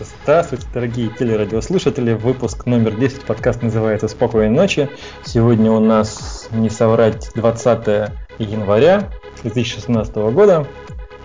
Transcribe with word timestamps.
Здравствуйте, 0.00 0.66
дорогие 0.72 1.10
телерадиослушатели. 1.10 2.14
Выпуск 2.14 2.64
номер 2.64 2.96
10. 2.96 3.24
Подкаст 3.24 3.62
называется 3.62 4.08
«Спокойной 4.08 4.48
ночи». 4.48 4.88
Сегодня 5.26 5.70
у 5.70 5.78
нас, 5.78 6.48
не 6.52 6.70
соврать, 6.70 7.30
20 7.34 8.10
января 8.38 9.10
2016 9.42 10.14
года. 10.32 10.66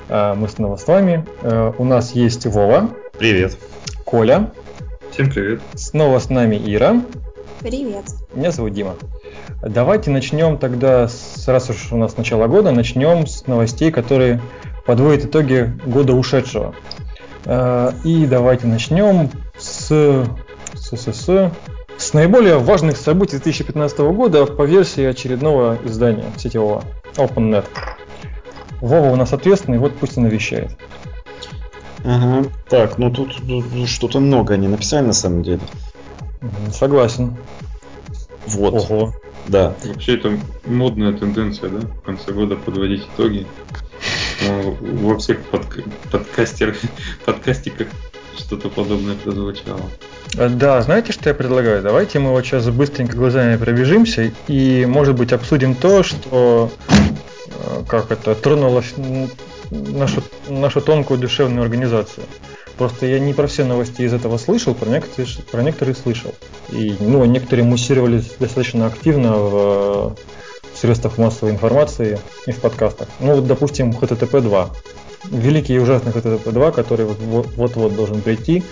А, 0.09 0.35
мы 0.35 0.49
снова 0.49 0.75
с 0.75 0.85
вами. 0.87 1.25
А, 1.41 1.73
у 1.77 1.85
нас 1.85 2.11
есть 2.11 2.45
Вова. 2.47 2.89
Привет. 3.17 3.57
Коля. 4.03 4.51
Всем 5.11 5.31
привет. 5.31 5.61
Снова 5.75 6.19
с 6.19 6.29
нами 6.29 6.61
Ира. 6.65 7.01
Привет. 7.61 8.03
Меня 8.33 8.51
зовут 8.51 8.73
Дима. 8.73 8.95
Давайте 9.61 10.11
начнем 10.11 10.57
тогда, 10.57 11.07
раз 11.47 11.69
уж 11.69 11.93
у 11.93 11.97
нас 11.97 12.17
начало 12.17 12.47
года, 12.47 12.71
начнем 12.71 13.25
с 13.25 13.47
новостей, 13.47 13.89
которые 13.89 14.41
подводят 14.85 15.25
итоги 15.25 15.73
года 15.85 16.13
ушедшего. 16.13 16.75
Э, 17.45 17.91
и 18.03 18.25
давайте 18.25 18.67
начнем 18.67 19.29
с, 19.57 19.87
с, 20.73 20.91
с, 20.91 21.13
с, 21.13 21.51
с 21.97 22.13
наиболее 22.13 22.57
важных 22.57 22.97
событий 22.97 23.37
2015 23.37 23.99
года 23.99 24.45
по 24.45 24.63
версии 24.63 25.03
очередного 25.03 25.77
издания 25.85 26.25
сетевого 26.37 26.83
OpenNet. 27.15 27.65
Вова 28.81 29.09
у 29.09 29.15
нас 29.15 29.33
ответственный, 29.33 29.77
вот 29.77 29.95
пусть 29.95 30.17
и 30.17 30.19
навещает. 30.19 30.77
Ага. 32.03 32.49
Так, 32.69 32.97
ну 32.97 33.09
тут, 33.09 33.35
тут 33.47 33.87
что-то 33.87 34.19
много 34.19 34.53
они 34.53 34.67
написали 34.67 35.05
на 35.05 35.13
самом 35.13 35.43
деле. 35.43 35.61
Согласен. 36.71 37.35
Вот. 38.45 38.73
Ого. 38.73 39.13
Да. 39.47 39.75
Вообще 39.83 40.15
это 40.15 40.37
модная 40.65 41.13
тенденция, 41.13 41.69
да, 41.69 41.79
в 41.79 42.01
конце 42.01 42.31
года 42.31 42.55
подводить 42.55 43.07
итоги. 43.13 43.47
Ну, 44.41 44.77
во 44.81 45.17
всех 45.17 45.41
под, 45.45 45.61
подкастерах, 46.11 46.77
подкастиках 47.25 47.87
что-то 48.37 48.69
подобное 48.69 49.15
прозвучало. 49.15 49.81
Э, 50.37 50.49
да, 50.49 50.81
знаете, 50.81 51.11
что 51.11 51.29
я 51.29 51.35
предлагаю? 51.35 51.81
Давайте 51.81 52.19
мы 52.19 52.31
вот 52.31 52.45
сейчас 52.45 52.67
быстренько 52.69 53.15
глазами 53.15 53.57
пробежимся 53.57 54.31
и, 54.47 54.85
может 54.85 55.15
быть, 55.15 55.33
обсудим 55.33 55.75
то, 55.75 56.03
что 56.03 56.71
э, 56.89 57.83
как 57.87 58.11
это 58.11 58.35
тронуло 58.35 58.83
нашу, 59.69 60.23
нашу 60.47 60.81
тонкую 60.81 61.19
душевную 61.19 61.63
организацию. 61.63 62.25
Просто 62.77 63.05
я 63.05 63.19
не 63.19 63.33
про 63.33 63.47
все 63.47 63.63
новости 63.63 64.01
из 64.01 64.13
этого 64.13 64.37
слышал, 64.37 64.75
про 64.75 64.89
некоторые, 64.89 65.27
про 65.49 65.63
некоторые 65.63 65.95
слышал. 65.95 66.35
И 66.71 66.95
ну, 66.99 67.23
некоторые 67.23 67.65
муссировались 67.65 68.33
достаточно 68.37 68.87
активно 68.87 69.37
в 69.37 70.15
средствах 70.77 71.17
массовой 71.17 71.51
информации 71.51 72.19
и 72.45 72.51
в 72.51 72.59
подкастах. 72.59 73.07
Ну, 73.19 73.35
вот, 73.35 73.47
допустим, 73.47 73.91
HTTP 73.91 74.41
2. 74.41 74.69
Великий 75.31 75.75
и 75.75 75.79
ужасный 75.79 76.11
HTTP 76.11 76.51
2, 76.51 76.71
который 76.71 77.05
вот-вот 77.05 77.95
должен 77.95 78.21
прийти, 78.21 78.63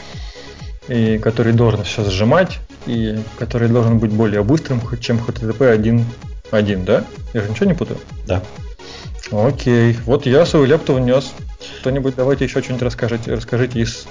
и 0.87 1.17
который 1.17 1.53
должен 1.53 1.83
все 1.83 2.03
сжимать, 2.03 2.59
и 2.85 3.17
который 3.39 3.69
должен 3.69 3.99
быть 3.99 4.11
более 4.11 4.43
быстрым, 4.43 4.81
чем 4.99 5.17
HTTP 5.17 6.03
1.1, 6.51 6.83
да? 6.85 7.05
Я 7.33 7.41
же 7.41 7.49
ничего 7.49 7.65
не 7.65 7.73
путаю? 7.73 7.99
Да. 8.27 8.43
Окей, 9.31 9.97
вот 10.05 10.25
я 10.25 10.45
свою 10.45 10.65
лепту 10.65 10.93
внес. 10.93 11.31
Кто-нибудь 11.79 12.15
давайте 12.15 12.43
еще 12.43 12.61
что-нибудь 12.61 12.83
расскажите, 12.83 13.33
расскажите 13.33 13.79
из 13.79 14.05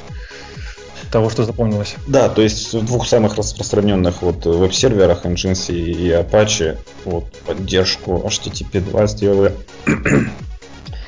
того, 1.13 1.31
что 1.31 1.45
запомнилось. 1.45 1.95
Да, 2.09 2.29
то 2.29 2.43
есть 2.43 2.73
в 2.73 2.85
двух 2.85 3.07
самых 3.07 3.37
распространенных 3.37 4.23
вот 4.23 4.47
веб-серверах 4.47 5.25
Nginx 5.25 5.73
и 5.73 6.11
Apache 6.11 6.79
вот 7.05 7.31
поддержку 7.47 8.23
HTTP 8.27 8.81
2 8.81 9.07
сделали. 9.07 9.55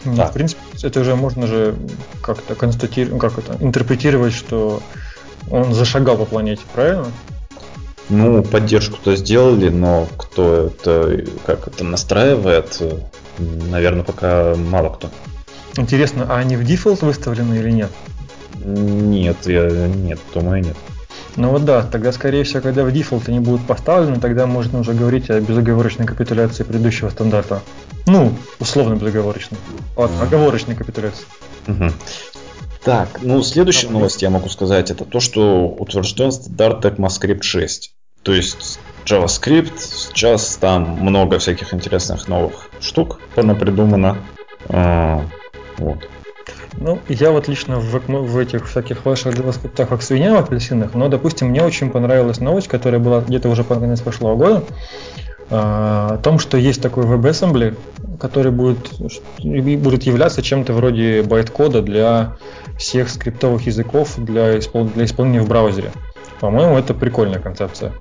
Ну, 0.06 0.16
да. 0.16 0.27
В 0.27 0.34
принципе, 0.34 0.60
это 0.82 1.00
уже 1.00 1.16
можно 1.16 1.47
же 1.47 1.75
как-то 2.20 2.55
констатировать, 2.55 3.19
как 3.19 3.38
это, 3.38 3.56
интерпретировать, 3.64 4.34
что 4.34 4.82
он 5.50 5.72
зашагал 5.72 6.19
по 6.19 6.27
планете, 6.27 6.60
правильно? 6.75 7.06
Ну, 8.10 8.42
поддержку-то 8.42 9.16
сделали, 9.16 9.70
но 9.70 10.06
кто 10.19 10.66
это, 10.66 11.25
как 11.47 11.69
это 11.69 11.84
настраивает, 11.84 12.82
наверное, 13.38 14.04
пока 14.04 14.54
мало 14.56 14.91
кто. 14.91 15.09
Интересно, 15.78 16.26
а 16.28 16.37
они 16.37 16.56
в 16.56 16.64
дефолт 16.64 17.00
выставлены 17.00 17.54
или 17.54 17.70
нет? 17.70 17.91
Нет, 18.54 19.37
я, 19.47 19.69
нет, 19.88 20.19
думаю, 20.34 20.62
нет. 20.62 20.76
Ну 21.37 21.50
вот 21.50 21.65
да, 21.65 21.82
тогда 21.82 22.12
скорее 22.12 22.44
всего, 22.44 22.60
когда 22.60 22.84
в 22.84 22.92
дефолт 22.92 23.28
они 23.28 23.41
будут 23.41 23.66
поставлены, 23.66 24.20
тогда 24.20 24.47
можно 24.47 24.78
уже 24.81 24.92
говорить 24.92 25.31
о 25.31 25.41
безоговорочной 25.41 26.06
капитуляции 26.06 26.62
предыдущего 26.62 27.10
стандарта. 27.10 27.60
Ну, 28.06 28.34
условно 28.60 28.94
безоговорочной. 28.94 29.59
Ладно, 29.97 30.22
оговорочной 30.22 30.76
капитуляции. 30.76 31.25
Угу. 31.66 31.91
Так, 32.84 33.20
ну 33.22 33.43
следующая 33.43 33.88
новость 33.88 34.22
я 34.22 34.31
могу 34.31 34.48
сказать, 34.48 34.91
это 34.91 35.04
то, 35.04 35.19
что 35.19 35.66
утвержден 35.66 36.31
стандарт 36.31 36.84
ECMAScript 36.84 37.43
6. 37.43 37.94
То 38.22 38.32
есть 38.32 38.78
JavaScript, 39.06 39.78
сейчас 39.78 40.56
там 40.56 40.98
много 41.00 41.38
всяких 41.38 41.75
интересных 41.75 42.28
новых 42.28 42.69
штук 42.81 43.20
понапридумано. 43.34 44.19
А, 44.69 45.25
вот. 45.78 46.09
Ну, 46.79 46.99
я 47.09 47.31
вот 47.31 47.49
лично 47.49 47.79
в, 47.79 48.09
в 48.09 48.39
этих 48.39 48.69
всяких 48.69 49.05
ваших 49.05 49.35
JavaScript 49.35 49.87
как 49.87 50.03
свинья 50.03 50.35
в 50.35 50.39
апельсинах, 50.39 50.95
но, 50.95 51.09
допустим, 51.09 51.49
мне 51.49 51.62
очень 51.62 51.91
понравилась 51.91 52.41
новость, 52.41 52.69
которая 52.69 53.01
была 53.01 53.21
где-то 53.21 53.49
уже 53.49 53.65
по 53.65 53.77
конец 53.77 54.01
прошлого 54.01 54.37
года, 54.37 54.65
а, 55.51 56.15
о 56.15 56.19
том, 56.19 56.39
что 56.39 56.57
есть 56.57 56.83
такой 56.83 57.05
WebAssembly, 57.05 57.77
который 58.19 58.51
будет, 58.51 58.93
будет 59.39 60.03
являться 60.05 60.43
чем-то 60.43 60.73
вроде 60.73 61.23
байт-кода 61.23 61.83
для 61.83 62.37
всех 62.79 63.09
скриптовых 63.09 63.67
языков 63.67 64.15
для, 64.17 64.59
испол, 64.59 64.87
для 64.87 65.05
исполнения 65.05 65.43
в 65.43 65.49
браузере. 65.49 65.93
По-моему, 66.41 66.77
это 66.77 66.95
прикольная 66.95 67.39
концепция. 67.39 67.93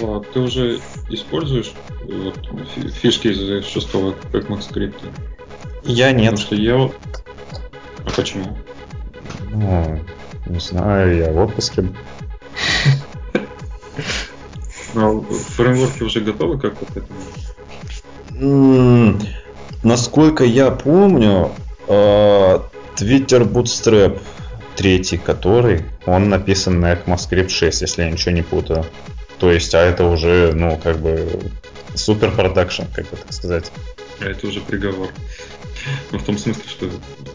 Вова, 0.00 0.24
ты 0.24 0.40
уже 0.40 0.80
используешь 1.08 1.72
вот, 2.02 2.36
фишки 3.00 3.28
из 3.28 3.64
шестого 3.66 4.14
как 4.32 4.50
MaxScript? 4.50 4.96
Я 5.86 6.12
нет. 6.12 6.32
Потому 6.32 6.46
что 6.46 6.54
я... 6.56 6.90
А 8.04 8.10
почему? 8.14 8.56
Ну, 9.52 10.00
не 10.46 10.60
знаю, 10.60 11.16
я 11.16 11.32
в 11.32 11.38
отпуске. 11.38 11.88
А 14.94 15.20
фреймворки 15.20 16.02
уже 16.02 16.20
готовы 16.20 16.58
как 16.58 16.74
вот 16.80 16.90
это? 16.96 17.06
Насколько 19.82 20.44
я 20.44 20.70
помню, 20.70 21.52
а, 21.88 22.68
Twitter 22.96 23.44
Bootstrap 23.44 24.18
третий, 24.74 25.18
который, 25.18 25.84
он 26.06 26.28
написан 26.28 26.80
на 26.80 26.94
ECMAScript 26.94 27.48
6, 27.48 27.82
если 27.82 28.02
я 28.02 28.10
ничего 28.10 28.32
не 28.32 28.42
путаю. 28.42 28.84
То 29.38 29.50
есть, 29.50 29.74
а 29.74 29.80
это 29.80 30.04
уже, 30.04 30.52
ну, 30.54 30.78
как 30.82 30.98
бы, 30.98 31.50
супер 31.94 32.30
продакшн, 32.30 32.84
как 32.92 33.08
бы 33.10 33.16
так 33.16 33.32
сказать. 33.32 33.70
А 34.20 34.24
это 34.24 34.46
уже 34.46 34.60
приговор. 34.60 35.08
Ну, 36.12 36.18
в 36.18 36.24
том 36.24 36.38
смысле, 36.38 36.62
что 36.66 36.88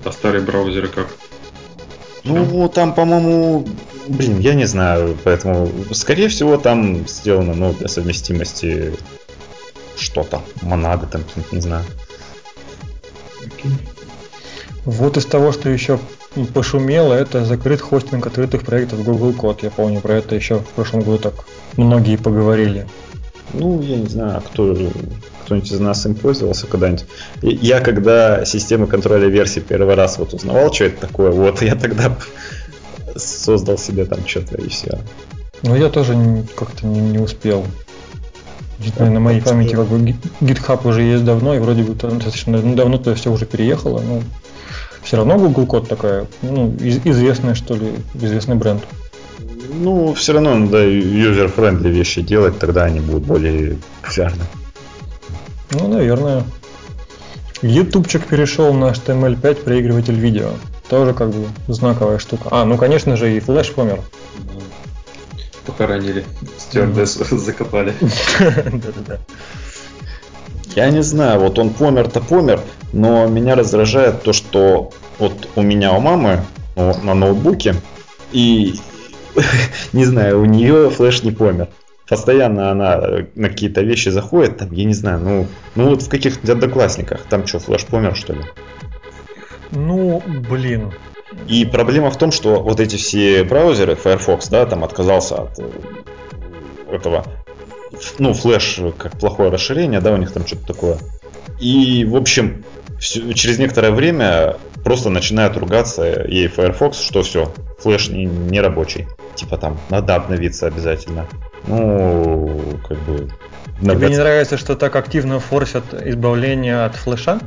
а 0.04 0.12
старые 0.12 0.42
браузеры 0.42 0.88
как? 0.88 1.08
Ну, 2.24 2.70
там, 2.70 2.94
по-моему, 2.94 3.68
блин, 4.08 4.40
я 4.40 4.54
не 4.54 4.66
знаю, 4.66 5.18
поэтому, 5.24 5.72
скорее 5.92 6.28
всего, 6.28 6.58
там 6.58 7.08
сделано, 7.08 7.54
ну, 7.54 7.74
для 7.74 7.88
совместимости 7.88 8.94
что-то, 9.98 10.42
монады 10.62 11.08
там, 11.08 11.24
не 11.52 11.62
знаю. 11.62 11.86
Okay. 13.42 13.72
Вот 14.86 15.18
из 15.18 15.26
того, 15.26 15.52
что 15.52 15.70
еще 15.70 16.00
пошумело, 16.54 17.14
это 17.14 17.46
закрыт 17.46 17.82
хостинг 17.82 18.26
открытых 18.26 18.64
проектов 18.64 19.04
Google 19.04 19.32
Code. 19.32 19.60
Я 19.64 19.70
помню, 19.70 20.00
про 20.02 20.16
это 20.16 20.36
еще 20.36 20.60
в 20.60 20.70
прошлом 20.70 21.02
году 21.02 21.18
так 21.18 21.34
многие 21.78 22.18
поговорили. 22.18 22.88
Ну, 23.54 23.82
я 23.82 23.98
не 23.98 24.08
знаю, 24.08 24.42
кто 24.42 24.76
кто-нибудь 25.52 25.72
из 25.72 25.80
нас 25.82 26.06
им 26.06 26.16
пользовался 26.16 26.66
когда-нибудь. 26.68 27.06
Я 27.42 27.82
когда 27.82 28.46
система 28.46 28.88
контроля 28.88 29.28
версий 29.28 29.60
первый 29.60 29.96
раз 29.96 30.18
вот 30.18 30.34
узнавал, 30.34 30.74
что 30.74 30.86
это 30.86 31.08
такое, 31.08 31.32
вот 31.32 31.62
я 31.62 31.76
тогда 31.76 32.16
создал 33.18 33.78
себе 33.78 34.06
там 34.06 34.26
что-то 34.26 34.58
и 34.62 34.70
все. 34.70 35.00
Ну 35.64 35.76
я 35.76 35.90
тоже 35.90 36.46
как-то 36.56 36.88
не, 36.88 37.02
не 37.02 37.20
успел. 37.20 37.66
На 38.98 39.20
моей 39.20 39.42
памяти 39.42 39.76
как 39.76 39.88
бы 39.88 39.98
GitHub 40.42 40.88
уже 40.88 41.04
есть 41.04 41.26
давно, 41.26 41.54
и 41.54 41.60
вроде 41.60 41.84
бы 41.84 41.96
там 41.96 42.16
достаточно 42.16 42.62
ну, 42.62 42.74
давно 42.74 42.98
то 42.98 43.14
все 43.14 43.32
уже 43.32 43.46
переехало, 43.46 44.02
но 44.02 44.24
все 45.04 45.18
равно 45.18 45.38
Google 45.38 45.68
код 45.68 45.90
такая, 45.90 46.28
ну, 46.42 46.74
известная, 46.80 47.54
что 47.56 47.76
ли, 47.76 47.92
известный 48.16 48.56
бренд. 48.56 48.82
Ну, 49.74 50.14
все 50.14 50.34
равно 50.34 50.56
надо 50.56 50.88
user-friendly 50.88 51.90
вещи 51.90 52.22
делать, 52.22 52.58
тогда 52.58 52.86
они 52.86 53.02
будут 53.02 53.24
более 53.24 53.78
популярны. 54.02 54.44
Ну, 55.72 55.88
наверное. 55.88 56.44
Ютубчик 57.62 58.26
перешел 58.26 58.74
на 58.74 58.86
HTML5 58.86 59.64
проигрыватель 59.64 60.16
видео. 60.16 60.50
Тоже 60.90 61.14
как 61.14 61.30
бы 61.30 61.48
знаковая 61.68 62.18
штука. 62.18 62.50
А, 62.52 62.66
ну 62.66 62.78
конечно 62.78 63.16
же 63.16 63.36
и 63.36 63.40
Flash 63.40 63.72
помер. 63.72 64.02
Похоронили. 65.66 66.26
Стюардесс 66.58 67.14
закопали. 67.32 67.94
Да-да-да. 68.40 69.20
Я 70.76 70.90
не 70.90 71.04
знаю, 71.04 71.40
вот 71.40 71.60
он 71.60 71.70
помер-то 71.70 72.22
помер, 72.22 72.62
но 72.94 73.28
меня 73.28 73.56
раздражает 73.56 74.24
то, 74.24 74.34
что 74.34 74.92
вот 75.20 75.50
у 75.56 75.62
меня 75.62 75.94
у 75.94 76.00
мамы 76.00 76.44
на, 76.76 76.94
на 77.04 77.14
ноутбуке, 77.14 77.76
и 78.32 78.76
не 79.94 80.06
знаю, 80.06 80.42
у 80.42 80.46
нее 80.46 80.90
флеш 80.90 81.24
не 81.24 81.32
помер. 81.32 81.68
Постоянно 82.12 82.72
она 82.72 83.02
на 83.36 83.48
какие-то 83.48 83.80
вещи 83.84 84.10
заходит, 84.10 84.58
там, 84.58 84.74
я 84.74 84.84
не 84.84 84.94
знаю, 84.94 85.22
ну, 85.22 85.48
ну 85.76 85.92
вот 85.92 86.02
в 86.02 86.10
каких-то 86.10 86.52
одноклассниках, 86.52 87.22
там 87.30 87.48
что, 87.48 87.60
флеш 87.60 87.86
помер, 87.86 88.18
что 88.18 88.34
ли? 88.34 88.42
Ну, 89.72 90.22
блин. 90.50 90.92
И 91.48 91.64
проблема 91.64 92.12
в 92.12 92.18
том, 92.18 92.34
что 92.34 92.62
вот 92.62 92.82
эти 92.82 92.98
все 92.98 93.46
браузеры, 93.46 93.96
Firefox, 93.96 94.50
да, 94.50 94.66
там 94.66 94.84
отказался 94.84 95.44
от 95.44 95.60
э, 95.60 95.70
этого, 96.92 97.24
ну, 98.20 98.34
флеш 98.34 98.82
как 98.98 99.18
плохое 99.18 99.50
расширение, 99.50 100.02
да, 100.02 100.12
у 100.12 100.18
них 100.18 100.34
там 100.34 100.46
что-то 100.46 100.68
такое. 100.68 100.98
И, 101.62 102.04
в 102.04 102.18
общем, 102.18 102.66
через 103.00 103.58
некоторое 103.58 103.92
время 103.92 104.58
просто 104.84 105.10
начинают 105.10 105.56
ругаться 105.56 106.26
ей 106.28 106.50
Firefox, 106.50 107.04
что 107.04 107.24
все, 107.24 107.54
флеш 107.80 108.10
не, 108.10 108.26
не 108.26 108.60
рабочий. 108.60 109.08
Типа 109.36 109.56
там, 109.56 109.80
надо 109.90 110.16
обновиться 110.16 110.68
обязательно. 110.68 111.26
Ну, 111.68 112.80
как 112.88 112.98
бы... 113.00 113.30
Тебе 113.82 114.10
не 114.10 114.18
нравится, 114.18 114.58
что 114.58 114.76
так 114.76 114.96
активно 114.96 115.40
форсят 115.40 115.94
избавление 115.94 116.86
от 116.86 116.96
флеша? 116.96 117.40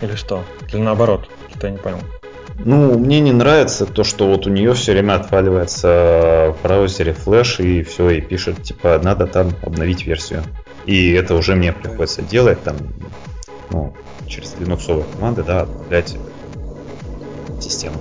Или 0.00 0.14
что? 0.14 0.44
Или 0.72 0.80
наоборот? 0.80 1.28
Что 1.54 1.66
я 1.66 1.72
не 1.72 1.78
понял. 1.78 1.98
Ну, 2.64 2.98
мне 2.98 3.20
не 3.20 3.32
нравится 3.32 3.86
то, 3.86 4.04
что 4.04 4.26
вот 4.28 4.46
у 4.46 4.50
нее 4.50 4.74
все 4.74 4.92
время 4.92 5.14
отваливается 5.14 6.54
в 6.58 6.62
браузере 6.62 7.14
флеш 7.14 7.60
и 7.60 7.82
все, 7.82 8.10
и 8.10 8.20
пишет, 8.20 8.62
типа, 8.62 9.00
надо 9.02 9.26
там 9.26 9.52
обновить 9.62 10.06
версию. 10.06 10.42
И 10.84 11.12
это 11.12 11.34
уже 11.34 11.54
мне 11.54 11.72
приходится 11.72 12.20
делать, 12.22 12.62
там, 12.62 12.76
ну, 13.70 13.94
через 14.26 14.54
линуксовые 14.58 15.06
команды, 15.14 15.42
да, 15.42 15.62
обновлять 15.62 16.16
систему. 17.60 17.96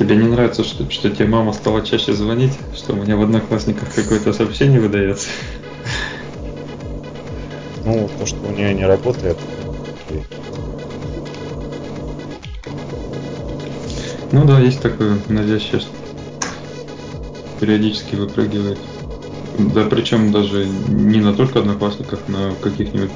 Тебе 0.00 0.16
не 0.16 0.28
нравится, 0.28 0.64
что, 0.64 0.90
что 0.90 1.10
тебе 1.10 1.26
мама 1.26 1.52
стала 1.52 1.84
чаще 1.84 2.14
звонить, 2.14 2.54
что 2.74 2.94
у 2.94 2.96
меня 2.96 3.18
в 3.18 3.22
одноклассниках 3.22 3.94
какое-то 3.94 4.32
сообщение 4.32 4.80
выдается? 4.80 5.28
Ну, 7.84 8.08
то, 8.18 8.24
что 8.24 8.38
у 8.48 8.50
нее 8.50 8.72
не 8.72 8.86
работает. 8.86 9.36
Ну 14.32 14.46
да, 14.46 14.58
есть 14.58 14.80
такое 14.80 15.18
навязчивое, 15.28 15.82
периодически 17.60 18.14
выпрыгивает. 18.14 18.78
Да 19.58 19.84
причем 19.84 20.32
даже 20.32 20.64
не 20.64 21.20
на 21.20 21.34
только 21.34 21.58
одноклассниках, 21.58 22.20
на 22.26 22.54
каких-нибудь 22.62 23.10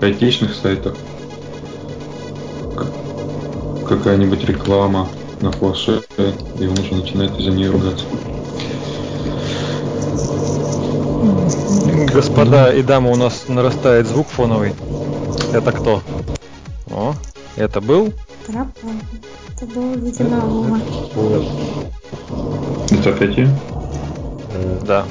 айтишных 0.00 0.56
сайтах. 0.56 0.96
Какая-нибудь 3.86 4.44
реклама 4.44 5.08
на 5.40 5.52
флеше, 5.52 6.02
и 6.58 6.66
он 6.66 6.78
уже 6.78 6.94
начинает 6.94 7.38
из-за 7.38 7.50
нее 7.50 7.70
ругаться. 7.70 8.04
Господа 12.12 12.72
и 12.72 12.82
дамы, 12.82 13.10
у 13.12 13.16
нас 13.16 13.44
нарастает 13.48 14.06
звук 14.06 14.28
фоновый. 14.28 14.74
Это 15.52 15.72
кто? 15.72 16.02
О, 16.90 17.14
это 17.56 17.80
был? 17.80 18.12
Это 18.48 19.66
был, 19.66 19.94
видимо, 19.94 20.40
Вова. 20.40 21.44
Это 22.90 23.10
опять 23.10 23.36
я? 23.36 23.48
Да. 24.82 25.04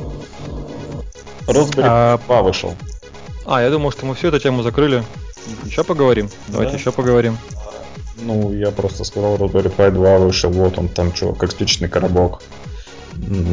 Raspberry 1.47 1.85
а... 1.85 2.19
2 2.27 2.41
вышел. 2.41 2.73
А, 3.45 3.61
я 3.61 3.69
думал, 3.69 3.91
что 3.91 4.05
мы 4.05 4.15
всю 4.15 4.27
эту 4.27 4.39
тему 4.39 4.61
закрыли. 4.61 5.03
Еще 5.65 5.83
поговорим. 5.83 6.29
Давайте 6.47 6.73
да. 6.73 6.77
еще 6.77 6.91
поговорим. 6.91 7.37
Ну, 8.21 8.53
я 8.53 8.71
просто 8.71 9.03
сказал, 9.03 9.37
Raspberry 9.37 9.73
Pi 9.75 9.91
2 9.91 10.17
вышел, 10.17 10.51
вот 10.51 10.77
он 10.77 10.87
там 10.87 11.15
что, 11.15 11.33
как 11.33 11.51
спичечный 11.51 11.89
коробок. 11.89 12.41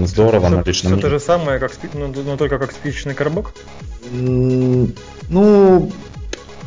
Здорово, 0.04 0.48
на 0.48 0.62
лично 0.64 0.90
Все 0.90 1.00
то 1.00 1.10
же 1.10 1.20
самое, 1.20 1.58
как 1.58 1.72
но, 1.94 2.08
но 2.08 2.36
только 2.36 2.58
как 2.58 2.72
спичечный 2.72 3.14
коробок? 3.14 3.52
Ну, 4.12 5.90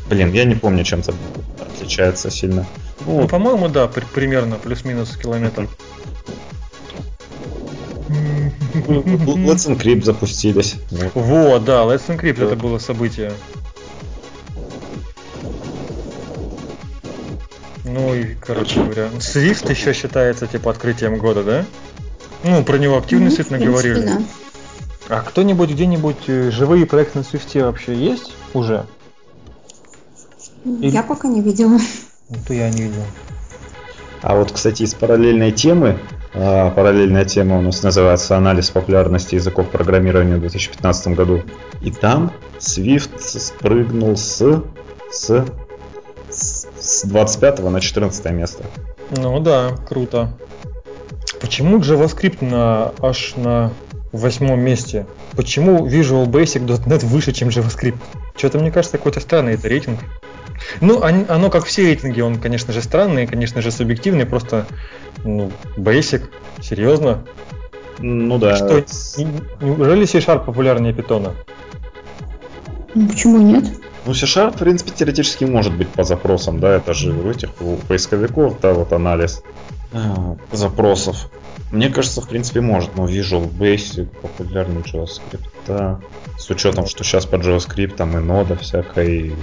блин, 0.09 0.33
я 0.33 0.43
не 0.43 0.55
помню, 0.55 0.83
чем-то 0.83 1.13
отличается 1.59 2.29
сильно. 2.29 2.65
Ну, 3.05 3.21
ну 3.21 3.27
по-моему, 3.27 3.69
да, 3.69 3.87
при- 3.87 4.03
примерно 4.03 4.57
плюс-минус 4.57 5.15
километр. 5.15 5.67
Let's 8.73 9.67
Encrypt 9.67 10.03
запустились. 10.03 10.75
Вот, 11.13 11.63
да, 11.63 11.83
Let's 11.83 12.07
Encrypt 12.07 12.45
это 12.45 12.55
было 12.55 12.79
событие. 12.79 13.31
Ну 17.85 18.13
и, 18.13 18.35
короче 18.35 18.81
говоря, 18.81 19.07
Swift 19.19 19.69
еще 19.69 19.93
считается 19.93 20.47
типа 20.47 20.71
открытием 20.71 21.17
года, 21.17 21.43
да? 21.43 21.65
Ну, 22.43 22.63
про 22.63 22.77
него 22.77 22.97
активно 22.97 23.25
действительно 23.25 23.59
говорили. 23.59 24.01
Да. 24.01 24.21
А 25.09 25.21
кто-нибудь 25.21 25.71
где-нибудь 25.71 26.23
э, 26.27 26.51
живые 26.51 26.85
проекты 26.85 27.19
на 27.19 27.23
Swift 27.23 27.61
вообще 27.63 27.95
есть 27.95 28.33
уже? 28.53 28.85
Или... 30.65 30.89
Я 30.89 31.03
пока 31.03 31.27
не 31.27 31.41
видела. 31.41 31.79
Ну, 32.29 32.35
то 32.47 32.53
я 32.53 32.69
не 32.69 32.83
видел. 32.83 33.03
А 34.21 34.35
вот, 34.35 34.51
кстати, 34.51 34.83
из 34.83 34.93
параллельной 34.93 35.51
темы, 35.51 35.97
а, 36.33 36.69
параллельная 36.71 37.25
тема 37.25 37.57
у 37.57 37.61
нас 37.61 37.81
называется 37.81 38.37
«Анализ 38.37 38.69
популярности 38.69 39.35
языков 39.35 39.69
программирования 39.69 40.35
в 40.35 40.41
2015 40.41 41.15
году». 41.15 41.41
И 41.81 41.91
там 41.91 42.31
Swift 42.59 43.17
спрыгнул 43.19 44.17
с, 44.17 44.61
с 45.11 45.45
с 46.89 47.03
25 47.03 47.59
на 47.59 47.81
14 47.81 48.31
место. 48.31 48.63
Ну 49.11 49.39
да, 49.39 49.75
круто. 49.87 50.33
Почему 51.39 51.79
JavaScript 51.79 52.43
на, 52.43 52.91
аж 52.99 53.35
на 53.35 53.71
восьмом 54.11 54.59
месте? 54.59 55.05
Почему 55.35 55.87
Visual 55.87 56.25
Basic 56.25 56.65
.NET 56.65 57.05
выше, 57.05 57.31
чем 57.31 57.49
JavaScript? 57.49 57.97
Что-то 58.35 58.59
мне 58.59 58.71
кажется, 58.71 58.97
какой-то 58.97 59.19
странный 59.19 59.53
это 59.53 59.67
рейтинг. 59.67 59.99
Ну, 60.81 61.01
оно, 61.01 61.49
как 61.49 61.65
все 61.65 61.83
рейтинги, 61.83 62.21
он, 62.21 62.39
конечно 62.39 62.73
же, 62.73 62.81
странный, 62.81 63.27
конечно 63.27 63.61
же, 63.61 63.71
субъективный, 63.71 64.25
просто, 64.25 64.65
ну, 65.23 65.51
Basic, 65.77 66.23
серьезно? 66.61 67.23
Ну 67.99 68.37
да. 68.39 68.55
Что, 68.55 68.83
неужели 69.61 70.05
C-Sharp 70.05 70.45
популярнее 70.45 70.93
питона? 70.93 71.33
Ну, 72.95 73.07
почему 73.07 73.37
нет? 73.37 73.65
Ну, 74.05 74.13
C-Sharp, 74.13 74.55
в 74.55 74.59
принципе, 74.59 74.91
теоретически 74.91 75.43
может 75.43 75.75
быть 75.75 75.89
по 75.89 76.03
запросам, 76.03 76.59
да, 76.59 76.75
это 76.75 76.93
же 76.93 77.11
у 77.11 77.29
этих 77.29 77.49
у 77.61 77.75
поисковиков, 77.75 78.59
да, 78.61 78.73
вот 78.73 78.93
анализ 78.93 79.43
а, 79.91 80.37
запросов. 80.51 81.29
Мне 81.71 81.89
кажется, 81.89 82.21
в 82.21 82.27
принципе, 82.27 82.61
может, 82.61 82.95
но 82.95 83.07
Visual 83.07 83.51
Basic 83.51 84.07
популярнее 84.21 84.81
JavaScript, 84.81 85.49
да. 85.67 85.99
С 86.37 86.49
учетом, 86.49 86.87
что 86.87 87.03
сейчас 87.03 87.25
по 87.25 87.35
JavaScript 87.35 87.95
там 87.95 88.17
и 88.17 88.21
нода 88.21 88.55
всякая, 88.55 89.07
и 89.07 89.33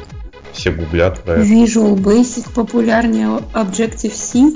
все 0.52 0.72
гуглят 0.72 1.22
про 1.22 1.34
это. 1.34 1.42
Visual 1.42 1.94
Basic 1.96 2.52
популярнее 2.52 3.40
Objective-C? 3.52 4.54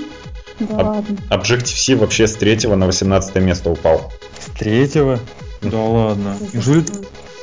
Да 0.59 0.75
ладно. 0.75 1.17
Objective-C 1.29 1.95
вообще 1.95 2.27
с 2.27 2.35
третьего 2.35 2.75
на 2.75 2.87
18 2.87 3.35
место 3.35 3.69
упал. 3.69 4.11
С 4.39 4.57
третьего? 4.57 5.19
Да 5.61 5.79
ладно. 5.79 6.35
Неужели... 6.53 6.83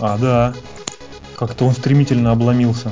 А, 0.00 0.18
да. 0.18 0.54
Как-то 1.38 1.66
он 1.66 1.72
стремительно 1.72 2.32
обломился. 2.32 2.90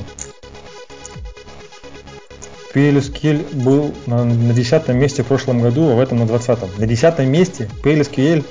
PLSQL 2.72 3.56
был 3.56 3.92
на, 4.06 4.24
на 4.24 4.54
10 4.54 4.88
месте 4.88 5.24
в 5.24 5.26
прошлом 5.26 5.62
году, 5.62 5.90
а 5.90 5.94
в 5.96 6.00
этом 6.00 6.18
на 6.18 6.26
20. 6.26 6.78
На 6.78 6.86
10 6.86 7.18
месте 7.20 7.68
PLSQL. 7.82 8.44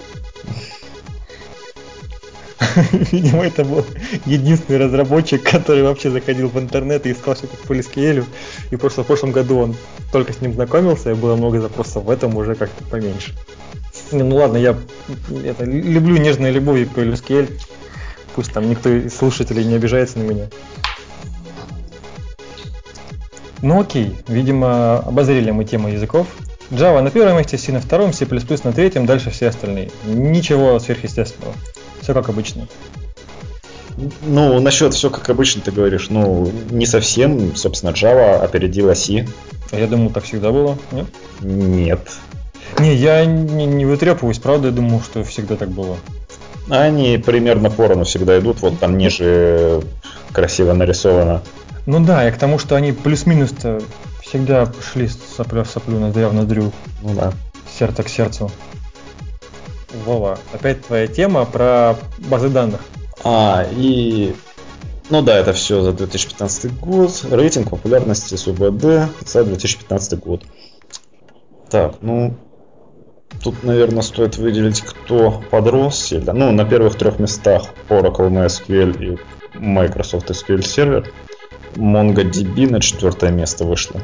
Видимо, 3.11 3.45
это 3.45 3.63
был 3.63 3.85
единственный 4.25 4.79
разработчик, 4.79 5.43
который 5.49 5.83
вообще 5.83 6.09
заходил 6.09 6.49
в 6.49 6.59
интернет 6.59 7.05
и 7.05 7.13
искал 7.13 7.35
что-то 7.35 7.55
по 7.55 7.71
PLSQL. 7.71 8.25
И 8.71 8.75
просто 8.75 9.03
в 9.03 9.07
прошлом 9.07 9.31
году 9.31 9.59
он 9.59 9.75
только 10.11 10.33
с 10.33 10.41
ним 10.41 10.55
знакомился, 10.55 11.11
и 11.11 11.13
было 11.13 11.37
много 11.37 11.61
запросов, 11.61 12.03
в 12.03 12.09
этом 12.09 12.35
уже 12.35 12.55
как-то 12.55 12.83
поменьше. 12.83 13.33
Ну 14.11 14.35
ладно, 14.35 14.57
я 14.57 14.75
это, 15.45 15.63
люблю 15.63 16.17
нежной 16.17 16.51
любовью 16.51 16.89
PLSQL. 16.93 17.49
Пусть 18.35 18.51
там 18.51 18.69
никто 18.69 18.89
из 18.89 19.15
слушателей 19.15 19.63
не 19.63 19.75
обижается 19.75 20.19
на 20.19 20.23
меня. 20.23 20.47
Ну 23.61 23.79
окей, 23.79 24.15
видимо, 24.27 24.99
обозрели 24.99 25.51
мы 25.51 25.63
тему 25.63 25.87
языков. 25.87 26.27
Java 26.69 27.01
на 27.01 27.11
первом 27.11 27.37
месте, 27.37 27.57
C 27.57 27.71
на 27.71 27.79
втором, 27.79 28.11
C++ 28.11 28.27
на 28.63 28.73
третьем, 28.73 29.05
дальше 29.05 29.29
все 29.29 29.47
остальные. 29.47 29.91
Ничего 30.05 30.77
сверхъестественного. 30.79 31.53
Все 32.01 32.13
как 32.13 32.27
обычно. 32.27 32.67
Ну, 34.23 34.59
насчет 34.59 34.93
все 34.93 35.09
как 35.09 35.29
обычно 35.29 35.61
ты 35.61 35.71
говоришь, 35.71 36.09
ну, 36.09 36.51
не 36.69 36.85
совсем. 36.85 37.55
Собственно, 37.55 37.91
Java 37.91 38.41
опередила 38.41 38.93
C. 38.95 39.25
А 39.71 39.79
я 39.79 39.87
думал, 39.87 40.09
так 40.09 40.25
всегда 40.25 40.51
было, 40.51 40.77
нет? 40.91 41.07
Нет. 41.39 42.01
Не, 42.79 42.93
я 42.93 43.25
не, 43.25 43.65
не 43.65 43.85
вытрепываюсь, 43.85 44.39
правда, 44.39 44.67
я 44.67 44.73
думал, 44.73 45.01
что 45.01 45.23
всегда 45.23 45.55
так 45.55 45.69
было. 45.69 45.97
Они 46.69 47.17
примерно 47.17 47.69
поровну 47.69 48.05
всегда 48.05 48.39
идут, 48.39 48.61
вот 48.61 48.79
там 48.79 48.97
ниже 48.97 49.81
красиво 50.31 50.73
нарисовано. 50.73 51.41
Ну 51.85 52.03
да, 52.03 52.27
и 52.27 52.31
к 52.31 52.37
тому, 52.37 52.57
что 52.57 52.75
они 52.75 52.91
плюс-минус-то 52.91 53.81
всегда 54.21 54.71
шли 54.91 55.07
сопля 55.07 55.63
в 55.63 55.69
соплю, 55.69 55.99
ноздря 55.99 56.29
в 56.29 56.33
ноздрю, 56.33 56.71
Ну 57.03 57.13
да. 57.13 57.31
сердце 57.77 58.03
к 58.03 58.09
сердцу. 58.09 58.51
Вова, 60.03 60.39
опять 60.51 60.83
твоя 60.85 61.07
тема 61.07 61.45
про 61.45 61.95
базы 62.17 62.49
данных. 62.49 62.81
А, 63.23 63.65
и... 63.71 64.35
Ну 65.09 65.21
да, 65.21 65.37
это 65.37 65.53
все 65.53 65.81
за 65.81 65.93
2015 65.93 66.79
год. 66.79 67.25
Рейтинг 67.29 67.69
популярности 67.69 68.35
СУБД 68.35 69.09
за 69.25 69.43
2015 69.43 70.19
год. 70.19 70.43
Так, 71.69 71.95
ну... 72.01 72.35
Тут, 73.43 73.63
наверное, 73.63 74.01
стоит 74.01 74.37
выделить, 74.37 74.81
кто 74.81 75.43
подрос 75.51 75.99
сильно. 75.99 76.33
Ну, 76.33 76.51
на 76.51 76.65
первых 76.65 76.95
трех 76.95 77.19
местах 77.19 77.69
Oracle 77.89 78.29
MySQL 78.29 79.03
и 79.03 79.17
Microsoft 79.59 80.29
SQL 80.29 80.59
Server. 80.59 81.05
MongoDB 81.75 82.69
на 82.69 82.79
четвертое 82.81 83.31
место 83.31 83.65
вышло. 83.65 84.01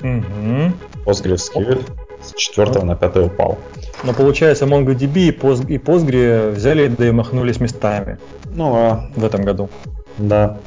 Угу. 0.00 0.72
PostgreSQL 1.04 1.84
с 2.22 2.34
четвертого 2.34 2.84
на 2.84 2.94
пятое 2.94 3.26
упал. 3.26 3.58
Но 4.04 4.12
получается, 4.12 4.64
MongoDB 4.64 5.28
и, 5.28 5.30
Post, 5.30 5.66
и 5.68 5.78
Postgre 5.78 6.50
взяли 6.50 6.88
да 6.88 7.08
и 7.08 7.10
махнулись 7.10 7.60
местами 7.60 8.18
Ну, 8.54 8.74
а 8.74 9.10
в 9.16 9.24
этом 9.24 9.42
году. 9.42 9.68
Да. 10.18 10.58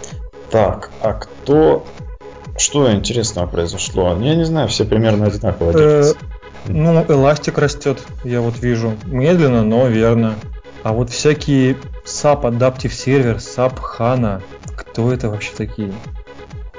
Так, 0.50 0.92
а 1.02 1.14
кто... 1.14 1.86
Что 2.58 2.92
интересного 2.92 3.48
произошло? 3.48 4.18
Я 4.20 4.36
не 4.36 4.44
знаю, 4.44 4.68
все 4.68 4.86
примерно 4.86 5.28
одинаково 5.28 5.72
Э, 5.72 5.74
держатся. 5.74 6.18
Ну, 6.68 7.06
эластик 7.08 7.58
растет, 7.58 8.00
я 8.24 8.42
вот 8.42 8.60
вижу. 8.60 8.94
Медленно, 9.06 9.64
но 9.64 9.88
верно. 9.88 10.36
А 10.84 10.94
вот 10.94 11.10
всякие 11.10 11.76
SAP 12.06 12.44
Adaptive 12.44 12.92
Server, 12.92 13.38
SAP 13.38 13.78
HANA, 14.00 14.42
кто 14.76 15.12
это 15.12 15.30
вообще 15.30 15.52
такие? 15.56 15.94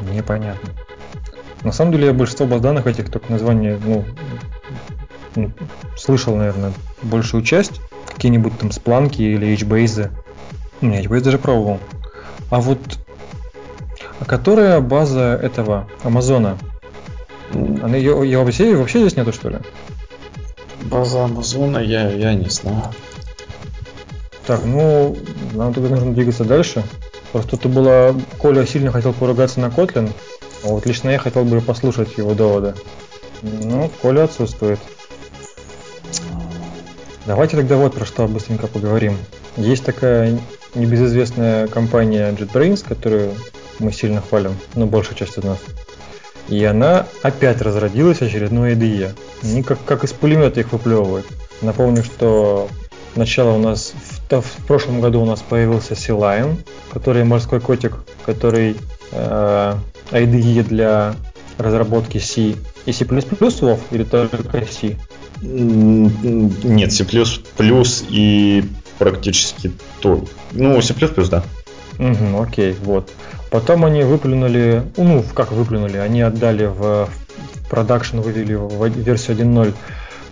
Непонятно. 0.01 0.71
На 1.63 1.73
самом 1.73 1.93
деле 1.93 2.07
я 2.07 2.13
большинство 2.13 2.47
баз 2.47 2.61
данных 2.61 2.87
этих 2.87 3.11
только 3.11 3.31
название, 3.31 3.79
ну, 3.85 4.05
ну, 5.37 5.53
слышал, 5.97 6.35
наверное, 6.35 6.73
большую 7.03 7.43
часть. 7.45 7.81
Какие-нибудь 8.13 8.59
там 8.59 8.73
спланки 8.73 9.23
или 9.23 9.55
HBase. 9.55 10.11
Не, 10.81 11.03
HBase 11.03 11.21
даже 11.21 11.39
пробовал. 11.39 11.79
А 12.51 12.61
вот 12.61 12.79
а 14.21 14.25
которая 14.25 14.81
база 14.81 15.39
этого 15.41 15.89
Амазона? 16.03 16.59
Она 17.55 17.97
ее, 17.97 18.21
ее 18.25 18.43
вообще, 18.43 18.77
вообще 18.77 19.01
здесь 19.01 19.17
нету, 19.17 19.33
что 19.33 19.51
ли? 19.51 19.59
База 20.83 21.25
Амазона, 21.25 21.79
я, 21.79 22.11
я 22.11 22.35
не 22.35 22.49
знаю. 22.49 22.85
Так, 24.47 24.65
ну, 24.65 25.17
нам 25.53 25.73
тогда 25.73 25.91
нужно 25.91 26.13
двигаться 26.13 26.45
дальше. 26.45 26.83
Просто 27.33 27.57
тут 27.57 27.73
было, 27.73 28.15
Коля 28.39 28.67
сильно 28.67 28.91
хотел 28.91 29.13
поругаться 29.13 29.61
на 29.61 29.67
Kotlin, 29.67 30.11
а 30.65 30.69
вот 30.69 30.85
лично 30.87 31.11
я 31.11 31.19
хотел 31.19 31.45
бы 31.45 31.61
послушать 31.61 32.19
его 32.19 32.35
доводы. 32.35 32.75
Ну, 33.43 33.91
Коля 34.01 34.25
отсутствует. 34.25 34.79
Давайте 37.25 37.57
тогда 37.57 37.77
вот 37.77 37.95
про 37.95 38.05
что 38.05 38.27
быстренько 38.27 38.67
поговорим. 38.67 39.17
Есть 39.57 39.85
такая 39.85 40.39
небезызвестная 40.75 41.69
компания 41.69 42.33
JetBrains, 42.33 42.87
которую 42.87 43.35
мы 43.79 43.93
сильно 43.93 44.21
хвалим, 44.21 44.57
ну, 44.75 44.87
большая 44.87 45.15
часть 45.15 45.39
из 45.39 45.45
нас. 45.45 45.59
И 46.53 46.63
она 46.67 47.07
опять 47.23 47.63
разродилась 47.63 48.21
очередной 48.21 48.75
IDE. 48.75 49.15
Они 49.43 49.63
как, 49.63 49.83
как 49.87 50.05
из 50.05 50.13
пулемета 50.13 50.61
их 50.61 50.73
выплевывают. 50.73 51.27
Напомню, 51.63 52.05
что 52.05 52.69
Сначала 53.15 53.51
у 53.53 53.59
нас 53.59 53.93
в, 54.31 54.41
в 54.41 54.67
прошлом 54.67 55.03
году 55.03 55.21
у 55.21 55.27
нас 55.27 55.41
появился 55.43 55.93
Lion, 55.93 56.57
который 56.91 57.25
морской 57.25 57.61
котик, 57.61 57.95
который 58.25 58.77
э, 59.11 59.75
IDE 60.11 60.63
для 60.63 61.15
разработки 61.59 62.17
C 62.17 62.55
и 62.87 62.93
C++ 62.93 63.05
Вов, 63.05 63.81
или 63.91 64.05
только 64.05 64.39
C? 64.65 64.97
Нет, 65.43 66.93
C++ 66.93 67.05
и 68.09 68.65
практически 68.99 69.73
то. 70.01 70.25
Ну, 70.53 70.81
C++, 70.81 70.95
да. 71.31 71.45
Угу, 71.99 72.43
окей, 72.43 72.75
вот. 72.83 73.11
Потом 73.53 73.85
они 73.85 74.03
выплюнули, 74.03 74.83
ну, 74.97 75.23
как 75.35 75.53
выплюнули, 75.53 75.99
они 75.99 76.23
отдали 76.23 76.65
в 76.65 77.11
продакшн, 77.69 78.21
вывели 78.21 78.55
в 78.55 78.87
версию 78.87 79.37
1.0 79.37 79.75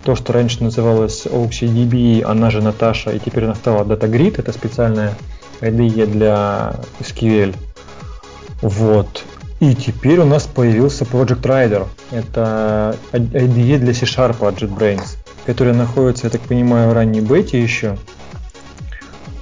то, 0.03 0.15
что 0.15 0.33
раньше 0.33 0.63
называлось 0.63 1.27
OXDB, 1.27 2.23
она 2.23 2.49
же 2.49 2.63
Наташа, 2.63 3.11
и 3.11 3.19
теперь 3.19 3.45
она 3.45 3.53
стала 3.53 3.83
DataGrid, 3.83 4.39
это 4.39 4.51
специальная 4.51 5.13
IDE 5.61 6.07
для 6.07 6.77
SQL. 6.99 7.55
Вот. 8.63 9.23
И 9.59 9.75
теперь 9.75 10.19
у 10.19 10.25
нас 10.25 10.47
появился 10.47 11.03
Project 11.03 11.43
Rider. 11.43 11.87
Это 12.09 12.95
IDE 13.11 13.77
для 13.77 13.93
C-Sharp 13.93 14.43
от 14.47 14.63
JetBrains, 14.63 15.17
который 15.45 15.73
находится, 15.73 16.25
я 16.25 16.31
так 16.31 16.41
понимаю, 16.41 16.89
в 16.89 16.93
ранней 16.93 17.21
бете 17.21 17.61
еще. 17.61 17.99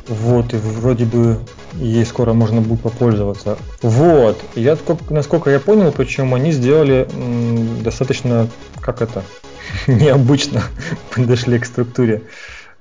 Вот, 0.10 0.54
и 0.54 0.58
вроде 0.58 1.06
бы 1.06 1.40
ей 1.80 2.06
скоро 2.06 2.34
можно 2.34 2.62
будет 2.62 2.82
попользоваться. 2.82 3.58
Вот, 3.82 4.42
я, 4.56 4.78
насколько 5.10 5.50
я 5.50 5.60
понял, 5.60 5.92
почему 5.92 6.36
они 6.36 6.52
сделали 6.52 7.08
м, 7.14 7.82
достаточно, 7.84 8.48
как 8.82 9.02
это, 9.02 9.24
необычно 9.88 10.64
подошли 11.16 11.60
к 11.60 11.66
структуре 11.66 12.24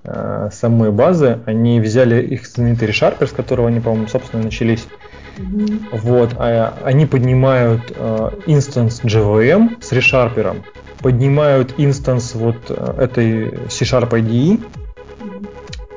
э, 0.04 0.50
самой 0.52 0.90
базы. 0.90 1.38
Они 1.46 1.80
взяли 1.80 2.22
их 2.22 2.46
знаменитый 2.46 2.88
ReSharper, 2.88 3.26
с 3.26 3.32
которого 3.32 3.68
они, 3.68 3.80
по-моему, 3.80 4.08
собственно, 4.08 4.42
начались. 4.42 4.86
Mm-hmm. 5.36 5.88
Вот, 5.92 6.34
а 6.36 6.74
они 6.84 7.06
поднимают 7.06 7.92
э, 7.94 8.30
instance 8.46 9.00
JVM 9.04 9.80
с 9.80 9.92
ReSharper, 9.92 10.62
поднимают 11.00 11.74
instance 11.78 12.34
вот 12.34 12.70
этой 12.70 13.70
C-Sharp 13.70 14.10
IDE, 14.10 14.60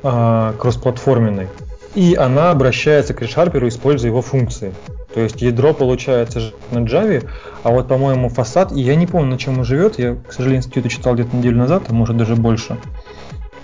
э, 0.03 0.53
кроссплатформенной, 0.59 1.47
и 1.95 2.15
она 2.15 2.51
обращается 2.51 3.13
к 3.13 3.21
ReSharper, 3.21 3.67
используя 3.67 4.09
его 4.11 4.21
функции. 4.21 4.73
То 5.13 5.19
есть 5.19 5.41
ядро 5.41 5.73
получается 5.73 6.53
на 6.71 6.79
Java, 6.79 7.27
а 7.63 7.71
вот, 7.71 7.87
по-моему, 7.87 8.29
фасад, 8.29 8.71
и 8.71 8.81
я 8.81 8.95
не 8.95 9.07
помню, 9.07 9.31
на 9.31 9.37
чем 9.37 9.59
он 9.59 9.65
живет, 9.65 9.99
я, 9.99 10.15
к 10.15 10.31
сожалению, 10.31 10.59
институты 10.59 10.89
читал 10.89 11.15
где-то 11.15 11.35
неделю 11.35 11.57
назад, 11.57 11.83
а 11.89 11.93
может 11.93 12.15
даже 12.15 12.35
больше. 12.35 12.77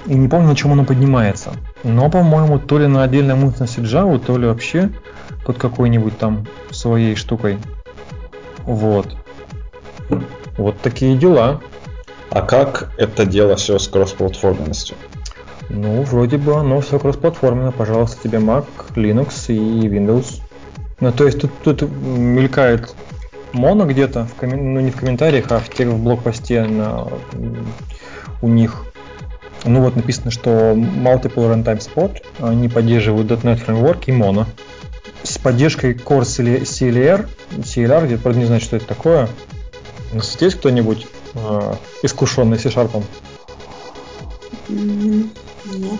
И 0.05 0.13
не 0.13 0.27
помню, 0.27 0.49
на 0.49 0.55
чем 0.55 0.73
оно 0.73 0.83
поднимается. 0.83 1.51
Но, 1.83 2.09
по-моему, 2.09 2.59
то 2.59 2.79
ли 2.79 2.87
на 2.87 3.03
отдельном 3.03 3.45
инстансе 3.45 3.81
Java, 3.81 4.19
то 4.19 4.37
ли 4.37 4.47
вообще 4.47 4.89
под 5.45 5.57
какой-нибудь 5.57 6.17
там 6.17 6.45
своей 6.71 7.15
штукой. 7.15 7.57
Вот. 8.63 9.15
Вот 10.57 10.79
такие 10.81 11.17
дела. 11.17 11.61
А 12.29 12.41
как 12.41 12.91
это 12.97 13.25
дело 13.25 13.55
все 13.55 13.79
с 13.79 13.87
кроссплатформенностью? 13.87 14.97
Ну, 15.69 16.01
вроде 16.03 16.37
бы 16.37 16.55
оно 16.55 16.81
все 16.81 16.99
кроссплатформенно. 16.99 17.71
Пожалуйста, 17.71 18.23
тебе 18.23 18.39
Mac, 18.39 18.65
Linux 18.95 19.53
и 19.53 19.87
Windows. 19.87 20.41
Ну, 20.99 21.11
то 21.11 21.25
есть 21.25 21.41
тут, 21.41 21.51
тут 21.63 21.81
мелькает 21.81 22.95
моно 23.53 23.85
где-то, 23.85 24.25
в 24.25 24.35
коммен... 24.35 24.73
ну 24.73 24.79
не 24.79 24.91
в 24.91 24.95
комментариях, 24.95 25.45
а 25.49 25.59
в, 25.59 25.69
в 25.69 26.03
блокпосте 26.03 26.63
на... 26.63 27.07
у 28.41 28.47
них. 28.47 28.85
Ну 29.65 29.81
вот 29.81 29.95
написано, 29.95 30.31
что 30.31 30.73
Multiple 30.73 31.53
Runtime 31.53 31.79
Support, 31.79 32.23
они 32.39 32.69
поддерживают 32.69 33.29
.NET 33.29 33.65
Framework 33.65 34.03
и 34.05 34.11
Mono. 34.11 34.45
С 35.23 35.37
поддержкой 35.37 35.93
Core 35.93 36.21
CLR, 36.21 37.27
CLR, 37.57 38.11
я 38.11 38.17
правда 38.17 38.39
не 38.39 38.45
знаю, 38.45 38.61
что 38.61 38.77
это 38.77 38.85
такое. 38.85 39.27
У 40.13 40.17
нас 40.17 40.39
есть 40.39 40.57
кто-нибудь 40.57 41.07
э, 41.33 41.73
искушенный 42.03 42.57
C-Sharp? 42.57 43.03
Нет. 45.73 45.99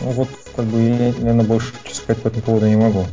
Ну 0.00 0.10
вот, 0.10 0.28
как 0.56 0.64
бы 0.64 0.80
я, 0.80 1.12
наверное, 1.18 1.44
больше 1.44 1.72
сказать 1.92 2.22
по 2.22 2.28
этому 2.28 2.42
поводу 2.42 2.66
не 2.66 2.76
могу. 2.76 3.06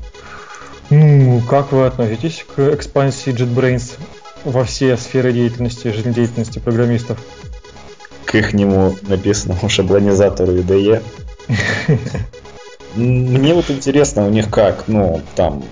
Ну, 0.89 1.41
как 1.49 1.71
вы 1.71 1.85
относитесь 1.85 2.45
к 2.55 2.73
экспансии 2.73 3.33
JetBrains 3.33 3.97
во 4.45 4.63
все 4.63 4.95
сферы 4.95 5.33
деятельности, 5.33 5.89
жизнедеятельности 5.89 6.59
программистов? 6.59 7.19
К 8.25 8.35
ихнему 8.35 8.95
написанному 9.01 9.67
шаблонизатору 9.69 10.53
IDE. 10.53 11.03
Мне 12.95 13.53
вот 13.53 13.69
интересно 13.69 14.25
у 14.25 14.29
них 14.29 14.49
как, 14.49 14.87
ну, 14.87 15.21
там, 15.35 15.63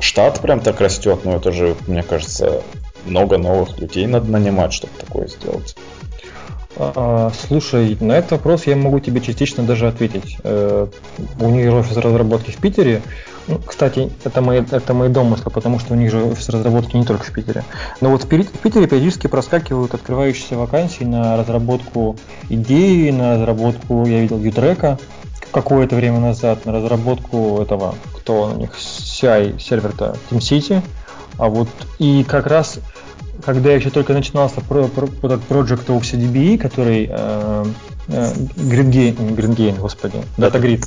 штат 0.00 0.40
прям 0.40 0.60
так 0.60 0.80
растет, 0.80 1.24
но 1.24 1.36
это 1.36 1.52
же, 1.52 1.76
мне 1.86 2.02
кажется, 2.02 2.62
много 3.04 3.38
новых 3.38 3.78
людей 3.78 4.06
надо 4.06 4.30
нанимать, 4.30 4.72
чтобы 4.72 4.92
такое 4.98 5.28
сделать. 5.28 5.76
А, 6.78 7.32
слушай, 7.48 7.96
на 8.00 8.12
этот 8.12 8.32
вопрос 8.32 8.66
я 8.66 8.76
могу 8.76 9.00
тебе 9.00 9.20
частично 9.20 9.64
даже 9.64 9.88
ответить. 9.88 10.36
Э, 10.44 10.86
у 11.40 11.48
них 11.48 11.72
офис 11.72 11.96
разработки 11.96 12.50
в 12.50 12.56
Питере. 12.56 13.02
Ну, 13.48 13.60
кстати, 13.64 14.10
это 14.24 14.42
мои, 14.42 14.60
это 14.60 14.92
мои 14.92 15.08
домыслы, 15.08 15.50
потому 15.50 15.78
что 15.78 15.94
у 15.94 15.96
них 15.96 16.10
же 16.10 16.22
офис 16.22 16.48
разработки 16.48 16.96
не 16.96 17.04
только 17.04 17.24
в 17.24 17.32
Питере. 17.32 17.64
Но 18.00 18.10
вот 18.10 18.24
в 18.24 18.28
Питере 18.28 18.86
периодически 18.86 19.26
проскакивают 19.26 19.94
открывающиеся 19.94 20.56
вакансии 20.56 21.04
на 21.04 21.36
разработку 21.36 22.16
идеи, 22.50 23.10
на 23.10 23.34
разработку, 23.34 24.04
я 24.04 24.20
видел, 24.20 24.38
Ютрека 24.38 24.98
какое-то 25.52 25.96
время 25.96 26.20
назад, 26.20 26.66
на 26.66 26.72
разработку 26.72 27.62
этого, 27.62 27.94
кто 28.14 28.50
у 28.50 28.56
них, 28.56 28.72
CI 28.76 29.58
сервер-то, 29.58 30.16
TeamCity. 30.30 30.82
А 31.38 31.48
вот 31.48 31.68
и 31.98 32.24
как 32.24 32.46
раз 32.46 32.78
когда 33.44 33.72
еще 33.72 33.90
только 33.90 34.12
начинался 34.12 34.60
про, 34.60 34.88
про, 34.88 35.06
Project 35.06 35.86
OCDBE, 35.86 36.58
который 36.58 37.08
э, 37.10 37.64
э, 38.08 38.32
GridGain, 38.56 39.78
господи, 39.78 40.22
DataGrid. 40.36 40.84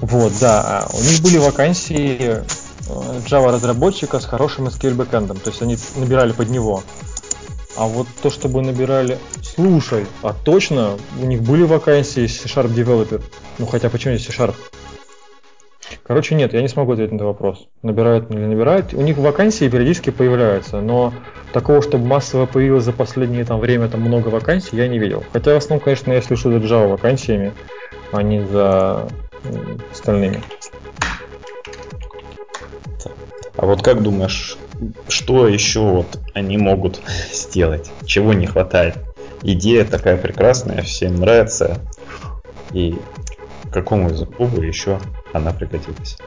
Вот, 0.00 0.32
да, 0.40 0.62
а 0.62 0.88
у 0.92 1.02
них 1.02 1.20
были 1.22 1.38
вакансии 1.38 2.16
э, 2.20 2.42
Java 3.28 3.52
разработчика 3.52 4.18
с 4.18 4.24
хорошим 4.24 4.68
SQL 4.68 4.94
бэкэндом, 4.94 5.38
то 5.38 5.50
есть 5.50 5.62
они 5.62 5.76
набирали 5.96 6.32
под 6.32 6.48
него. 6.48 6.82
А 7.76 7.86
вот 7.86 8.08
то, 8.22 8.30
чтобы 8.30 8.62
набирали... 8.62 9.18
Слушай, 9.42 10.06
а 10.22 10.32
точно 10.32 10.98
у 11.20 11.24
них 11.24 11.42
были 11.42 11.62
вакансии 11.62 12.26
C-Sharp 12.26 12.74
Developer? 12.74 13.22
Ну 13.58 13.66
хотя 13.66 13.88
почему 13.88 14.14
не 14.14 14.18
C-Sharp? 14.18 14.54
Короче, 16.02 16.34
нет, 16.34 16.52
я 16.52 16.62
не 16.62 16.68
смогу 16.68 16.92
ответить 16.92 17.12
на 17.12 17.16
этот 17.16 17.26
вопрос. 17.26 17.68
Набирают 17.82 18.30
или 18.30 18.44
набирают. 18.44 18.94
У 18.94 19.00
них 19.00 19.16
вакансии 19.18 19.68
периодически 19.68 20.10
появляются, 20.10 20.80
но 20.80 21.12
такого, 21.52 21.82
чтобы 21.82 22.06
массово 22.06 22.46
появилось 22.46 22.84
за 22.84 22.92
последнее 22.92 23.44
там, 23.44 23.60
время 23.60 23.88
там 23.88 24.00
много 24.00 24.28
вакансий, 24.28 24.76
я 24.76 24.88
не 24.88 24.98
видел. 24.98 25.24
Хотя 25.32 25.54
в 25.54 25.58
основном, 25.58 25.84
конечно, 25.84 26.12
я 26.12 26.22
слышу 26.22 26.50
за 26.50 26.58
Java 26.58 26.88
вакансиями, 26.88 27.52
а 28.12 28.22
не 28.22 28.44
за 28.46 29.08
остальными. 29.92 30.40
А 33.56 33.66
вот 33.66 33.82
как 33.82 34.02
думаешь, 34.02 34.56
что 35.08 35.46
еще 35.46 35.80
вот 35.80 36.18
они 36.34 36.56
могут 36.56 37.00
сделать? 37.32 37.90
Чего 38.04 38.32
не 38.32 38.46
хватает? 38.46 38.96
Идея 39.42 39.84
такая 39.84 40.16
прекрасная, 40.16 40.82
всем 40.82 41.16
нравится. 41.16 41.78
И 42.72 42.96
какому 43.72 44.08
языку 44.10 44.46
бы 44.46 44.64
еще 44.64 44.98
она 45.32 45.52
пригодилась? 45.52 46.18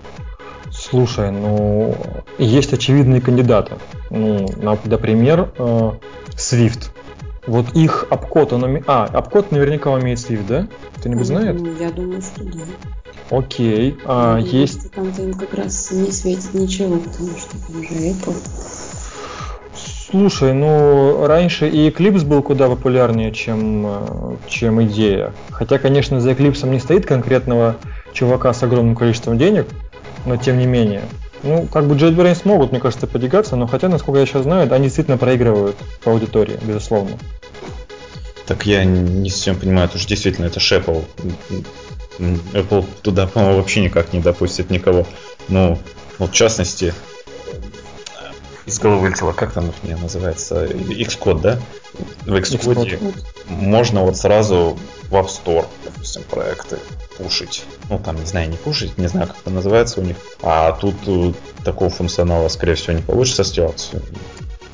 Слушай, 0.71 1.31
ну, 1.31 1.95
есть 2.37 2.73
очевидные 2.73 3.21
кандидаты. 3.21 3.75
Ну, 4.09 4.47
например, 4.57 5.51
э, 5.57 5.91
Swift. 6.35 6.89
Вот 7.45 7.75
их 7.75 8.05
обкод, 8.09 8.53
он 8.53 8.63
уме... 8.63 8.83
А, 8.87 9.05
обкод 9.05 9.51
наверняка 9.51 9.91
умеет 9.91 10.17
Swift, 10.17 10.47
да? 10.47 10.67
Кто-нибудь 10.97 11.27
знает? 11.27 11.61
Я 11.79 11.91
думаю, 11.91 12.21
что 12.21 12.43
да. 12.43 12.61
Окей, 13.29 13.97
а 14.05 14.37
думаю, 14.37 14.51
есть... 14.51 14.91
Там-то 14.91 15.21
им 15.21 15.33
как 15.33 15.53
раз 15.53 15.91
не 15.91 16.11
светит 16.11 16.53
ничего, 16.53 16.97
потому 16.97 17.29
что 17.37 17.57
там 17.65 17.83
же 17.83 17.93
Apple. 18.11 18.35
Слушай, 20.13 20.53
ну 20.53 21.25
раньше 21.25 21.67
и 21.67 21.89
Eclipse 21.89 22.23
был 22.23 22.43
куда 22.43 22.69
популярнее, 22.69 23.31
чем, 23.31 23.87
э, 23.87 24.35
чем 24.47 24.83
идея. 24.83 25.33
Хотя, 25.49 25.79
конечно, 25.79 26.21
за 26.21 26.31
Eclipse 26.31 26.69
не 26.69 26.79
стоит 26.79 27.07
конкретного 27.07 27.77
чувака 28.13 28.53
с 28.53 28.63
огромным 28.63 28.95
количеством 28.95 29.37
денег, 29.37 29.67
но 30.25 30.37
тем 30.37 30.57
не 30.57 30.65
менее. 30.65 31.03
Ну, 31.43 31.67
как 31.67 31.87
бы 31.87 31.95
JetBrains 31.95 32.41
могут, 32.45 32.71
мне 32.71 32.79
кажется, 32.79 33.05
подвигаться, 33.05 33.55
но 33.57 33.67
хотя, 33.67 33.89
насколько 33.89 34.19
я 34.19 34.25
сейчас 34.25 34.43
знаю, 34.43 34.71
они 34.73 34.85
действительно 34.85 35.17
проигрывают 35.17 35.75
по 36.03 36.11
аудитории, 36.11 36.57
безусловно. 36.61 37.17
Так 38.45 38.65
я 38.65 38.85
не 38.85 39.29
совсем 39.29 39.57
понимаю, 39.57 39.87
это 39.87 39.97
же 39.97 40.07
действительно 40.07 40.45
это 40.45 40.59
ж 40.59 40.73
Apple. 40.73 41.03
Apple 42.19 42.85
туда, 43.01 43.27
по-моему, 43.27 43.57
вообще 43.57 43.81
никак 43.81 44.13
не 44.13 44.19
допустит 44.19 44.69
никого. 44.69 45.05
Ну, 45.49 45.77
вот 46.17 46.31
в 46.31 46.33
частности, 46.33 46.93
из 48.65 48.79
головы 48.79 49.01
вылетело, 49.01 49.33
как 49.33 49.51
там 49.51 49.69
их 49.69 50.01
называется, 50.01 50.65
Xcode, 50.65 51.41
да? 51.41 51.59
В 52.25 52.33
Xcode 52.33 53.13
можно 53.49 54.03
вот 54.03 54.17
сразу 54.17 54.77
в 55.09 55.13
App 55.13 55.27
Store, 55.27 55.65
допустим, 55.83 56.23
проекты 56.23 56.77
пушить. 57.17 57.65
Ну, 57.89 57.99
там, 57.99 58.15
не 58.15 58.25
знаю, 58.25 58.49
не 58.49 58.57
пушить, 58.57 58.97
не 58.97 59.07
знаю, 59.07 59.27
как 59.27 59.37
это 59.41 59.49
называется 59.49 60.01
у 60.01 60.03
них. 60.03 60.17
А 60.41 60.71
тут 60.71 60.95
э, 61.05 61.33
такого 61.63 61.89
функционала, 61.89 62.47
скорее 62.47 62.75
всего, 62.75 62.93
не 62.93 63.01
получится 63.01 63.43
сделать. 63.43 63.91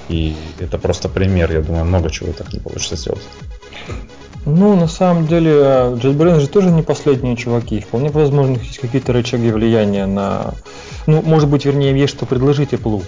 И 0.08 0.36
это 0.60 0.77
просто 0.77 1.10
пример, 1.10 1.51
я 1.51 1.62
думаю, 1.62 1.86
много 1.86 2.10
чего 2.10 2.31
так 2.31 2.53
не 2.53 2.60
получится 2.60 2.96
сделать. 2.96 3.24
Ну, 4.46 4.75
на 4.75 4.88
самом 4.88 5.27
деле, 5.27 5.51
э, 5.51 5.98
JetBrains 6.01 6.39
же 6.39 6.48
тоже 6.48 6.72
не 6.72 6.81
последние 6.81 7.36
чуваки. 7.36 7.81
Вполне 7.81 8.10
возможно, 8.10 8.55
есть 8.55 8.79
какие-то 8.79 9.13
рычаги 9.13 9.52
влияния 9.52 10.06
на... 10.06 10.54
Ну, 11.06 11.21
может 11.21 11.49
быть, 11.49 11.65
вернее, 11.65 11.97
есть 11.97 12.13
что 12.15 12.25
предложить 12.25 12.73
Apple. 12.73 13.04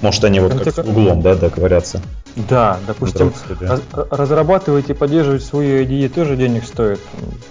Может, 0.00 0.24
они 0.24 0.40
вот 0.40 0.54
Ну, 0.54 0.60
как 0.60 0.78
углом, 0.86 1.22
да, 1.22 1.34
договорятся. 1.34 2.00
Да, 2.36 2.80
допустим, 2.86 3.32
раз- 3.68 3.82
разрабатывать 4.10 4.90
и 4.90 4.92
поддерживать 4.92 5.44
свою 5.44 5.82
IDE 5.84 6.08
тоже 6.08 6.36
денег 6.36 6.64
стоит. 6.64 7.00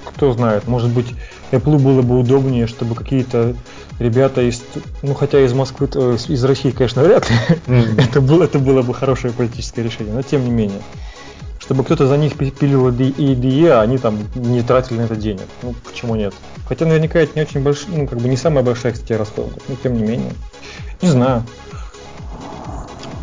Кто 0.05 0.33
знает, 0.33 0.67
может 0.67 0.89
быть, 0.89 1.07
Apple 1.51 1.79
было 1.79 2.01
бы 2.01 2.19
удобнее, 2.19 2.67
чтобы 2.67 2.93
какие-то 2.95 3.55
ребята 3.99 4.41
из, 4.41 4.61
ну 5.01 5.13
хотя 5.13 5.39
из 5.39 5.53
Москвы, 5.53 5.87
из- 5.87 6.29
из 6.29 6.43
России, 6.43 6.71
конечно, 6.71 7.01
вряд 7.01 7.29
ли, 7.29 7.35
это 7.97 8.19
было, 8.19 8.43
это 8.43 8.59
было 8.59 8.81
бы 8.81 8.93
хорошее 8.93 9.31
политическое 9.33 9.83
решение, 9.83 10.13
но 10.13 10.21
тем 10.21 10.43
не 10.43 10.51
менее. 10.51 10.81
Чтобы 11.59 11.85
кто-то 11.85 12.07
за 12.07 12.17
них 12.17 12.35
пи- 12.35 12.51
пилил 12.51 12.89
IDE, 12.89 13.67
а 13.69 13.81
они 13.81 13.97
там 13.97 14.19
не 14.35 14.61
тратили 14.63 14.97
на 14.97 15.03
это 15.03 15.15
денег. 15.15 15.43
Ну, 15.61 15.73
почему 15.89 16.15
нет? 16.15 16.33
Хотя 16.67 16.85
наверняка 16.85 17.19
это 17.19 17.31
не 17.35 17.41
очень 17.43 17.61
большая, 17.63 17.95
ну, 17.95 18.05
как 18.07 18.19
бы 18.19 18.27
не 18.27 18.35
самая 18.35 18.65
большая, 18.65 18.91
кстати, 18.91 19.13
расхода, 19.13 19.53
но 19.69 19.75
тем 19.81 19.95
не 19.95 20.03
менее. 20.03 20.33
Не 21.01 21.07
знаю. 21.07 21.43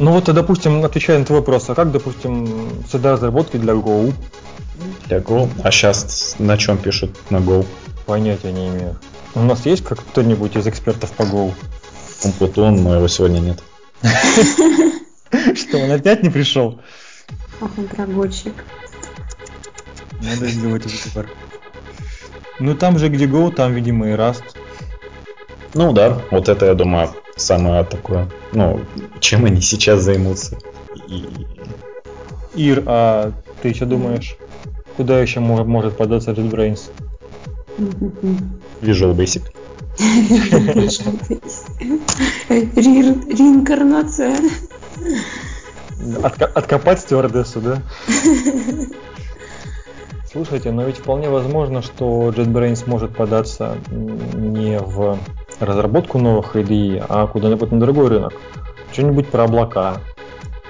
Ну 0.01 0.13
вот, 0.13 0.25
допустим, 0.25 0.83
отвечая 0.83 1.19
на 1.19 1.27
твой 1.27 1.41
вопрос, 1.41 1.69
а 1.69 1.75
как, 1.75 1.93
допустим, 1.93 2.71
среда 2.91 3.13
разработки 3.13 3.59
для 3.59 3.75
Go? 3.75 4.15
Для 5.07 5.19
Go. 5.19 5.47
А 5.63 5.71
сейчас 5.71 6.37
на 6.39 6.57
чем 6.57 6.79
пишут 6.79 7.19
на 7.29 7.37
Go? 7.37 7.67
Понятия 8.07 8.51
не 8.51 8.69
имею. 8.69 8.97
У 9.35 9.43
нас 9.43 9.67
есть 9.67 9.85
как 9.85 9.99
кто-нибудь 9.99 10.57
из 10.57 10.67
экспертов 10.67 11.13
по 11.13 11.25
Go? 11.25 11.53
Умпутун, 12.25 12.83
но 12.83 12.95
его 12.95 13.09
сегодня 13.09 13.41
нет. 13.41 13.63
Что, 15.55 15.77
он 15.77 15.91
опять 15.91 16.23
не 16.23 16.31
пришел? 16.31 16.81
Ах, 17.61 17.71
он 17.77 17.87
прогульщик. 17.87 18.55
Надо 20.23 20.47
сделать 20.47 20.87
выбор. 20.87 21.29
Ну 22.59 22.75
там 22.75 22.99
же, 22.99 23.11
где 23.11 23.27
Go, 23.27 23.53
там, 23.53 23.75
видимо, 23.75 24.09
и 24.09 24.13
Rust. 24.13 24.45
Ну 25.75 25.93
да, 25.93 26.23
вот 26.31 26.49
это, 26.49 26.65
я 26.65 26.75
думаю, 26.75 27.11
самое 27.41 27.85
такое, 27.85 28.29
ну, 28.53 28.81
чем 29.21 29.45
они 29.45 29.61
сейчас 29.61 30.03
займутся. 30.03 30.59
И 31.09 31.25
Ир, 32.55 32.83
а 32.87 33.33
ты 33.63 33.69
еще 33.69 33.85
думаешь, 33.85 34.37
куда 34.97 35.21
еще 35.21 35.41
мо- 35.41 35.65
может 35.65 35.97
податься 35.97 36.33
JetBrains? 36.33 36.91
Visual 38.83 39.15
Basic. 39.15 39.43
Ре- 42.49 43.35
Реинкарнация. 43.37 44.37
Откопать 46.55 47.01
стюардессу, 47.01 47.61
да? 47.61 47.83
Слушайте, 50.31 50.71
но 50.71 50.85
ведь 50.85 50.99
вполне 50.99 51.29
возможно, 51.29 51.83
что 51.83 52.31
JetBrains 52.31 52.85
может 52.87 53.15
податься 53.17 53.77
не 53.91 54.79
в 54.79 55.19
разработку 55.61 56.19
новых 56.19 56.57
IDE, 56.57 57.05
а 57.09 57.27
куда-нибудь 57.27 57.71
на 57.71 57.81
другой 57.81 58.09
рынок. 58.09 58.35
Что-нибудь 58.93 59.29
про 59.29 59.45
облака, 59.45 60.01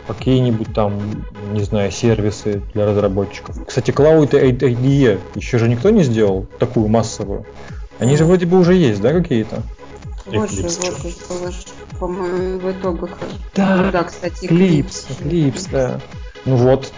какие-нибудь 0.06 0.74
там, 0.74 1.24
не 1.52 1.62
знаю, 1.62 1.90
сервисы 1.90 2.62
для 2.74 2.86
разработчиков. 2.86 3.56
Кстати, 3.66 3.90
Cloud 3.90 4.30
IDE 4.32 5.20
еще 5.34 5.58
же 5.58 5.68
никто 5.68 5.90
не 5.90 6.02
сделал 6.02 6.46
такую 6.58 6.88
массовую. 6.88 7.46
Они 7.98 8.16
же 8.16 8.24
вроде 8.24 8.46
бы 8.46 8.58
уже 8.58 8.74
есть, 8.74 9.00
да, 9.00 9.12
какие-то? 9.12 9.62
По-моему, 11.98 12.58
в 12.58 12.70
итогах. 12.70 13.10
Да, 13.54 13.76
Ну 13.76 13.92
да, 13.92 14.04
кстати, 14.04 14.46
Eclipse, 14.46 15.06
Eclipse, 15.20 15.68
да. 15.70 16.00
Ну 16.44 16.56
вот, 16.56 16.92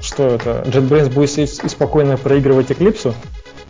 что 0.00 0.26
это? 0.26 0.64
JetBrains 0.66 1.12
будет 1.12 1.38
и 1.38 1.46
спокойно 1.46 2.16
проигрывать 2.16 2.70
Eclipse? 2.70 3.14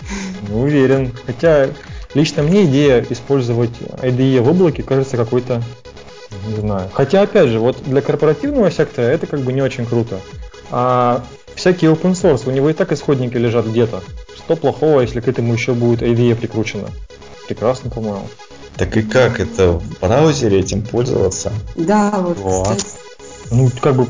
Не 0.48 0.54
уверен. 0.54 1.12
Хотя 1.26 1.68
лично 2.14 2.42
мне 2.42 2.64
идея 2.64 3.04
использовать 3.08 3.70
IDE 4.02 4.40
в 4.40 4.48
облаке 4.48 4.82
кажется 4.82 5.16
какой-то, 5.16 5.62
не 6.48 6.56
знаю. 6.56 6.90
Хотя 6.92 7.22
опять 7.22 7.48
же, 7.48 7.58
вот 7.58 7.82
для 7.84 8.00
корпоративного 8.00 8.70
сектора 8.70 9.06
это 9.06 9.26
как 9.26 9.40
бы 9.40 9.52
не 9.52 9.62
очень 9.62 9.86
круто. 9.86 10.20
А 10.70 11.24
всякий 11.54 11.86
open 11.86 12.12
source, 12.12 12.48
у 12.48 12.50
него 12.50 12.70
и 12.70 12.72
так 12.72 12.92
исходники 12.92 13.36
лежат 13.36 13.66
где-то. 13.66 14.02
Что 14.36 14.56
плохого, 14.56 15.00
если 15.00 15.20
к 15.20 15.28
этому 15.28 15.52
еще 15.52 15.74
будет 15.74 16.02
IDE 16.02 16.34
прикручено? 16.34 16.88
Прекрасно, 17.46 17.90
по-моему. 17.90 18.26
Так 18.76 18.96
и 18.96 19.02
как 19.02 19.38
это 19.38 19.72
в 19.72 20.00
браузере 20.00 20.60
этим 20.60 20.82
пользоваться? 20.82 21.52
Да, 21.76 22.10
вот, 22.18 22.38
Вот. 22.38 22.68
кстати. 22.68 22.86
Ну, 23.50 23.70
как 23.80 23.96
бы, 23.96 24.06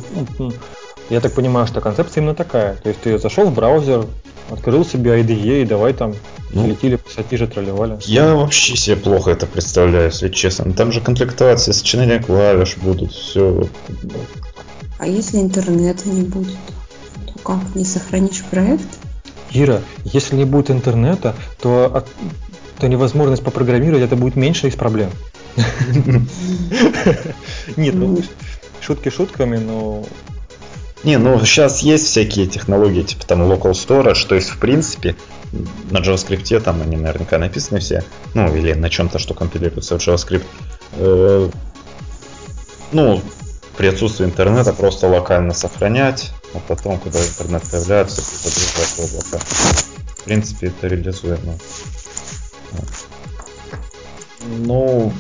я 1.11 1.21
так 1.21 1.33
понимаю, 1.33 1.67
что 1.67 1.81
концепция 1.81 2.21
именно 2.23 2.35
такая. 2.37 2.77
То 2.77 2.89
есть 2.89 3.01
ты 3.01 3.19
зашел 3.19 3.47
в 3.47 3.55
браузер, 3.55 4.07
открыл 4.53 4.85
себе 4.85 5.21
IDE 5.21 5.63
и 5.63 5.65
давай 5.65 5.93
там 5.95 6.15
Ну. 6.53 6.67
летели 6.69 6.97
пассатижи, 6.97 7.47
тролливали. 7.47 7.99
Я 8.05 8.35
вообще 8.35 8.77
себе 8.77 8.97
плохо 8.97 9.31
это 9.31 9.47
представляю, 9.47 10.07
если 10.07 10.29
честно. 10.29 10.73
Там 10.73 10.93
же 10.93 11.01
комплектация, 11.01 11.73
сочинение 11.73 12.21
клавиш 12.23 12.77
будут, 12.77 13.13
все. 13.13 13.67
А 14.99 15.07
если 15.07 15.39
интернета 15.39 16.09
не 16.09 16.23
будет, 16.23 16.57
то 17.27 17.39
как, 17.43 17.75
не 17.75 17.85
сохранишь 17.85 18.43
проект? 18.51 18.87
Ира, 19.51 19.81
если 20.05 20.37
не 20.37 20.45
будет 20.45 20.71
интернета, 20.71 21.35
то, 21.61 21.91
от- 21.95 22.09
то 22.79 22.89
невозможность 22.89 23.43
попрограммировать 23.43 24.03
это 24.05 24.17
будет 24.17 24.37
меньше 24.37 24.69
из 24.69 24.75
проблем. 24.77 25.11
Нет, 27.77 27.95
ну, 27.95 28.19
шутки 28.81 29.09
шутками, 29.11 29.57
но 29.59 30.05
не, 31.05 31.19
ну 31.19 31.39
сейчас 31.45 31.81
есть 31.81 32.07
всякие 32.07 32.47
технологии, 32.47 33.03
типа 33.03 33.27
там 33.27 33.43
local 33.43 33.73
storage, 33.73 34.27
то 34.27 34.35
есть 34.35 34.51
в 34.51 34.59
принципе 34.59 35.17
на 35.91 35.99
JavaScript 35.99 36.61
там 36.61 36.81
они 36.83 36.97
наверняка 36.97 37.39
написаны 37.39 37.81
все, 37.81 38.05
ну 38.35 38.55
или 38.55 38.73
на 38.73 38.89
чем-то, 38.89 39.19
что 39.19 39.35
компилируется 39.35 39.99
в 39.99 40.07
JavaScript. 40.07 40.45
Э, 40.93 41.51
ну, 42.93 43.21
при 43.77 43.87
отсутствии 43.89 44.27
интернета 44.27 44.73
просто 44.73 45.09
локально 45.09 45.55
сохранять, 45.55 46.33
а 46.55 46.59
потом, 46.61 46.99
когда 46.99 47.19
интернет 47.19 47.63
появляется, 47.71 48.21
загружать 48.21 48.89
в 48.97 49.01
облако. 49.01 49.45
В 50.19 50.25
принципе, 50.25 50.69
это 50.69 50.87
реализуемо. 50.89 51.59
Ну, 54.59 55.13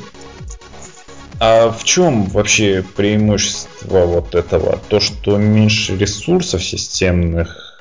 а 1.40 1.70
в 1.70 1.84
чем 1.84 2.24
вообще 2.24 2.84
преимущество 2.96 4.06
вот 4.06 4.34
этого? 4.34 4.78
То, 4.88 5.00
что 5.00 5.36
меньше 5.36 5.96
ресурсов 5.96 6.62
системных? 6.62 7.72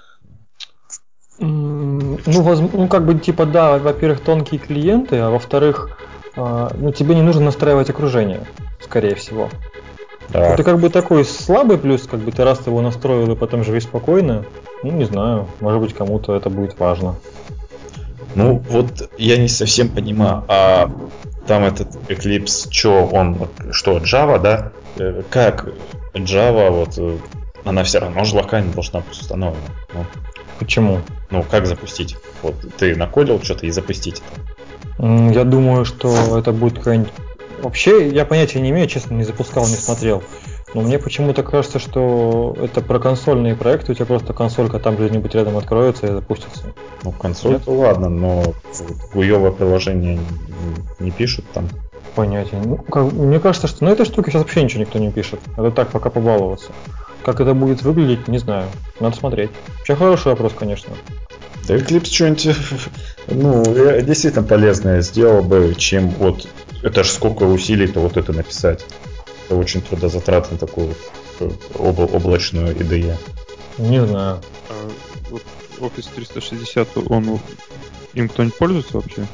Ну, 1.39 2.19
ну, 2.25 2.87
как 2.87 3.05
бы, 3.05 3.15
типа, 3.15 3.45
да, 3.45 3.77
во-первых, 3.77 4.21
тонкие 4.21 4.59
клиенты, 4.59 5.17
а 5.17 5.29
во-вторых, 5.31 5.97
э, 6.35 6.69
ну, 6.77 6.91
тебе 6.91 7.15
не 7.15 7.23
нужно 7.23 7.45
настраивать 7.45 7.89
окружение, 7.89 8.41
скорее 8.79 9.15
всего. 9.15 9.49
Да. 10.29 10.53
Это 10.53 10.63
как 10.63 10.79
бы 10.79 10.89
такой 10.89 11.25
слабый 11.25 11.77
плюс, 11.77 12.03
как 12.03 12.19
бы 12.19 12.31
ты 12.31 12.43
раз 12.43 12.65
его 12.65 12.81
настроил 12.81 13.31
и 13.31 13.35
потом 13.35 13.63
живи 13.63 13.79
спокойно. 13.79 14.45
Ну, 14.83 14.91
не 14.91 15.05
знаю, 15.05 15.47
может 15.59 15.81
быть, 15.81 15.93
кому-то 15.93 16.35
это 16.35 16.49
будет 16.49 16.79
важно. 16.79 17.15
Ну, 18.35 18.61
вот 18.69 19.09
я 19.17 19.37
не 19.37 19.49
совсем 19.49 19.89
понимаю, 19.89 20.43
а 20.47 20.89
там 21.47 21.63
этот 21.63 21.95
Eclipse, 22.09 22.67
что 22.71 23.05
он, 23.05 23.47
что, 23.71 23.97
Java, 23.97 24.39
да? 24.39 24.71
Э, 24.97 25.23
как 25.29 25.67
Java, 26.13 26.69
вот, 26.69 26.97
э, 26.97 27.17
она 27.63 27.83
все 27.83 27.99
равно 27.99 28.23
же 28.23 28.35
локально 28.35 28.73
должна 28.73 29.01
быть 29.01 29.11
установлена. 29.11 29.67
Ну, 29.93 30.05
Почему? 30.61 31.01
Ну, 31.31 31.41
как 31.41 31.65
запустить? 31.65 32.17
Вот 32.43 32.53
ты 32.77 32.95
накодил 32.95 33.41
что-то 33.41 33.65
и 33.65 33.71
запустить 33.71 34.21
это. 34.99 35.33
Я 35.33 35.43
думаю, 35.43 35.85
что 35.85 36.37
это 36.37 36.51
будет 36.51 36.77
какая-нибудь... 36.77 37.11
Вообще, 37.63 38.09
я 38.09 38.25
понятия 38.25 38.61
не 38.61 38.69
имею, 38.69 38.87
честно, 38.87 39.15
не 39.15 39.23
запускал, 39.23 39.63
не 39.63 39.73
смотрел. 39.75 40.23
Но 40.73 40.81
мне 40.81 40.99
почему-то 40.99 41.43
кажется, 41.43 41.79
что 41.79 42.55
это 42.61 42.81
про 42.81 42.99
консольные 42.99 43.55
проекты, 43.55 43.91
у 43.91 43.95
тебя 43.95 44.05
просто 44.05 44.33
консолька 44.33 44.79
там 44.79 44.95
где-нибудь 44.95 45.35
рядом 45.35 45.57
откроется 45.57 46.07
и 46.07 46.11
запустится. 46.11 46.63
Ну, 47.03 47.11
консоль 47.11 47.59
то 47.59 47.71
ладно, 47.71 48.09
но 48.09 48.53
гуевое 49.13 49.51
приложение 49.51 50.19
не 50.99 51.11
пишут 51.11 51.45
там. 51.53 51.67
Понятия. 52.15 52.61
Ну, 52.63 52.77
как, 52.77 53.11
мне 53.11 53.39
кажется, 53.39 53.67
что 53.67 53.83
на 53.83 53.89
этой 53.89 54.05
штуке 54.05 54.31
сейчас 54.31 54.43
вообще 54.43 54.63
ничего 54.63 54.81
никто 54.81 54.99
не 54.99 55.11
пишет. 55.11 55.39
Это 55.57 55.71
так, 55.71 55.89
пока 55.89 56.09
побаловаться. 56.09 56.71
Как 57.23 57.39
это 57.39 57.53
будет 57.53 57.83
выглядеть, 57.83 58.27
не 58.27 58.37
знаю. 58.37 58.67
Надо 58.99 59.15
смотреть. 59.15 59.51
Вообще 59.79 59.95
хороший 59.95 60.27
вопрос, 60.27 60.53
конечно. 60.57 60.93
Да 61.67 61.75
Eclipse 61.75 62.11
что-нибудь, 62.11 62.49
ну, 63.27 63.63
действительно 64.01 64.43
полезное 64.43 65.01
сделал 65.01 65.43
бы, 65.43 65.75
чем 65.77 66.09
вот, 66.09 66.47
это 66.81 67.03
же 67.03 67.11
сколько 67.11 67.43
усилий-то 67.43 67.99
вот 67.99 68.17
это 68.17 68.33
написать 68.33 68.85
это 69.51 69.55
очень 69.59 69.81
трудозатратно 69.81 70.57
такую 70.57 70.95
э, 71.39 71.49
обла- 71.75 72.09
облачную 72.15 72.73
IDE. 72.73 73.15
Не 73.77 74.05
знаю. 74.05 74.39
А 74.69 74.89
вот 75.29 75.41
Office 75.79 76.07
360, 76.15 76.87
он 77.09 77.39
им 78.13 78.29
кто-нибудь 78.29 78.57
пользуется 78.57 78.97
вообще? 78.97 79.27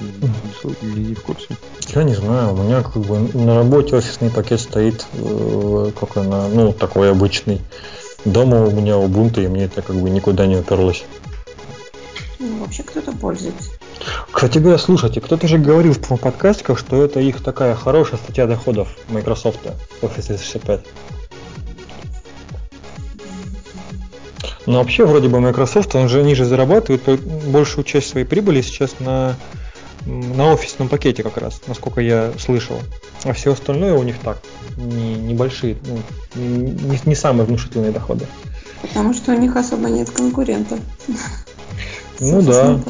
Не, 0.00 1.04
не 1.04 1.14
в 1.14 1.22
курсе. 1.22 1.56
Я 1.94 2.04
не 2.04 2.14
знаю, 2.14 2.54
у 2.54 2.62
меня 2.62 2.82
как 2.82 3.02
бы 3.02 3.18
на 3.18 3.56
работе 3.56 3.96
офисный 3.96 4.30
пакет 4.30 4.60
стоит 4.60 5.06
э, 5.14 5.90
как 5.98 6.16
на, 6.16 6.48
ну, 6.48 6.72
такой 6.72 7.10
обычный. 7.10 7.60
Дома 8.24 8.64
у 8.64 8.70
меня 8.70 8.94
Ubuntu, 8.94 9.44
и 9.44 9.48
мне 9.48 9.64
это 9.64 9.82
как 9.82 9.96
бы 9.96 10.08
никуда 10.08 10.46
не 10.46 10.56
уперлось. 10.56 11.04
Ну, 12.38 12.60
вообще 12.60 12.84
кто-то 12.84 13.12
пользуется. 13.12 13.70
Кстати 14.30 14.58
говоря, 14.58 14.78
слушайте, 14.78 15.20
кто-то 15.20 15.48
же 15.48 15.58
говорил 15.58 15.92
в 15.92 16.00
подкастиках, 16.00 16.78
что 16.78 17.02
это 17.02 17.20
их 17.20 17.42
такая 17.42 17.74
хорошая 17.74 18.18
статья 18.18 18.46
доходов 18.46 18.88
Microsoft 19.08 19.60
Office 20.02 20.26
365. 20.26 20.80
Но 24.66 24.78
вообще, 24.78 25.06
вроде 25.06 25.28
бы 25.28 25.40
Microsoft, 25.40 25.94
он 25.94 26.08
же 26.08 26.22
ниже 26.22 26.44
зарабатывает 26.44 27.02
большую 27.50 27.84
часть 27.84 28.10
своей 28.10 28.26
прибыли 28.26 28.60
сейчас 28.60 29.00
на, 29.00 29.34
на 30.04 30.52
офисном 30.52 30.88
пакете 30.88 31.22
как 31.22 31.38
раз, 31.38 31.62
насколько 31.66 32.02
я 32.02 32.32
слышал. 32.38 32.76
А 33.24 33.32
все 33.32 33.54
остальное 33.54 33.94
у 33.94 34.02
них 34.02 34.16
так, 34.18 34.38
не, 34.76 35.14
небольшие, 35.14 35.78
ну, 35.86 36.00
не, 36.34 37.00
не 37.02 37.14
самые 37.14 37.46
внушительные 37.46 37.92
доходы. 37.92 38.26
Потому 38.82 39.14
что 39.14 39.32
у 39.32 39.38
них 39.38 39.56
особо 39.56 39.88
нет 39.88 40.10
конкурентов. 40.10 40.78
Ну 42.20 42.42
да. 42.42 42.80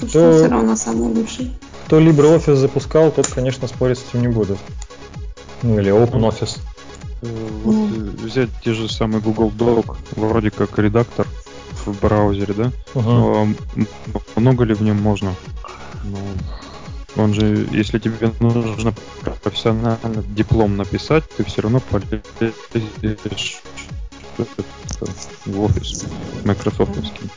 Кто, 0.00 0.06
все 0.08 0.48
равно 0.48 0.76
самый 0.76 1.08
лучший. 1.08 1.52
Кто 1.86 2.00
LibreOffice 2.00 2.56
запускал, 2.56 3.10
тот, 3.10 3.26
конечно, 3.28 3.68
спорить 3.68 3.98
с 3.98 4.04
этим 4.08 4.22
не 4.22 4.28
будет. 4.28 4.58
Ну 5.62 5.78
или 5.78 5.92
OpenOffice. 5.92 6.58
Э, 7.22 7.26
вот 7.64 7.72
ну. 7.72 8.10
взять 8.24 8.50
те 8.62 8.74
же 8.74 8.88
самые 8.88 9.20
Google 9.20 9.50
Doc, 9.50 9.96
вроде 10.16 10.50
как 10.50 10.78
редактор 10.78 11.26
в 11.84 12.00
браузере, 12.00 12.54
да? 12.54 12.72
Угу. 12.94 13.48
Много 14.36 14.64
ли 14.64 14.74
в 14.74 14.82
нем 14.82 15.00
можно? 15.00 15.34
Ну, 16.04 16.18
он 17.16 17.34
же, 17.34 17.66
если 17.72 17.98
тебе 17.98 18.32
нужно 18.40 18.94
профессионально 19.42 20.22
диплом 20.28 20.76
написать, 20.76 21.24
ты 21.36 21.44
все 21.44 21.62
равно 21.62 21.80
полезешь 21.80 23.62
в 25.46 25.60
офис 25.60 26.04
Microsoftовский 26.44 27.30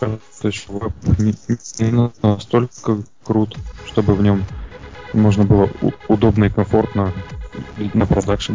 то 0.00 0.18
есть 0.42 0.68
веб 0.68 0.92
не, 1.18 1.34
не 1.78 2.12
настолько 2.22 3.02
крут, 3.24 3.56
чтобы 3.86 4.14
в 4.14 4.22
нем 4.22 4.44
можно 5.12 5.44
было 5.44 5.70
удобно 6.08 6.44
и 6.44 6.50
комфортно 6.50 7.12
на 7.94 8.06
продакшн 8.06 8.54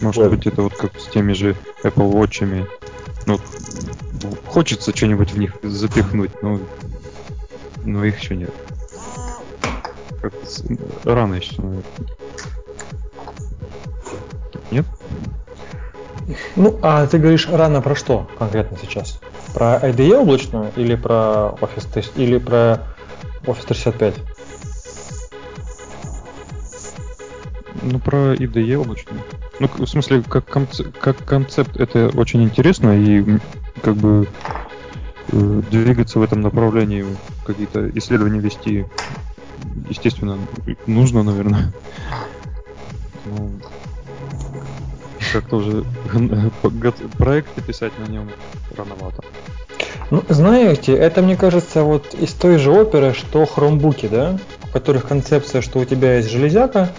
Может 0.00 0.22
вот. 0.22 0.30
быть, 0.30 0.46
это 0.46 0.62
вот 0.62 0.74
как 0.74 0.98
с 1.00 1.06
теми 1.06 1.32
же 1.32 1.56
Apple 1.82 2.12
Watch. 2.12 2.66
Ну, 3.26 3.38
хочется 4.46 4.94
что-нибудь 4.94 5.32
в 5.32 5.38
них 5.38 5.54
запихнуть, 5.62 6.42
но, 6.42 6.60
но 7.84 8.04
их 8.04 8.20
еще 8.20 8.36
нет. 8.36 8.52
Как 10.20 10.34
рано 11.04 11.34
еще, 11.34 11.60
наверное. 11.62 11.84
Нет? 14.70 14.86
Ну, 16.56 16.78
а 16.82 17.06
ты 17.06 17.18
говоришь 17.18 17.48
рано 17.48 17.80
про 17.80 17.94
что 17.94 18.28
конкретно 18.38 18.76
сейчас? 18.80 19.20
Про 19.54 19.78
IDE 19.82 20.14
облачную 20.14 20.70
или 20.76 20.94
про 20.94 21.54
Office, 21.60 22.10
или 22.16 22.38
про 22.38 22.82
Office 23.44 23.66
365? 23.66 24.14
Ну, 27.82 27.98
про 27.98 28.34
IDE 28.34 28.76
облачную. 28.76 29.22
Ну, 29.58 29.68
в 29.68 29.86
смысле, 29.86 30.22
как, 30.22 30.46
концепт, 30.46 30.98
как 30.98 31.16
концепт 31.24 31.76
это 31.76 32.10
очень 32.14 32.42
интересно, 32.42 32.98
и 32.98 33.38
как 33.82 33.94
бы 33.96 34.26
э, 35.32 35.62
двигаться 35.70 36.18
в 36.18 36.22
этом 36.22 36.40
направлении, 36.40 37.04
какие-то 37.44 37.90
исследования 37.90 38.40
вести, 38.40 38.86
естественно, 39.88 40.38
нужно, 40.86 41.22
наверное. 41.22 41.72
Ну, 43.26 43.50
как-то 45.32 45.56
уже 45.56 45.84
проекты 47.18 47.62
писать 47.62 47.92
на 47.98 48.10
нем 48.10 48.30
рановато. 48.76 49.22
Ну, 50.10 50.24
знаете, 50.28 50.92
это, 50.92 51.22
мне 51.22 51.36
кажется, 51.36 51.82
вот 51.82 52.14
из 52.14 52.32
той 52.32 52.58
же 52.58 52.70
оперы, 52.72 53.14
что 53.14 53.46
хромбуки, 53.46 54.08
да, 54.08 54.38
в 54.64 54.72
которых 54.72 55.06
концепция, 55.06 55.62
что 55.62 55.78
у 55.78 55.84
тебя 55.84 56.16
есть 56.16 56.30
железяка, 56.30 56.92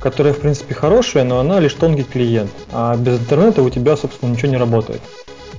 которая, 0.00 0.32
в 0.32 0.40
принципе, 0.40 0.74
хорошая, 0.74 1.24
но 1.24 1.38
она 1.38 1.60
лишь 1.60 1.74
тонкий 1.74 2.04
клиент, 2.04 2.50
а 2.72 2.96
без 2.96 3.18
интернета 3.18 3.62
у 3.62 3.70
тебя, 3.70 3.96
собственно, 3.96 4.30
ничего 4.30 4.48
не 4.48 4.56
работает. 4.56 5.00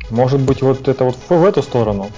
Может 0.10 0.40
быть, 0.40 0.62
вот 0.62 0.88
это 0.88 1.04
вот 1.04 1.18
в 1.30 1.46
эту 1.46 1.62
сторону. 1.62 2.10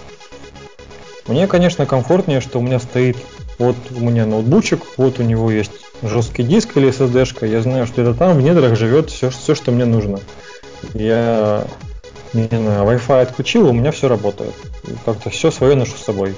Мне, 1.27 1.47
конечно, 1.47 1.85
комфортнее, 1.85 2.41
что 2.41 2.59
у 2.59 2.61
меня 2.61 2.79
стоит 2.79 3.17
вот 3.59 3.75
у 3.91 3.99
меня 3.99 4.25
ноутбучик, 4.25 4.81
вот 4.97 5.19
у 5.19 5.23
него 5.23 5.51
есть 5.51 5.71
жесткий 6.01 6.43
диск 6.43 6.77
или 6.77 6.89
SSD-шка, 6.89 7.45
я 7.45 7.61
знаю, 7.61 7.87
что 7.87 8.01
это 8.01 8.13
там 8.13 8.37
в 8.37 8.41
недрах 8.41 8.75
живет 8.75 9.09
все, 9.09 9.29
все, 9.29 9.55
что 9.55 9.71
мне 9.71 9.85
нужно. 9.85 10.19
Я, 10.93 11.65
не 12.33 12.47
знаю, 12.47 12.85
Wi-Fi 12.85 13.21
отключил, 13.21 13.67
у 13.67 13.73
меня 13.73 13.91
все 13.91 14.07
работает. 14.07 14.53
Как-то 15.05 15.29
все 15.29 15.51
свое 15.51 15.75
ношу 15.75 15.97
с 15.97 16.03
собой. 16.03 16.35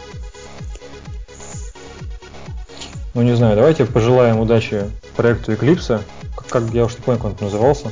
Ну 3.13 3.21
не 3.23 3.35
знаю, 3.35 3.55
давайте 3.55 3.85
пожелаем 3.85 4.39
удачи 4.39 4.85
проекту 5.15 5.51
Eclipse. 5.51 6.01
Как, 6.35 6.47
как 6.47 6.63
я 6.73 6.85
уж 6.85 6.95
не 6.95 7.01
помню, 7.01 7.19
как 7.21 7.41
он 7.41 7.47
назывался. 7.47 7.91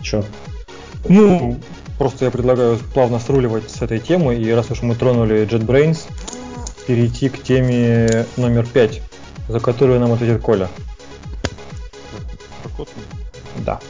Че? 0.00 0.24
Ну, 1.08 1.58
просто 1.98 2.24
я 2.24 2.30
предлагаю 2.30 2.78
плавно 2.94 3.18
сруливать 3.18 3.70
с 3.70 3.82
этой 3.82 3.98
темы, 3.98 4.36
и 4.36 4.50
раз 4.52 4.70
уж 4.70 4.82
мы 4.82 4.94
тронули 4.94 5.46
JetBrains, 5.46 6.06
перейти 6.86 7.28
к 7.28 7.42
теме 7.42 8.26
номер 8.36 8.66
пять, 8.66 9.02
за 9.48 9.60
которую 9.60 10.00
нам 10.00 10.12
ответит 10.12 10.40
Коля. 10.40 10.68
Kotlin? 12.68 13.04
Да. 13.64 13.80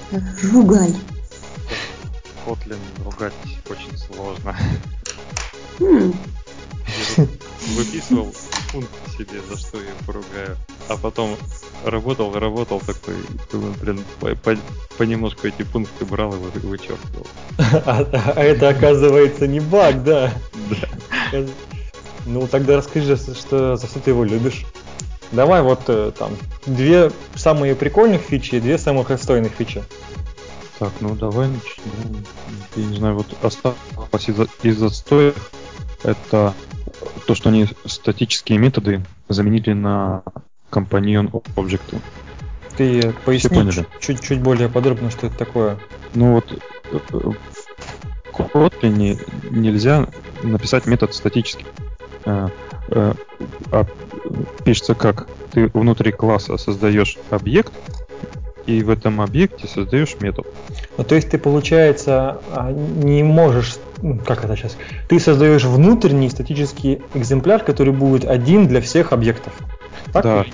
Ругай. 0.52 0.94
Kotlin 2.46 2.78
ругать 3.04 3.32
очень 3.70 3.96
сложно. 3.96 4.56
М, 5.80 6.14
Я 6.86 7.14
тут 7.16 7.28
выписывал 7.76 8.34
пункт 8.72 8.90
себе, 9.16 9.40
за 9.50 9.56
что 9.58 9.78
я 9.78 9.90
поругаю. 10.06 10.56
А 10.88 10.96
потом 10.96 11.36
работал, 11.84 12.38
работал 12.38 12.80
такой, 12.80 13.14
думаю, 13.50 13.74
блин, 13.80 14.04
по- 14.20 14.34
по- 14.36 14.58
понемножку 14.98 15.46
эти 15.48 15.62
пункты 15.62 16.04
брал 16.04 16.34
и 16.34 16.36
вы- 16.36 16.68
вычеркивал. 16.68 17.26
А, 17.58 18.32
а 18.36 18.40
это 18.42 18.68
оказывается 18.68 19.46
не 19.46 19.60
баг, 19.60 20.04
да. 20.04 20.32
Ну 22.26 22.46
тогда 22.46 22.76
расскажи, 22.76 23.16
что, 23.16 23.76
за 23.76 23.86
что 23.86 24.00
ты 24.00 24.10
его 24.10 24.24
любишь. 24.24 24.64
Давай 25.34 25.62
вот 25.62 25.82
э, 25.88 26.12
там 26.16 26.32
две 26.66 27.10
самые 27.34 27.74
прикольных 27.74 28.22
фичи 28.22 28.56
и 28.56 28.60
две 28.60 28.78
самых 28.78 29.10
отстойных 29.10 29.52
фичи. 29.52 29.82
Так, 30.78 30.92
ну 31.00 31.14
давай 31.14 31.48
начнем. 31.48 32.24
Я 32.76 32.84
не 32.84 32.96
знаю, 32.96 33.16
вот 33.16 33.26
осталось 33.42 33.76
из, 34.28 34.36
из 34.62 34.82
отстоев 34.82 35.50
это 36.02 36.54
то, 37.26 37.34
что 37.34 37.48
они 37.48 37.66
статические 37.84 38.58
методы 38.58 39.04
заменили 39.28 39.72
на 39.72 40.22
компаньон 40.70 41.30
объекты. 41.56 42.00
Ты 42.76 43.12
поясни 43.24 43.56
поняли. 43.56 43.86
чуть, 44.00 44.20
чуть 44.20 44.40
более 44.40 44.68
подробно, 44.68 45.10
что 45.10 45.28
это 45.28 45.36
такое. 45.36 45.78
Ну 46.14 46.34
вот 46.34 46.52
э, 46.52 46.98
э, 47.12 47.18
в 47.18 47.36
Kotlin 48.32 49.18
нельзя 49.50 50.08
написать 50.42 50.86
метод 50.86 51.14
статический. 51.14 51.66
Э, 52.88 53.12
а 53.72 53.84
пишется 54.64 54.94
как? 54.94 55.26
Ты 55.52 55.68
внутри 55.72 56.12
класса 56.12 56.56
создаешь 56.56 57.16
объект, 57.30 57.72
и 58.66 58.82
в 58.82 58.90
этом 58.90 59.20
объекте 59.20 59.66
создаешь 59.68 60.16
метод. 60.20 60.46
Ну, 60.96 61.04
то 61.04 61.14
есть 61.14 61.30
ты, 61.30 61.38
получается, 61.38 62.40
а, 62.50 62.72
не 62.72 63.22
можешь, 63.22 63.76
ну, 64.00 64.18
как 64.18 64.44
это 64.44 64.56
сейчас, 64.56 64.76
ты 65.08 65.20
создаешь 65.20 65.64
внутренний 65.64 66.30
статический 66.30 67.02
экземпляр, 67.14 67.62
который 67.62 67.92
будет 67.92 68.24
один 68.24 68.66
для 68.66 68.80
всех 68.80 69.12
объектов. 69.12 69.52
Так? 70.12 70.22
Да, 70.22 70.44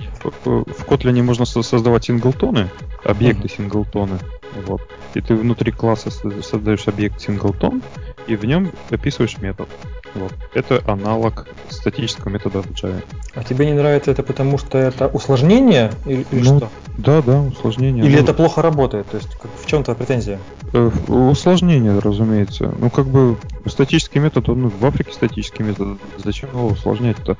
в, 0.44 0.64
Kotlin 0.86 1.22
можно 1.22 1.44
со- 1.44 1.62
создавать 1.62 2.04
синглтоны, 2.04 2.68
объекты 3.04 3.48
синглтоны. 3.48 4.18
Вот. 4.66 4.80
И 5.14 5.20
ты 5.20 5.34
внутри 5.34 5.70
класса 5.72 6.10
со- 6.10 6.42
создаешь 6.42 6.88
объект 6.88 7.20
синглтон, 7.20 7.82
и 8.30 8.36
в 8.36 8.44
нем 8.44 8.70
описываешь 8.90 9.38
метод. 9.38 9.68
Вот. 10.14 10.32
Это 10.54 10.80
аналог 10.86 11.46
статического 11.68 12.30
метода 12.30 12.62
в 12.62 12.66
Java. 12.72 13.02
А 13.34 13.42
тебе 13.44 13.66
не 13.66 13.72
нравится 13.72 14.10
это 14.12 14.22
потому, 14.22 14.56
что 14.58 14.78
это 14.78 15.08
усложнение 15.08 15.92
или, 16.04 16.24
или 16.30 16.48
Ну, 16.48 16.58
что? 16.58 16.68
Да, 16.96 17.22
да, 17.22 17.40
усложнение. 17.40 18.04
Или 18.04 18.16
Ну, 18.16 18.22
это 18.22 18.34
плохо 18.34 18.62
работает? 18.62 19.08
То 19.08 19.16
есть 19.16 19.34
как- 19.34 19.50
в 19.60 19.66
чем 19.66 19.82
твоя 19.84 19.96
претензия? 19.96 20.38
э, 20.72 20.90
усложнение, 21.08 21.98
разумеется. 21.98 22.72
Ну, 22.78 22.90
как 22.90 23.06
бы 23.06 23.36
статический 23.66 24.20
метод, 24.20 24.48
он 24.48 24.68
в 24.68 24.86
Африке 24.86 25.12
статический 25.12 25.64
метод. 25.64 25.98
Зачем 26.24 26.50
его 26.50 26.68
усложнять-то? 26.68 27.36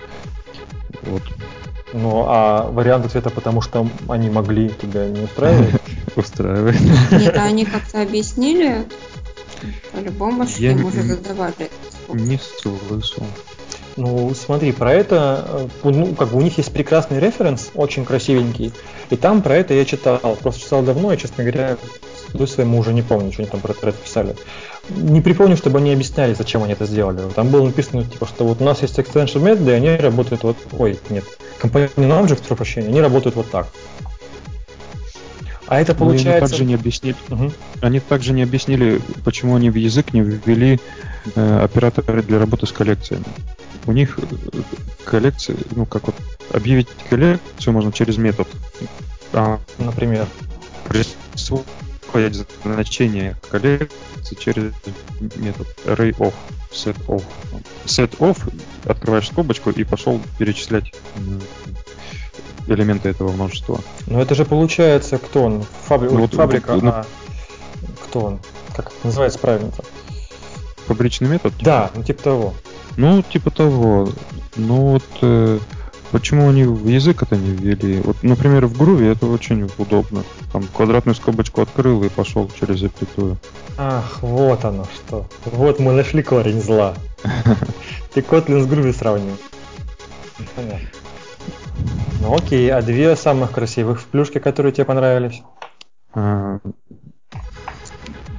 Вот. 1.03 1.23
Ну, 1.93 2.25
а 2.29 2.71
вариант 2.71 3.07
ответа 3.07 3.31
потому, 3.31 3.61
что 3.63 3.87
они 4.09 4.31
могли 4.31 4.69
тебя 4.71 5.07
не 5.09 5.23
устраивать? 5.23 5.75
Устраивает. 6.17 6.81
Нет, 7.13 7.37
а 7.37 7.45
они 7.45 7.65
как-то 7.65 8.03
объяснили? 8.03 8.85
По-любому 9.93 10.47
же 10.47 10.53
Я 10.59 10.73
им 10.73 10.79
не- 10.79 10.85
уже 10.85 11.03
задавали. 11.03 11.71
Не 12.09 12.39
слышал. 12.39 13.25
Ну, 13.97 14.33
смотри, 14.35 14.73
про 14.73 14.93
это, 14.95 15.69
э, 15.85 15.91
ну, 15.91 16.15
как 16.15 16.29
бы 16.29 16.39
у 16.39 16.41
них 16.41 16.57
есть 16.59 16.73
прекрасный 16.73 17.19
референс, 17.19 17.71
очень 17.75 18.05
красивенький, 18.05 18.73
и 19.11 19.17
там 19.17 19.43
про 19.43 19.57
это 19.57 19.75
я 19.75 19.85
читал, 19.85 20.19
просто 20.41 20.61
читал 20.63 20.83
давно, 20.83 21.13
и, 21.13 21.19
честно 21.19 21.45
говоря, 21.45 21.77
стыду 22.29 22.47
своему 22.47 22.79
уже 22.79 22.95
не 22.95 23.03
помню, 23.03 23.33
что 23.33 23.43
они 23.43 23.51
там 23.51 23.61
про 23.61 23.73
это 23.73 23.93
писали. 23.93 24.37
Не 24.89 25.21
припомню, 25.21 25.57
чтобы 25.57 25.79
они 25.79 25.93
объясняли, 25.93 26.35
зачем 26.35 26.63
они 26.63 26.73
это 26.73 26.87
сделали. 26.87 27.21
Там 27.35 27.49
было 27.51 27.67
написано, 27.67 28.05
типа, 28.05 28.27
что 28.27 28.45
вот 28.45 28.61
у 28.61 28.65
нас 28.65 28.81
есть 28.83 28.99
extension 28.99 29.41
методы, 29.41 29.73
и 29.73 29.75
они 29.75 29.97
работают 29.97 30.45
вот, 30.45 30.57
ой, 30.79 30.99
нет, 31.11 31.25
компонент 31.59 31.93
object, 31.99 32.39
прошу 32.39 32.57
прощения, 32.57 32.89
они 32.89 33.01
работают 33.01 33.37
вот 33.37 33.51
так. 33.51 33.67
А 35.71 35.81
это 35.81 35.95
Ну, 35.97 36.07
и 36.07 36.15
они 36.15 36.25
получается... 36.25 36.49
также 36.49 36.65
не 36.65 36.75
объяснили, 36.75 37.17
Мгм. 37.29 37.53
Они 37.81 38.01
также 38.01 38.33
не 38.33 38.43
объяснили, 38.43 39.01
почему 39.25 39.55
они 39.55 39.71
в 39.71 39.77
язык 39.77 40.13
не 40.13 40.21
ввели 40.21 40.81
э, 41.37 41.61
операторы 41.63 42.25
для 42.25 42.41
работы 42.41 42.67
с 42.67 42.73
коллекциями. 42.73 43.25
У 43.87 43.93
них 43.93 44.19
э, 44.19 44.23
коллекции, 45.05 45.57
ну 45.77 45.87
как 45.87 46.09
вот 46.09 46.17
объявить 46.53 46.89
коллекцию 47.09 47.73
можно 47.73 47.93
через 47.93 48.17
метод. 48.17 48.49
А 49.33 49.61
Например. 49.79 50.27
присвоить 50.89 52.45
значение 52.65 53.37
коллекции 53.49 54.35
через 54.41 54.73
метод 55.37 55.69
array 55.85 56.17
of, 56.17 56.35
set 56.73 56.97
of. 57.07 57.23
Set 57.87 58.19
of, 58.19 58.37
открываешь 58.87 59.29
скобочку 59.29 59.71
и 59.71 59.85
пошел 59.85 60.21
перечислять 60.37 60.93
элементы 62.67 63.09
этого 63.09 63.33
множества. 63.33 63.81
Но 64.07 64.21
это 64.21 64.35
же 64.35 64.45
получается, 64.45 65.19
кто 65.19 65.45
он? 65.45 65.65
Фабри... 65.87 66.09
Ну 66.11 66.21
вот, 66.21 66.35
фабрика, 66.35 66.75
вот, 66.75 66.83
ну- 66.83 66.91
а 66.91 67.07
кто 68.05 68.21
он? 68.21 68.41
Как 68.77 68.87
это 68.87 69.07
называется 69.07 69.39
правильно-то? 69.39 69.85
Фабричный 70.87 71.29
метод? 71.29 71.53
Да, 71.61 71.91
ну 71.95 72.03
типа 72.03 72.23
того. 72.23 72.55
Ну, 72.97 73.23
типа 73.23 73.51
того. 73.51 74.09
Ну 74.57 74.93
вот 74.93 75.05
э, 75.23 75.59
почему 76.11 76.49
они 76.49 76.65
в 76.65 76.87
язык 76.89 77.23
это 77.23 77.37
не 77.37 77.51
ввели? 77.51 78.01
Вот, 78.01 78.23
например, 78.23 78.67
в 78.67 78.77
груве 78.77 79.13
это 79.13 79.27
очень 79.27 79.71
удобно. 79.79 80.25
Там 80.53 80.65
квадратную 80.65 81.15
скобочку 81.15 81.63
открыл 81.63 82.03
и 82.03 82.09
пошел 82.09 82.51
через 82.59 82.81
запятую. 82.81 83.39
Ах, 83.79 84.19
вот 84.23 84.65
оно 84.65 84.87
что. 84.95 85.27
Вот 85.45 85.79
мы 85.79 85.93
нашли 85.93 86.23
корень 86.23 86.61
зла. 86.61 86.95
Ты 88.13 88.21
Kotlin 88.21 88.63
с 88.63 88.67
Groovy 88.67 88.93
сравнил. 88.93 89.37
Понятно. 90.57 90.89
Ну 92.21 92.35
окей, 92.35 92.71
а 92.73 92.83
две 92.83 93.17
самых 93.17 93.53
красивых 93.53 94.03
плюшки, 94.05 94.39
которые 94.39 94.73
тебе 94.73 94.85
понравились? 94.85 95.43
А, 96.15 96.59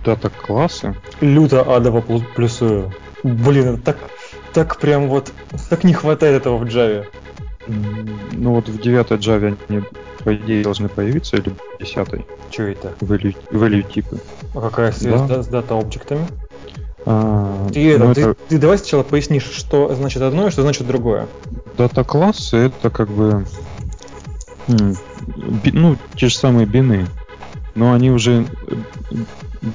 Дата 0.06 0.30
классы. 0.30 0.96
Люто 1.20 1.62
адово 1.62 2.02
плю- 2.02 2.24
плюсую. 2.36 2.92
Блин, 3.24 3.78
так, 3.82 3.98
так 4.54 4.78
прям 4.80 5.08
вот, 5.10 5.32
так 5.70 5.84
не 5.84 5.94
хватает 5.94 6.42
этого 6.42 6.58
в 6.58 6.64
Java. 6.64 7.06
Ну 7.68 8.56
вот 8.56 8.68
в 8.68 8.82
9 8.82 9.12
Java 9.12 9.56
они, 9.70 9.84
по 10.24 10.36
идее, 10.36 10.64
должны 10.64 10.90
появиться, 10.90 11.38
или 11.38 11.50
в 11.50 11.80
10 11.80 12.26
Что 12.50 12.64
это? 12.64 12.94
value, 13.00 13.36
value 13.52 13.84
типы. 13.84 14.18
А 14.56 14.62
какая 14.62 14.92
связь 14.92 15.22
Да. 15.22 15.28
да, 15.28 15.44
с 15.44 15.48
дата-объектами? 15.48 16.28
А, 17.06 17.68
Ты, 17.74 17.92
это, 17.94 18.06
ну, 18.06 18.14
ты, 18.14 18.22
это 18.22 18.36
ты 18.48 18.58
давай 18.58 18.78
сначала 18.80 19.04
пояснишь, 19.04 19.44
что 19.52 19.94
значит 19.96 20.22
одно 20.22 20.48
и 20.48 20.52
что 20.52 20.62
значит 20.64 20.88
другое. 20.88 21.28
Дата 21.82 22.04
классы 22.04 22.58
это 22.58 22.92
как 22.92 23.10
бы 23.10 23.44
ну 25.74 25.98
те 26.16 26.28
же 26.28 26.36
самые 26.36 26.68
бины, 26.68 27.08
но 27.74 27.94
они 27.94 28.12
уже 28.12 28.46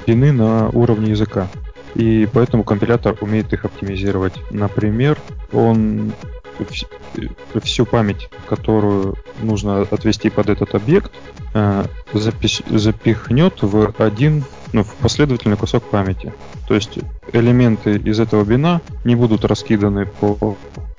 бины 0.07 0.31
на 0.31 0.69
уровне 0.69 1.11
языка. 1.11 1.49
И 1.97 2.29
поэтому 2.33 2.63
компилятор 2.63 3.17
умеет 3.21 3.53
их 3.53 3.65
оптимизировать. 3.65 4.35
Например, 4.51 5.19
он 5.53 6.13
э, 6.59 7.59
всю 7.61 7.87
память, 7.87 8.29
которую 8.49 9.17
нужно 9.43 9.81
отвести 9.81 10.31
под 10.31 10.51
этот 10.51 10.77
объект, 10.77 11.11
э, 11.55 11.85
запихнет 12.13 13.63
в 13.63 13.95
один, 13.99 14.45
ну, 14.73 14.85
в 14.85 14.95
последовательный 14.97 15.57
кусок 15.57 15.83
памяти. 15.85 16.33
То 16.69 16.75
есть 16.75 16.99
элементы 17.33 17.97
из 17.97 18.21
этого 18.21 18.45
бина 18.45 18.81
не 19.05 19.17
будут 19.17 19.45
раскиданы 19.45 20.07
по, 20.07 20.57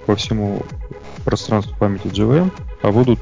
по 0.08 0.16
всему 0.16 0.64
пространству 1.24 1.76
памяти 1.78 2.08
JVM, 2.08 2.52
а 2.82 2.92
будут 2.92 3.20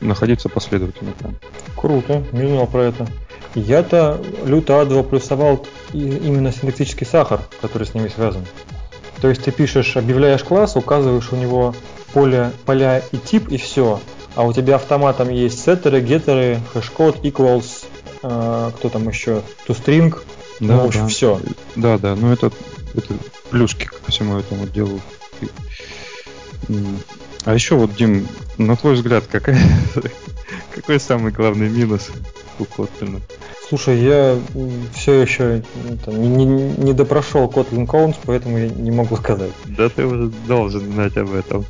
находиться 0.00 0.48
последовательно 0.48 1.12
там. 1.18 1.36
Круто, 1.76 2.24
не 2.32 2.46
знал 2.48 2.66
про 2.66 2.84
это. 2.84 3.06
Я-то 3.54 4.20
люто 4.44 4.80
адово 4.80 5.02
плюсовал 5.02 5.66
именно 5.92 6.52
синтаксический 6.52 7.06
сахар, 7.06 7.40
который 7.60 7.86
с 7.86 7.94
ними 7.94 8.08
связан. 8.08 8.44
То 9.20 9.28
есть 9.28 9.42
ты 9.42 9.50
пишешь, 9.50 9.96
объявляешь 9.96 10.44
класс, 10.44 10.76
указываешь 10.76 11.32
у 11.32 11.36
него 11.36 11.74
поле, 12.12 12.52
поля 12.66 13.02
и 13.10 13.16
тип, 13.16 13.48
и 13.48 13.56
все. 13.56 14.00
А 14.34 14.44
у 14.44 14.52
тебя 14.52 14.76
автоматом 14.76 15.30
есть 15.30 15.60
сеттеры, 15.64 16.00
геттеры, 16.00 16.60
хэшкод, 16.72 17.24
equals, 17.24 17.84
э, 18.22 18.70
кто 18.76 18.88
там 18.88 19.08
еще, 19.08 19.42
toString, 19.66 20.16
ну, 20.60 20.80
в 20.80 20.86
общем, 20.86 21.02
да. 21.02 21.08
все. 21.08 21.40
Да, 21.76 21.98
да, 21.98 22.14
ну 22.14 22.32
это, 22.32 22.52
это 22.94 23.14
плюшки 23.50 23.86
ко 23.86 24.10
всему 24.10 24.38
этому 24.38 24.66
делу. 24.66 25.00
А 27.44 27.54
еще 27.54 27.76
вот, 27.76 27.94
Дим, 27.94 28.26
на 28.58 28.76
твой 28.76 28.94
взгляд, 28.94 29.24
какая, 29.26 29.58
какой 30.74 31.00
самый 31.00 31.32
главный 31.32 31.68
минус 31.68 32.10
у 32.58 32.64
Kotlin? 32.64 33.20
Слушай, 33.68 33.98
я 34.00 34.38
все 34.94 35.20
еще 35.20 35.62
не, 36.06 36.44
не, 36.44 36.70
не 36.72 36.92
допрошел 36.92 37.46
Kotlin 37.48 37.86
Counts, 37.86 38.16
поэтому 38.24 38.58
я 38.58 38.68
не 38.68 38.90
могу 38.90 39.16
сказать. 39.16 39.50
Да 39.66 39.88
ты 39.88 40.06
уже 40.06 40.30
должен 40.46 40.92
знать 40.92 41.16
об 41.16 41.34
этом. 41.34 41.64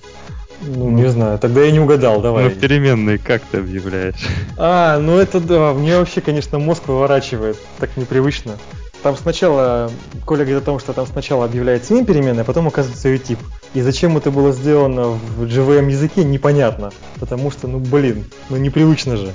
Ну, 0.60 0.90
не 0.90 1.08
знаю, 1.08 1.38
тогда 1.38 1.62
я 1.62 1.70
не 1.70 1.80
угадал, 1.80 2.20
давай. 2.20 2.44
Ну, 2.44 2.50
переменные 2.50 3.18
как 3.18 3.42
ты 3.42 3.58
объявляешь? 3.58 4.16
А, 4.56 4.98
ну 4.98 5.16
это 5.16 5.40
да, 5.40 5.72
мне 5.72 5.96
вообще, 5.98 6.20
конечно, 6.20 6.58
мозг 6.58 6.88
выворачивает, 6.88 7.56
так 7.78 7.96
непривычно. 7.96 8.58
Там 9.02 9.16
сначала, 9.16 9.90
Коля 10.24 10.44
говорит 10.44 10.62
о 10.62 10.64
том, 10.64 10.80
что 10.80 10.92
там 10.92 11.06
сначала 11.06 11.44
объявляется 11.44 11.94
имя 11.94 12.04
переменная, 12.04 12.42
а 12.42 12.44
потом 12.44 12.66
указывается 12.66 13.08
ее 13.08 13.18
тип. 13.18 13.38
И 13.74 13.80
зачем 13.80 14.16
это 14.16 14.30
было 14.30 14.52
сделано 14.52 15.08
в 15.10 15.44
JVM 15.44 15.90
языке, 15.90 16.24
непонятно. 16.24 16.90
Потому 17.20 17.50
что, 17.50 17.68
ну 17.68 17.78
блин, 17.78 18.24
ну 18.48 18.56
непривычно 18.56 19.16
же. 19.16 19.32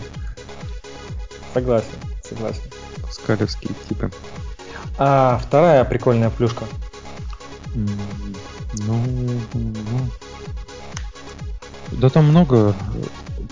Согласен, 1.54 1.88
согласен. 2.28 2.62
Скалевские 3.10 3.72
типы. 3.88 4.12
А 4.98 5.40
вторая 5.42 5.86
прикольная 5.86 6.30
плюшка. 6.30 6.66
Ну, 7.74 8.98
ну, 9.54 9.76
да 11.92 12.10
там 12.10 12.26
много 12.26 12.76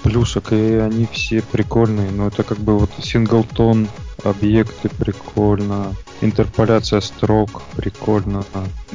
плюшек, 0.04 0.52
и 0.52 0.76
они 0.76 1.08
все 1.12 1.42
прикольные, 1.42 2.12
но 2.12 2.28
это 2.28 2.44
как 2.44 2.58
бы 2.58 2.78
вот 2.78 2.90
синглтон, 3.00 3.88
объекты 4.24 4.90
прикольно, 4.90 5.94
интерполяция 6.22 7.02
строк 7.02 7.64
прикольно, 7.76 8.44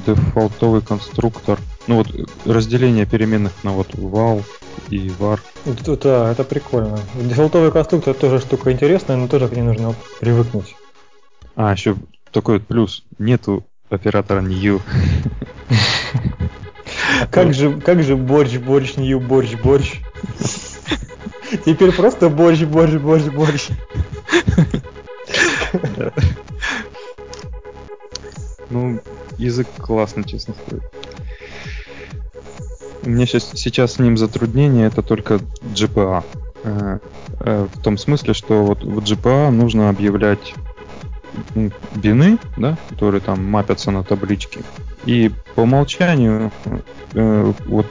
дефолтовый 0.07 0.83
конструктор, 0.83 1.59
ну 1.87 1.97
вот 1.97 2.09
разделение 2.45 3.07
переменных 3.07 3.53
на 3.63 3.73
вот 3.73 3.95
val 3.95 4.43
и 4.91 5.11
var. 5.19 5.41
Да, 5.65 6.31
это 6.31 6.45
прикольно. 6.45 6.99
Дефолтовый 7.15 7.73
конструктор 7.73 8.15
тоже 8.15 8.41
штука 8.41 8.73
интересная, 8.73 9.17
но 9.17 9.29
тоже 9.29 9.49
к 9.49 9.53
ней 9.53 9.63
нужно 9.63 9.95
привыкнуть. 10.21 10.77
А, 11.57 11.73
еще 11.73 11.97
такой 12.31 12.59
вот 12.59 12.67
плюс. 12.67 13.05
Нету 13.19 13.65
оператора 13.89 14.43
new. 14.43 14.81
Как 17.31 17.55
же, 17.55 17.81
как 17.81 18.03
же 18.03 18.17
борщ, 18.17 18.59
борщ, 18.59 18.97
нью, 18.97 19.21
борщ, 19.21 19.55
борщ. 19.55 20.01
Теперь 21.65 21.93
просто 21.93 22.29
борщ, 22.29 22.63
борщ, 22.63 22.95
борщ, 22.95 23.25
борщ. 23.25 23.69
Ну, 28.69 29.01
язык 29.39 29.69
классный, 29.79 30.25
честно 30.25 30.55
сказать. 30.55 30.83
У 33.05 33.09
меня 33.09 33.27
сейчас, 33.27 33.53
сейчас 33.55 33.95
с 33.95 33.99
ним 34.01 34.17
затруднение, 34.17 34.89
это 34.89 35.03
только 35.03 35.39
GPA. 35.63 36.25
Э, 36.65 36.99
э, 37.39 37.69
в 37.73 37.83
том 37.83 37.97
смысле, 37.97 38.35
что 38.35 38.65
вот 38.65 38.83
в 38.83 38.99
GPA 38.99 39.51
нужно 39.51 39.89
объявлять 39.89 40.55
бины, 41.95 42.39
да, 42.57 42.77
которые 42.89 43.21
там 43.21 43.45
мапятся 43.45 43.93
на 43.93 44.03
таблички. 44.03 44.61
И 45.05 45.31
по 45.55 45.61
умолчанию 45.61 46.51
э, 47.15 47.53
вот 47.67 47.87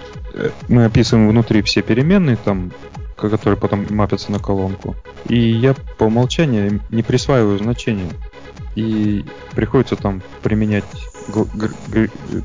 мы 0.68 0.84
описываем 0.84 1.30
внутри 1.30 1.62
все 1.62 1.82
переменные, 1.82 2.36
там, 2.36 2.74
которые 3.15 3.58
потом 3.58 3.86
мапятся 3.89 4.32
на 4.32 4.39
колонку. 4.39 4.95
И 5.28 5.38
я 5.38 5.73
по 5.97 6.06
умолчанию 6.06 6.82
не 6.89 7.04
присваиваю 7.04 7.58
значения. 7.58 8.12
И 8.75 9.25
приходится 9.51 9.95
там 9.95 10.21
применять 10.43 10.84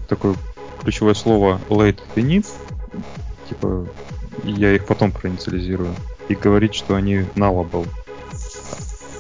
такое 0.08 0.36
ключевое 0.80 1.14
слово 1.14 1.60
late 1.68 2.00
init, 2.14 2.46
типа 3.48 3.86
я 4.44 4.74
их 4.74 4.86
потом 4.86 5.12
проинициализирую, 5.12 5.94
и 6.28 6.34
говорить, 6.34 6.74
что 6.74 6.94
они 6.94 7.26
nullable. 7.34 7.86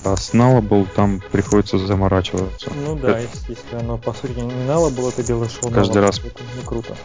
А 0.02 0.16
с 0.16 0.32
Nullable 0.32 0.88
там 0.94 1.20
приходится 1.30 1.76
заморачиваться. 1.76 2.70
Ну 2.74 2.96
да, 2.96 3.18
это... 3.18 3.20
если, 3.20 3.50
если 3.50 3.76
оно 3.76 3.98
по 3.98 4.14
сути 4.14 4.32
не 4.38 4.50
Nullable, 4.50 5.10
это 5.10 5.22
делаешь 5.22 5.58
шоу 5.60 5.70
Каждый 5.70 6.00
раз. 6.00 6.20
Это 6.20 6.42
не 6.56 6.64
круто. 6.64 6.96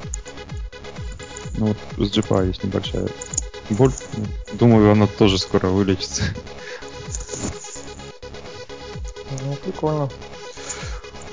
Ну 1.58 1.68
вот 1.68 1.78
с 1.98 2.18
GPA 2.18 2.48
есть 2.48 2.64
небольшая 2.64 3.08
боль. 3.70 3.92
Думаю, 4.54 4.92
она 4.92 5.08
тоже 5.08 5.38
скоро 5.38 5.68
вылечится. 5.68 6.24
Ну, 9.32 9.56
прикольно. 9.64 10.10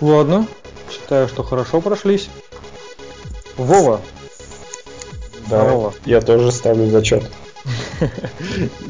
Ладно, 0.00 0.46
считаю, 0.90 1.28
что 1.28 1.42
хорошо 1.42 1.80
прошлись. 1.80 2.28
Вова. 3.56 4.00
Да, 5.48 5.64
Вова. 5.64 5.94
я 6.04 6.20
тоже 6.20 6.50
ставлю 6.50 6.90
зачет. 6.90 7.30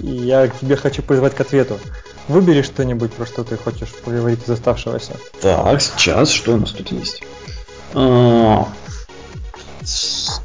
Я 0.03 0.49
к 0.49 0.59
тебе 0.59 0.77
хочу 0.77 1.03
призвать 1.03 1.35
к 1.35 1.41
ответу. 1.41 1.79
Выбери 2.29 2.63
что-нибудь, 2.63 3.13
про 3.13 3.27
что 3.27 3.45
ты 3.45 3.57
хочешь 3.57 3.89
поговорить 4.05 4.45
из 4.45 4.51
оставшегося. 4.51 5.17
Так, 5.41 5.83
сейчас 5.83 6.31
что 6.31 6.55
у 6.55 6.57
нас 6.57 6.71
тут 6.71 6.93
есть? 6.93 7.23
А, 7.95 8.69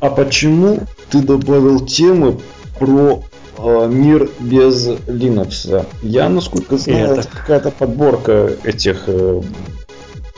а 0.02 0.10
почему 0.10 0.82
ты 1.10 1.22
добавил 1.22 1.86
темы 1.86 2.40
про 2.80 3.24
э, 3.58 3.88
мир 3.90 4.30
без 4.40 4.88
Linux? 4.88 5.86
Я, 6.02 6.30
насколько 6.30 6.78
знаю, 6.78 7.12
это, 7.12 7.22
это 7.22 7.30
какая-то 7.30 7.72
подборка 7.72 8.52
этих 8.64 9.04
э, 9.08 9.42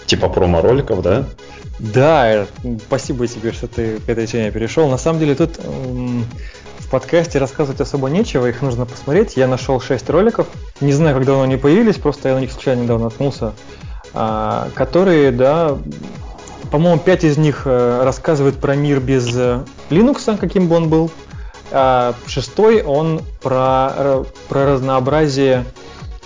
типа 0.06 0.30
промо-роликов, 0.30 1.02
да? 1.02 1.26
Да, 1.80 2.46
спасибо 2.88 3.28
тебе, 3.28 3.54
что 3.54 3.68
ты 3.68 4.00
к 4.00 4.10
этой 4.10 4.28
теме 4.28 4.52
перешел. 4.52 4.90
На 4.90 4.98
самом 4.98 5.20
деле 5.20 5.36
тут 5.36 5.60
подкасте 6.90 7.40
рассказывать 7.40 7.80
особо 7.82 8.10
нечего, 8.10 8.48
их 8.48 8.62
нужно 8.62 8.86
посмотреть. 8.86 9.38
Я 9.38 9.48
нашел 9.48 9.80
6 9.80 10.10
роликов, 10.10 10.48
не 10.82 10.92
знаю, 10.92 11.16
как 11.16 11.26
давно 11.26 11.44
они 11.44 11.58
появились, 11.58 11.96
просто 11.96 12.30
я 12.30 12.36
на 12.36 12.40
них 12.40 12.52
случайно 12.52 12.82
недавно 12.82 13.06
наткнулся, 13.06 13.54
а, 14.14 14.70
которые, 14.74 15.32
да, 15.32 15.78
по-моему, 16.72 17.00
5 17.00 17.24
из 17.24 17.38
них 17.38 17.64
э, 17.66 18.02
рассказывают 18.04 18.58
про 18.58 18.76
мир 18.76 19.00
без 19.00 19.28
э, 19.36 19.64
Linux, 19.90 20.38
каким 20.38 20.68
бы 20.68 20.76
он 20.76 20.90
был, 20.90 21.10
шестой 22.28 22.82
он 22.82 23.22
про, 23.42 24.26
про 24.48 24.66
разнообразие 24.66 25.66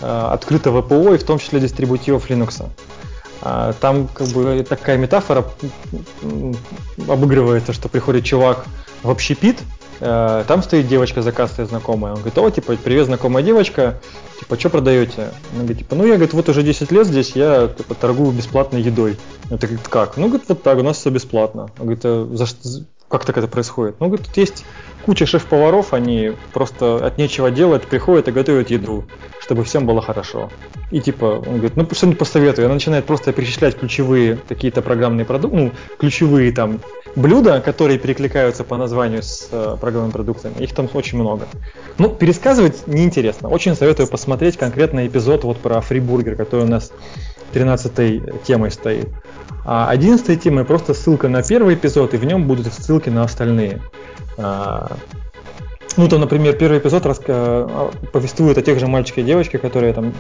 открытого 0.02 0.82
ПО 0.82 1.14
и 1.14 1.18
в 1.18 1.24
том 1.24 1.40
числе 1.40 1.60
дистрибутивов 1.60 2.30
Linux. 2.30 2.66
А, 3.42 3.74
там 3.74 4.08
как 4.08 4.28
бы 4.28 4.66
такая 4.68 4.98
метафора 4.98 5.46
обыгрывается, 7.08 7.74
что 7.74 7.90
приходит 7.90 8.24
чувак 8.24 8.66
в 9.02 9.10
общепит, 9.10 9.60
там 10.00 10.64
стоит 10.64 10.88
девочка 10.88 11.22
заказная 11.22 11.66
знакомая. 11.66 12.14
Он 12.14 12.20
говорит, 12.20 12.38
о, 12.38 12.50
типа, 12.50 12.76
привет, 12.76 13.06
знакомая 13.06 13.44
девочка, 13.44 14.02
типа, 14.40 14.60
что 14.60 14.70
продаете? 14.70 15.32
Она 15.52 15.60
говорит, 15.60 15.78
типа, 15.78 15.96
ну 15.96 16.04
я, 16.06 16.16
говорит, 16.16 16.34
вот 16.34 16.50
уже 16.50 16.64
10 16.64 16.92
лет 16.92 17.08
здесь, 17.08 17.36
я 17.36 17.68
типа, 17.70 17.96
торгую 17.96 18.32
бесплатной 18.32 18.82
едой. 18.82 19.18
Он 19.50 19.58
говорит, 19.58 19.88
как? 19.88 20.18
Ну, 20.18 20.28
говорит, 20.28 20.50
вот 20.50 20.64
так, 20.64 20.78
у 20.78 20.84
нас 20.84 20.98
все 20.98 21.10
бесплатно. 21.10 21.70
Он 21.80 21.86
говорит, 21.86 22.02
а 22.04 22.28
за 22.34 22.48
как 23.08 23.26
так 23.26 23.38
это 23.38 23.48
происходит? 23.48 23.98
Ну, 24.00 24.08
говорит, 24.08 24.26
тут 24.26 24.36
есть 24.38 24.66
куча 25.06 25.26
шеф-поваров, 25.26 25.94
они 25.94 26.34
просто 26.54 27.06
от 27.06 27.18
нечего 27.18 27.52
делать, 27.52 27.84
приходят 27.84 28.28
и 28.28 28.32
готовят 28.32 28.70
еду, 28.70 29.06
чтобы 29.40 29.64
всем 29.64 29.86
было 29.86 30.02
хорошо. 30.02 30.50
И 30.92 31.00
типа, 31.00 31.44
он 31.46 31.56
говорит, 31.56 31.76
ну 31.76 31.88
что-нибудь 31.92 32.20
посоветую. 32.20 32.66
Она 32.66 32.76
начинает 32.76 33.06
просто 33.06 33.34
перечислять 33.34 33.78
ключевые 33.78 34.38
какие-то 34.48 34.82
программные 34.82 35.26
продукты, 35.26 35.58
ну, 35.58 35.72
ключевые 35.98 36.52
там 36.52 36.80
блюда, 37.16 37.62
которые 37.62 38.00
перекликаются 38.00 38.64
по 38.64 38.78
названию 38.78 39.24
с 39.24 39.50
э, 39.52 39.78
программными 39.80 40.12
продуктами. 40.12 40.54
Их 40.60 40.74
там 40.74 40.90
очень 40.94 41.20
много. 41.20 41.48
Ну, 41.98 42.10
пересказывать 42.10 42.88
неинтересно. 42.88 43.50
Очень 43.50 43.76
советую 43.76 44.08
посмотреть 44.08 44.58
конкретный 44.58 45.08
эпизод 45.08 45.44
вот 45.44 45.58
про 45.58 45.82
фрибургер, 45.82 46.36
который 46.36 46.66
у 46.66 46.70
нас 46.70 46.92
13 47.54 48.44
темой 48.44 48.72
стоит. 48.72 49.10
А 49.66 49.90
11 49.90 50.42
темой 50.42 50.66
просто 50.66 50.94
ссылка 50.94 51.30
на 51.30 51.42
первый 51.42 51.76
эпизод, 51.76 52.14
и 52.14 52.18
в 52.18 52.26
нем 52.26 52.48
будут 52.48 52.72
ссылки 52.74 53.10
на 53.10 53.24
остальные. 53.24 53.82
А, 54.38 54.98
ну, 55.98 56.08
там, 56.08 56.22
например, 56.22 56.56
первый 56.56 56.80
эпизод. 56.80 57.04
А, 57.06 57.92
повествует 58.12 58.58
о 58.58 58.62
тех 58.62 58.80
же 58.80 58.88
мальчике 58.88 59.22
и 59.22 59.24
девочке, 59.24 59.58
которые 59.58 59.94
там, 59.94 60.14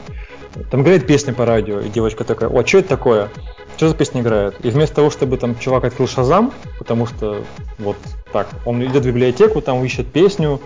там 0.69 0.81
играет 0.81 1.07
песня 1.07 1.33
по 1.33 1.45
радио, 1.45 1.79
и 1.79 1.89
девочка 1.89 2.23
такая, 2.23 2.49
о, 2.49 2.65
что 2.65 2.79
это 2.79 2.89
такое? 2.89 3.29
Что 3.77 3.89
за 3.89 3.95
песня 3.95 4.21
играет? 4.21 4.63
И 4.63 4.69
вместо 4.69 4.95
того, 4.95 5.09
чтобы 5.09 5.37
там 5.37 5.57
чувак 5.57 5.85
открыл 5.85 6.07
Шазам, 6.07 6.53
потому 6.77 7.07
что 7.07 7.43
вот 7.79 7.97
так, 8.31 8.47
он 8.65 8.83
идет 8.83 9.03
в 9.03 9.07
библиотеку, 9.07 9.61
там 9.61 9.83
ищет 9.83 10.11
песню, 10.11 10.61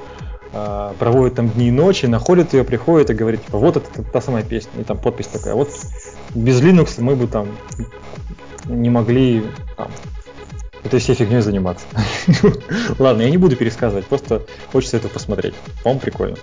а, 0.53 0.93
проводит 0.99 1.35
там 1.35 1.49
дни 1.49 1.69
и 1.69 1.71
ночи, 1.71 2.05
находит 2.05 2.53
ее, 2.53 2.63
приходит 2.63 3.09
и 3.09 3.13
говорит, 3.13 3.45
типа, 3.45 3.57
вот 3.57 3.77
это 3.77 4.03
та 4.03 4.21
самая 4.21 4.43
песня, 4.43 4.81
и 4.81 4.83
там 4.83 4.97
подпись 4.97 5.27
такая, 5.27 5.55
вот 5.55 5.69
без 6.35 6.61
Linux 6.61 6.95
мы 7.01 7.15
бы 7.15 7.27
там 7.27 7.47
не 8.65 8.89
могли 8.89 9.45
там, 9.75 9.87
этой 10.87 10.99
всей 10.99 11.15
фигней 11.15 11.41
заниматься. 11.41 11.85
Ладно, 12.99 13.21
я 13.21 13.29
не 13.29 13.37
буду 13.37 13.55
пересказывать, 13.55 14.05
просто 14.07 14.43
хочется 14.71 14.97
это 14.97 15.07
посмотреть. 15.07 15.53
По-моему, 15.83 16.01
прикольно. 16.01 16.37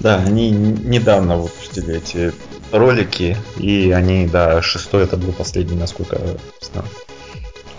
Да, 0.00 0.16
они 0.16 0.50
недавно 0.50 1.36
выпустили 1.36 1.96
эти 1.96 2.32
ролики, 2.72 3.36
и 3.56 3.92
они, 3.92 4.26
да, 4.26 4.60
шестой 4.62 5.04
это 5.04 5.16
был 5.16 5.32
последний, 5.32 5.76
насколько 5.76 6.16
я 6.16 6.36
знаю. 6.60 6.88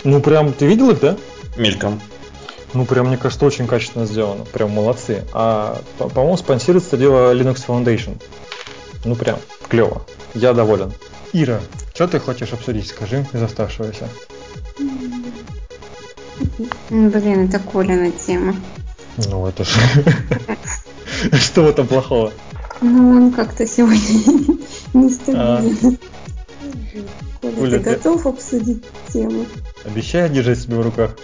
Ну, 0.03 0.21
прям, 0.21 0.53
ты 0.53 0.65
видел 0.65 0.89
их, 0.91 0.99
да? 0.99 1.17
Мельком. 1.57 2.01
Ну, 2.73 2.85
прям, 2.85 3.07
мне 3.07 3.17
кажется, 3.17 3.45
очень 3.45 3.67
качественно 3.67 4.05
сделано. 4.05 4.45
Прям 4.45 4.71
молодцы. 4.71 5.23
А, 5.33 5.81
по-моему, 5.97 6.37
спонсируется 6.37 6.97
дело 6.97 7.33
Linux 7.33 7.65
Foundation. 7.67 8.21
Ну, 9.05 9.15
прям, 9.15 9.39
клево. 9.67 10.05
Я 10.33 10.53
доволен. 10.53 10.91
Ира, 11.33 11.59
что 11.93 12.07
ты 12.07 12.19
хочешь 12.19 12.53
обсудить, 12.53 12.87
скажи, 12.87 13.25
из 13.33 13.41
оставшегося? 13.41 14.07
Блин, 16.89 17.49
это 17.49 17.59
Колина 17.59 18.11
тема. 18.11 18.55
Ну, 19.29 19.47
это 19.47 19.63
же... 19.63 19.71
Что 21.33 21.63
в 21.63 21.67
этом 21.67 21.87
плохого? 21.87 22.31
Ну, 22.81 23.09
он 23.09 23.31
как-то 23.31 23.65
сегодня 23.65 23.97
нестабилен. 24.93 25.97
А. 27.41 27.51
Коля, 27.55 27.79
ты 27.79 27.79
готов 27.79 28.25
обсудить 28.27 28.83
тему? 29.11 29.45
Обещаю 29.85 30.29
держать 30.29 30.59
себя 30.59 30.77
в 30.77 30.81
руках. 30.81 31.17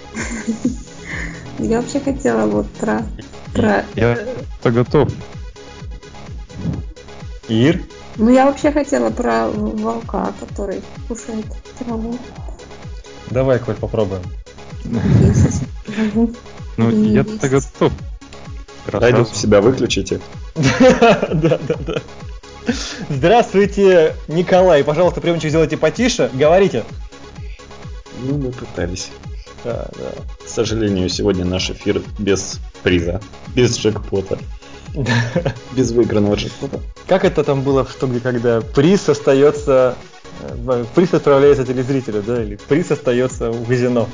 Я 1.60 1.82
вообще 1.82 2.00
хотела 2.00 2.48
вот 2.48 2.68
про... 2.72 3.04
про... 3.54 3.86
Я-то 3.96 4.72
готов. 4.72 5.12
Ир? 7.48 7.82
Ну, 8.18 8.30
я 8.30 8.46
вообще 8.46 8.72
хотела 8.72 9.10
про 9.10 9.48
волка, 9.48 10.34
который 10.40 10.82
кушает 11.08 11.46
траву. 11.80 12.18
Давай, 13.32 13.60
Коль, 13.60 13.76
попробуем. 13.76 14.22
Ну, 16.76 16.90
я-то 16.90 17.50
готов. 17.50 17.94
Радио 18.88 19.26
себя 19.26 19.62
выключите. 19.62 20.20
Да, 20.56 21.60
да, 21.68 21.76
да. 21.86 22.02
Здравствуйте, 23.10 24.16
Николай. 24.28 24.84
Пожалуйста, 24.84 25.22
приемчик 25.22 25.50
сделайте 25.50 25.78
потише. 25.78 26.30
Говорите. 26.34 26.84
Ну, 28.24 28.38
мы 28.38 28.52
пытались. 28.52 29.12
Да, 29.64 29.88
да. 29.98 30.46
К 30.46 30.48
сожалению, 30.48 31.10
сегодня 31.10 31.46
наш 31.46 31.70
эфир 31.70 32.02
без 32.18 32.60
приза, 32.82 33.22
без 33.56 33.78
джекпота. 33.78 34.40
Без 35.76 35.92
выигранного 35.92 36.36
джекпота. 36.36 36.80
Как 37.08 37.26
это 37.26 37.44
там 37.44 37.64
было, 37.64 37.86
что 37.86 38.08
где 38.08 38.20
когда 38.20 38.62
приз 38.62 39.10
остается 39.10 39.96
э, 40.42 40.86
приз 40.96 41.14
отправляется 41.14 41.66
телезрителю, 41.66 42.22
да, 42.22 42.44
или 42.44 42.58
приз 42.68 42.92
остается 42.92 43.52
у 43.52 43.64
казино. 43.66 44.08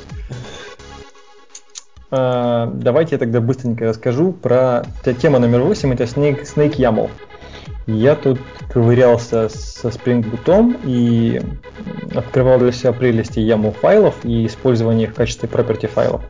А, 2.12 2.72
давайте 2.74 3.16
я 3.16 3.20
тогда 3.20 3.40
быстренько 3.40 3.86
расскажу 3.86 4.32
про 4.32 4.84
тема 5.22 5.40
номер 5.40 5.62
8, 5.62 5.94
это 5.94 6.06
Snake, 6.06 6.44
Snake 6.44 6.78
YAML. 6.78 7.10
Я 7.86 8.16
тут 8.16 8.40
ковырялся 8.72 9.50
со 9.50 9.90
Spring 9.90 10.24
Boot 10.24 10.80
и 10.86 11.42
открывал 12.16 12.60
для 12.60 12.72
себя 12.72 12.94
прелести 12.94 13.40
YAML 13.40 13.74
файлов 13.74 14.16
и 14.24 14.46
использование 14.46 15.08
их 15.08 15.14
в 15.14 15.16
качестве 15.16 15.50
property 15.50 15.88
файлов. 15.88 16.22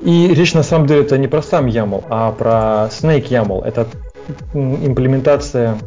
И 0.00 0.28
речь 0.28 0.54
на 0.54 0.62
самом 0.62 0.86
деле 0.86 1.02
это 1.02 1.16
не 1.18 1.26
про 1.26 1.42
сам 1.42 1.66
YAML, 1.66 2.04
а 2.08 2.32
про 2.32 2.88
Snake 2.90 3.28
YAML. 3.28 3.64
Это 3.64 3.86
имплементация, 4.52 5.78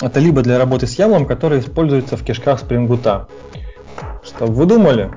это 0.00 0.20
либо 0.20 0.42
для 0.42 0.58
работы 0.58 0.86
с 0.86 0.98
YAML, 0.98 1.26
который 1.26 1.60
используется 1.60 2.16
в 2.16 2.24
кишках 2.24 2.62
Spring 2.62 2.86
Boot. 2.86 3.26
Что 4.22 4.46
вы 4.46 4.66
думали? 4.66 5.10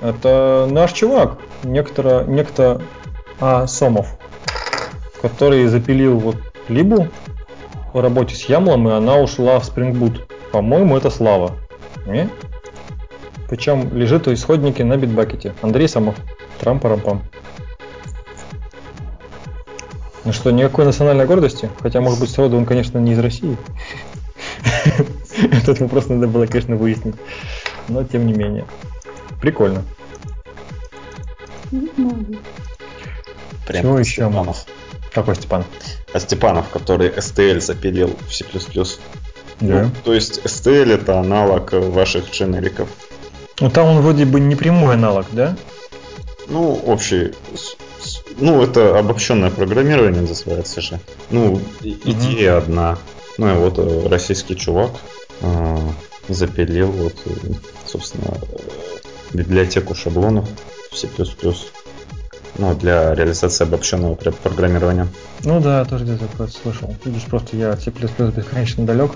Это 0.00 0.66
наш 0.70 0.92
чувак, 0.92 1.38
некто, 1.62 2.24
некто 2.26 2.82
а, 3.40 3.66
Сомов, 3.66 4.18
который 5.22 5.66
запилил 5.66 6.18
вот 6.18 6.36
либу 6.68 7.08
по 7.92 8.02
работе 8.02 8.34
с 8.34 8.48
YAML, 8.48 8.88
и 8.88 8.92
она 8.92 9.16
ушла 9.18 9.58
в 9.60 9.68
Spring 9.68 9.92
Boot. 9.92 10.22
По-моему, 10.52 10.96
это 10.96 11.10
Слава. 11.10 11.52
Не? 12.06 12.28
Причем 13.48 13.96
лежит 13.96 14.26
у 14.26 14.34
исходники 14.34 14.82
на 14.82 14.96
битбакете. 14.96 15.54
Андрей 15.62 15.88
Самов. 15.88 16.16
Трам-парам-пам. 16.60 17.22
Ну 20.24 20.32
что, 20.32 20.50
никакой 20.50 20.84
национальной 20.84 21.26
гордости? 21.26 21.70
Хотя, 21.80 22.00
может 22.00 22.18
быть, 22.18 22.30
сроду 22.30 22.56
он, 22.56 22.66
конечно, 22.66 22.98
не 22.98 23.12
из 23.12 23.18
России. 23.20 23.56
Этот 25.52 25.78
вопрос 25.80 26.08
надо 26.08 26.26
было, 26.26 26.46
конечно, 26.46 26.76
выяснить. 26.76 27.14
Но, 27.88 28.02
тем 28.02 28.26
не 28.26 28.32
менее. 28.32 28.64
Прикольно. 29.40 29.84
Прям 33.66 33.82
Чего 33.82 33.98
еще? 34.00 34.26
Степанов. 34.26 34.64
Какой 35.12 35.36
Степанов? 35.36 35.66
А 36.12 36.20
Степанов, 36.20 36.68
который 36.70 37.08
STL 37.10 37.60
запилил 37.60 38.16
в 38.28 38.34
C++. 38.34 38.44
Да. 39.60 39.84
Ну, 39.84 39.90
то 40.04 40.12
есть 40.12 40.40
STL 40.44 40.92
это 40.92 41.20
аналог 41.20 41.72
ваших 41.72 42.30
дженериков. 42.30 42.88
Ну 43.60 43.70
там 43.70 43.86
он 43.86 44.02
вроде 44.02 44.24
бы 44.24 44.40
не 44.40 44.54
прямой 44.54 44.94
аналог, 44.94 45.26
да? 45.32 45.56
Ну, 46.48 46.74
общий. 46.74 47.32
Ну, 48.38 48.62
это 48.62 48.98
обобщенное 48.98 49.50
программирование 49.50 50.22
называется 50.22 50.80
же. 50.80 51.00
Ну, 51.30 51.60
идея 51.82 52.58
угу. 52.58 52.64
одна. 52.64 52.98
Ну 53.38 53.50
и 53.50 53.58
вот 53.58 53.78
э, 53.78 54.08
российский 54.08 54.56
чувак 54.56 54.92
э, 55.40 55.78
запилил 56.28 56.90
вот, 56.90 57.14
э, 57.26 57.30
собственно, 57.86 58.34
библиотеку 59.32 59.94
шаблонов 59.94 60.48
в 60.90 60.96
C++. 60.96 61.08
Ну, 62.58 62.74
для 62.74 63.14
реализации 63.14 63.64
обобщенного 63.64 64.14
программирования. 64.14 65.08
Ну 65.44 65.60
да, 65.60 65.84
тоже 65.84 66.04
где-то 66.04 66.48
слышал. 66.48 66.94
Видишь, 67.04 67.24
просто 67.24 67.56
я 67.56 67.76
C++ 67.76 67.90
бесконечно 67.90 68.86
далек. 68.86 69.12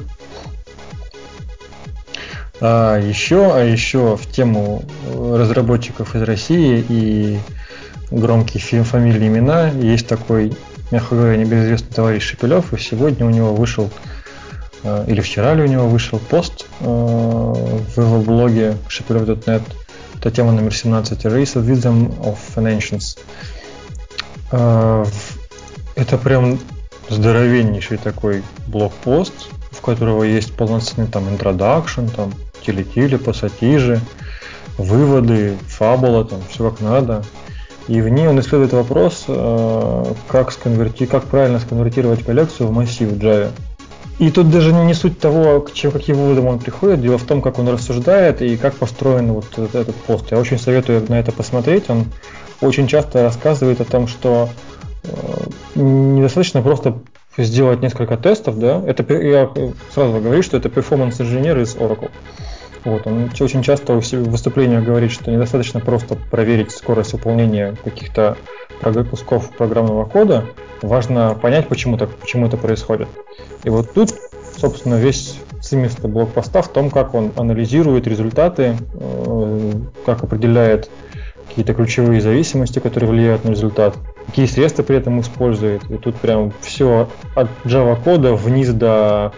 А 2.61 2.99
еще, 2.99 3.55
а 3.55 3.65
еще 3.65 4.17
в 4.17 4.31
тему 4.31 4.83
разработчиков 5.15 6.15
из 6.15 6.23
России 6.23 6.85
и 6.89 7.39
громкие 8.11 8.61
фильм, 8.61 8.85
фамилии, 8.85 9.29
имена 9.29 9.69
есть 9.71 10.07
такой, 10.07 10.53
мягко 10.91 11.15
говоря, 11.15 11.37
небезызвестный 11.37 11.95
товарищ 11.95 12.23
Шепелев, 12.23 12.75
и 12.75 12.79
сегодня 12.79 13.25
у 13.25 13.31
него 13.31 13.55
вышел, 13.55 13.91
э, 14.83 15.05
или 15.07 15.21
вчера 15.21 15.55
ли 15.55 15.63
у 15.63 15.67
него 15.67 15.89
вышел 15.89 16.19
пост 16.19 16.67
э, 16.81 16.85
в 16.85 17.97
его 17.97 18.21
блоге 18.21 18.77
shepelев.net, 18.89 19.63
это 20.19 20.31
тема 20.31 20.53
номер 20.53 20.75
17, 20.75 21.25
Race 21.27 21.55
of 21.55 21.67
Wisdom 21.67 22.15
of 22.21 22.37
Financials. 22.55 23.19
Э, 24.53 25.07
это 25.95 26.19
прям 26.19 26.59
здоровеннейший 27.09 27.97
такой 27.97 28.43
блокпост, 28.67 29.33
в 29.71 29.81
которого 29.81 30.25
есть 30.25 30.53
полноценный 30.53 31.07
там 31.07 31.29
introduction, 31.29 32.11
там 32.15 32.35
тили-тили, 32.61 33.17
пассатижи, 33.17 34.01
выводы, 34.79 35.57
фабула, 35.69 36.25
там 36.25 36.41
все 36.49 36.71
как 36.71 36.81
надо. 36.81 37.25
И 37.89 38.01
в 38.01 38.09
ней 38.09 38.29
он 38.29 38.39
исследует 38.41 38.73
вопрос, 38.73 39.25
э, 39.27 40.05
как, 40.29 40.53
сконверти... 40.53 41.07
как 41.07 41.25
правильно 41.25 41.59
сконвертировать 41.59 42.25
коллекцию 42.25 42.69
в 42.69 42.73
массив 42.73 43.11
Java. 43.13 43.51
И 44.21 44.31
тут 44.31 44.51
даже 44.51 44.73
не 44.73 44.93
суть 44.93 45.19
того, 45.19 45.63
к 45.63 45.73
чем, 45.73 45.91
каким 45.91 46.17
выводам 46.17 46.47
он 46.47 46.59
приходит, 46.59 47.01
дело 47.01 47.17
в 47.17 47.25
том, 47.25 47.41
как 47.41 47.59
он 47.59 47.69
рассуждает 47.69 48.43
и 48.43 48.59
как 48.59 48.75
построен 48.75 49.33
вот 49.33 49.47
этот 49.59 49.97
пост. 49.97 50.31
Я 50.31 50.39
очень 50.39 50.59
советую 50.59 51.03
на 51.09 51.19
это 51.19 51.33
посмотреть. 51.33 51.89
Он 51.89 52.05
очень 52.61 52.87
часто 52.87 53.23
рассказывает 53.23 53.81
о 53.81 53.85
том, 53.87 54.07
что 54.07 54.51
э, 55.05 55.11
недостаточно 55.75 56.61
просто 56.61 56.99
сделать 57.37 57.81
несколько 57.81 58.17
тестов, 58.17 58.59
да, 58.59 58.83
это 58.87 59.13
я 59.15 59.51
сразу 59.93 60.21
говорю, 60.21 60.43
что 60.43 60.57
это 60.57 60.69
перформанс-инженер 60.69 61.59
из 61.59 61.77
Oracle. 61.77 62.11
Вот, 62.85 63.07
он 63.07 63.31
очень 63.39 63.63
часто 63.63 64.01
в 64.01 64.13
выступлениях 64.13 64.85
говорит, 64.85 65.13
что 65.13 65.31
недостаточно 65.31 65.81
просто 65.81 66.17
проверить 66.31 66.71
скорость 66.71 67.13
выполнения 67.13 67.77
каких-то 67.85 68.37
кусков 69.11 69.51
программного 69.51 70.07
кода, 70.07 70.47
важно 70.81 71.35
понять, 71.35 71.69
почему, 71.69 71.99
так, 71.99 72.09
почему 72.11 72.47
это 72.47 72.57
происходит. 72.57 73.09
И 73.65 73.71
вот 73.71 73.93
тут, 73.93 74.15
собственно, 74.57 74.95
весь 74.95 75.39
смысл 75.61 76.09
блокпоста 76.09 76.63
в 76.63 76.69
том, 76.69 76.91
как 76.91 77.15
он 77.15 77.33
анализирует 77.37 78.07
результаты, 78.07 78.77
э, 78.95 79.73
как 80.07 80.25
определяет 80.25 80.89
какие-то 81.49 81.75
ключевые 81.75 82.21
зависимости, 82.21 82.79
которые 82.79 83.11
влияют 83.11 83.45
на 83.45 83.51
результат, 83.51 83.97
какие 84.27 84.47
средства 84.47 84.83
при 84.83 84.97
этом 84.97 85.21
использует. 85.21 85.91
И 85.91 85.97
тут 85.97 86.17
прям 86.17 86.53
все 86.61 87.09
от 87.35 87.49
Java 87.65 87.99
кода 88.03 88.35
вниз 88.35 88.71
до 88.71 89.33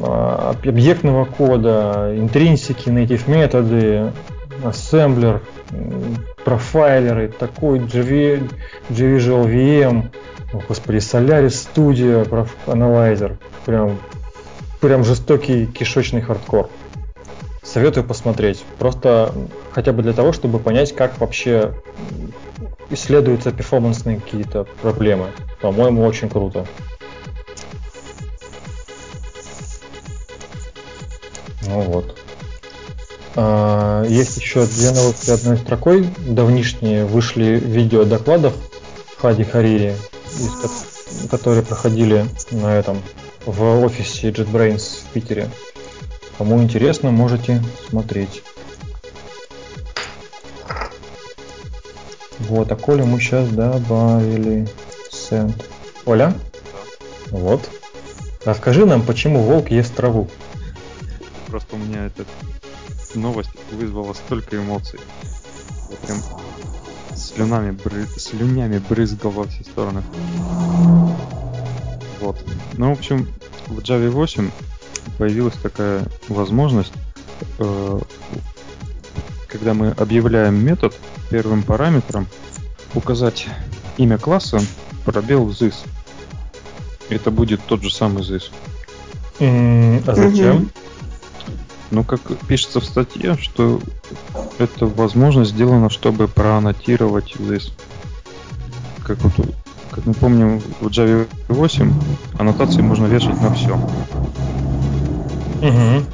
а, 0.00 0.54
объектного 0.64 1.24
кода, 1.24 2.12
интринсики, 2.16 2.88
native 2.88 3.30
методы, 3.30 4.12
ассемблер, 4.64 5.42
профайлеры, 6.44 7.28
такой 7.28 7.80
JV, 7.80 8.50
VM, 8.90 10.10
о, 10.52 10.60
господи, 10.68 10.98
Solaris 10.98 11.68
Studio, 11.74 12.46
Analyzer, 12.66 13.36
прям, 13.64 13.98
прям 14.80 15.04
жестокий 15.04 15.66
кишечный 15.66 16.20
хардкор. 16.20 16.70
Советую 17.62 18.04
посмотреть, 18.04 18.64
просто 18.78 19.32
хотя 19.72 19.92
бы 19.92 20.02
для 20.02 20.12
того, 20.12 20.32
чтобы 20.32 20.60
понять, 20.60 20.94
как 20.94 21.18
вообще 21.18 21.74
исследуются 22.90 23.52
перформансные 23.52 24.20
какие-то 24.20 24.64
проблемы. 24.82 25.30
По-моему, 25.60 26.04
очень 26.04 26.28
круто. 26.28 26.66
Ну 31.66 31.80
вот. 31.80 32.16
А, 33.34 34.04
есть 34.04 34.36
еще 34.38 34.66
две 34.66 34.92
новости 34.92 35.30
одной 35.30 35.58
строкой. 35.58 36.08
Давнишние 36.26 37.04
вышли 37.04 37.60
видео 37.62 38.04
докладов 38.04 38.54
Хади 39.18 39.44
Харири, 39.44 39.94
из, 40.38 41.28
которые 41.28 41.62
проходили 41.62 42.26
на 42.50 42.76
этом 42.76 43.02
в 43.44 43.84
офисе 43.84 44.30
JetBrains 44.30 45.02
в 45.02 45.12
Питере. 45.12 45.48
Кому 46.38 46.62
интересно, 46.62 47.10
можете 47.10 47.62
смотреть. 47.88 48.42
Вот, 52.48 52.70
а 52.70 52.76
Коля 52.76 53.04
мы 53.04 53.18
сейчас 53.18 53.48
добавили 53.48 54.68
send. 55.10 55.64
Оля? 56.04 56.32
Да. 57.30 57.38
Вот. 57.38 57.68
Расскажи 58.44 58.86
нам, 58.86 59.02
почему 59.02 59.42
волк 59.42 59.70
ест 59.70 59.94
траву. 59.96 60.28
Просто 61.48 61.74
у 61.74 61.78
меня 61.78 62.06
эта 62.06 62.24
новость 63.16 63.50
вызвала 63.72 64.12
столько 64.12 64.56
эмоций. 64.56 65.00
Я 65.90 65.96
прям 66.06 66.18
слюнами, 67.16 67.72
бры... 67.72 68.06
слюнями 68.16 68.78
брызгал 68.78 69.32
во 69.32 69.44
все 69.48 69.64
стороны. 69.64 70.02
Вот. 72.20 72.38
Ну, 72.74 72.94
в 72.94 72.98
общем, 72.98 73.28
в 73.66 73.78
Java 73.78 74.08
8 74.08 74.50
появилась 75.18 75.56
такая 75.56 76.04
возможность, 76.28 76.92
э, 77.58 78.00
когда 79.48 79.74
мы 79.74 79.90
объявляем 79.90 80.54
метод, 80.64 80.94
первым 81.30 81.62
параметром 81.62 82.26
указать 82.94 83.46
имя 83.96 84.18
класса, 84.18 84.60
пробел 85.04 85.48
this. 85.48 85.74
Это 87.08 87.30
будет 87.30 87.60
тот 87.66 87.82
же 87.82 87.92
самый. 87.92 88.22
Mm, 89.38 90.02
а 90.06 90.14
зачем? 90.14 90.70
Ну, 91.90 92.02
как 92.02 92.20
пишется 92.48 92.80
в 92.80 92.84
статье, 92.84 93.36
что 93.38 93.80
эта 94.58 94.86
возможность 94.86 95.52
сделана, 95.52 95.88
чтобы 95.88 96.26
проаннотировать 96.26 97.36
this. 97.36 97.72
Как 99.04 99.18
вот, 99.18 99.32
как 99.92 100.04
мы 100.04 100.14
помним, 100.14 100.58
в 100.80 100.88
Java 100.88 101.28
8 101.48 101.92
аннотации 102.38 102.80
можно 102.80 103.06
вешать 103.06 103.40
на 103.40 103.54
все. 103.54 103.74
Угу. 105.62 106.06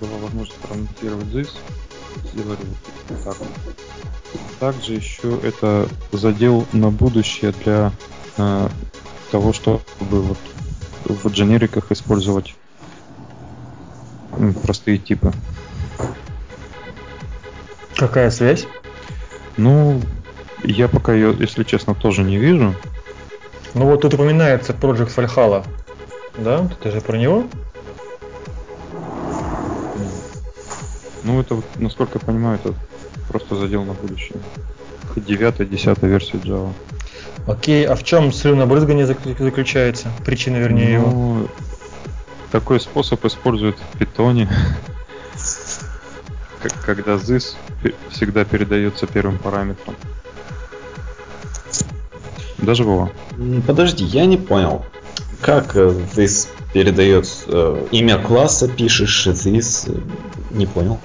Была 0.00 0.18
возможность 0.22 0.58
проаннотировать 0.58 1.26
this. 1.26 1.50
Сделали 2.32 2.58
вот 3.08 3.24
так. 3.24 3.36
Также 4.58 4.94
еще 4.94 5.38
это 5.42 5.88
задел 6.12 6.66
на 6.72 6.90
будущее 6.90 7.52
для 7.64 7.92
э, 8.38 8.68
того, 9.30 9.52
чтобы 9.52 9.80
вот 10.00 10.38
в 11.04 11.28
дженериках 11.28 11.92
использовать 11.92 12.54
простые 14.62 14.98
типы. 14.98 15.32
Какая 17.96 18.30
связь? 18.30 18.66
Ну, 19.56 20.00
я 20.62 20.88
пока 20.88 21.14
ее, 21.14 21.34
если 21.38 21.64
честно, 21.64 21.94
тоже 21.94 22.22
не 22.22 22.36
вижу. 22.36 22.74
Ну 23.74 23.86
вот 23.86 24.02
тут 24.02 24.14
упоминается 24.14 24.72
Project 24.72 25.14
Valhalla. 25.16 25.64
Да? 26.38 26.68
Ты 26.82 26.90
же 26.90 27.00
про 27.00 27.16
него? 27.16 27.44
Ну, 31.26 31.40
это, 31.40 31.60
насколько 31.74 32.18
я 32.20 32.24
понимаю, 32.24 32.60
это 32.62 32.72
просто 33.28 33.56
задел 33.56 33.82
на 33.82 33.94
будущее. 33.94 34.38
Девятая, 35.16 35.66
десятая 35.66 36.08
версия 36.08 36.38
Java. 36.38 36.72
Окей, 37.48 37.84
а 37.84 37.96
в 37.96 38.04
чем 38.04 38.32
слюнобрызгание 38.32 39.06
заключается? 39.06 40.08
Причина, 40.24 40.58
вернее, 40.58 41.00
ну, 41.00 41.06
его? 41.38 41.48
Такой 42.52 42.78
способ 42.78 43.24
используют 43.24 43.76
в 43.76 43.98
питоне, 43.98 44.48
когда 46.84 47.14
this 47.14 47.56
всегда 48.10 48.44
передается 48.44 49.08
первым 49.08 49.38
параметром. 49.38 49.96
Даже 52.58 52.84
Вова. 52.84 53.10
Подожди, 53.66 54.04
я 54.04 54.26
не 54.26 54.36
понял. 54.36 54.84
Как 55.40 55.76
э, 55.76 55.92
this 56.14 56.48
передает 56.72 57.28
э, 57.48 57.86
имя 57.90 58.18
класса, 58.18 58.68
пишешь 58.68 59.26
this? 59.26 59.92
Э, 59.92 60.00
не 60.52 60.66
понял. 60.66 61.00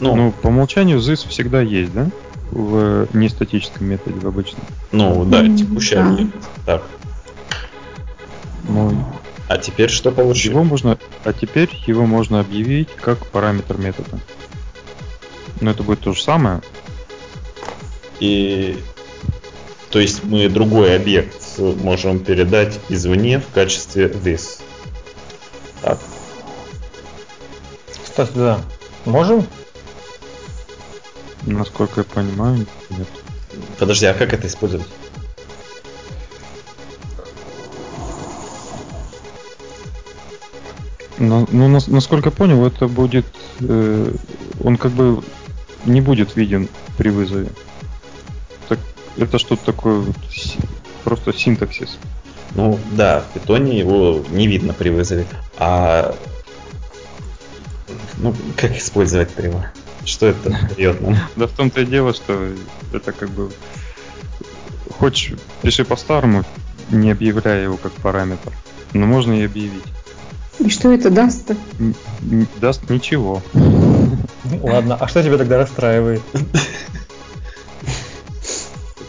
Ну, 0.00 0.14
ну, 0.16 0.32
по 0.32 0.48
умолчанию 0.48 0.98
this 0.98 1.28
всегда 1.28 1.60
есть, 1.60 1.92
да? 1.92 2.08
В 2.50 3.08
нестатическом 3.12 3.86
методе, 3.86 4.18
в 4.18 4.26
обычном. 4.26 4.62
Ну, 4.92 5.24
да, 5.24 5.42
текущий 5.42 5.94
да. 5.94 6.18
Так. 6.66 6.82
Ну, 8.68 9.04
а 9.48 9.58
теперь 9.58 9.90
что 9.90 10.10
получилось? 10.10 10.54
Его 10.54 10.64
можно, 10.64 10.98
а 11.24 11.32
теперь 11.32 11.68
его 11.86 12.06
можно 12.06 12.40
объявить 12.40 12.88
как 12.96 13.26
параметр 13.26 13.78
метода. 13.78 14.18
Но 15.60 15.70
это 15.70 15.82
будет 15.82 16.00
то 16.00 16.12
же 16.12 16.22
самое. 16.22 16.60
И 18.20 18.78
то 19.90 20.00
есть 20.00 20.24
мы 20.24 20.48
другой 20.48 20.96
объект 20.96 21.58
можем 21.58 22.18
передать 22.18 22.80
извне 22.88 23.38
в 23.38 23.48
качестве 23.54 24.08
this. 24.08 24.60
Так. 25.82 25.98
Кстати, 28.02 28.32
да. 28.34 28.60
Можем? 29.04 29.46
Насколько 31.46 32.00
я 32.00 32.04
понимаю, 32.04 32.66
нет. 32.90 33.08
Подожди, 33.78 34.06
а 34.06 34.14
как 34.14 34.32
это 34.32 34.46
использовать? 34.46 34.86
Ну, 41.18 41.46
ну 41.50 41.68
насколько 41.68 42.28
я 42.28 42.34
понял, 42.34 42.66
это 42.66 42.88
будет... 42.88 43.26
Э, 43.60 44.12
он 44.62 44.76
как 44.76 44.92
бы 44.92 45.22
не 45.84 46.00
будет 46.00 46.36
виден 46.36 46.68
при 46.96 47.10
вызове. 47.10 47.50
Так, 48.68 48.78
это 49.16 49.38
что-то 49.38 49.64
такое 49.66 50.00
вот, 50.00 50.16
просто 51.04 51.32
синтаксис. 51.32 51.98
Ну 52.54 52.78
да, 52.92 53.20
в 53.20 53.34
питоне 53.34 53.78
его 53.78 54.24
не 54.30 54.46
видно 54.46 54.72
при 54.72 54.90
вызове. 54.90 55.26
А 55.58 56.14
ну, 58.18 58.34
как 58.56 58.76
использовать 58.76 59.30
прямо? 59.30 59.70
Что 60.04 60.26
это 60.26 60.50
дает 60.76 61.00
нам? 61.00 61.16
Да 61.36 61.46
в 61.46 61.52
том-то 61.52 61.82
и 61.82 61.86
дело, 61.86 62.14
что 62.14 62.52
это 62.92 63.12
как 63.12 63.30
бы... 63.30 63.50
Хочешь, 64.98 65.32
пиши 65.62 65.84
по-старому, 65.84 66.44
не 66.90 67.10
объявляя 67.10 67.64
его 67.64 67.76
как 67.76 67.92
параметр. 67.92 68.52
Но 68.92 69.06
можно 69.06 69.32
и 69.32 69.44
объявить. 69.44 69.82
И 70.60 70.70
что 70.70 70.92
это 70.92 71.10
даст-то? 71.10 71.56
Даст 72.60 72.88
ничего. 72.88 73.42
Ладно, 74.62 74.96
а 75.00 75.08
что 75.08 75.22
тебя 75.22 75.36
тогда 75.36 75.58
расстраивает? 75.58 76.22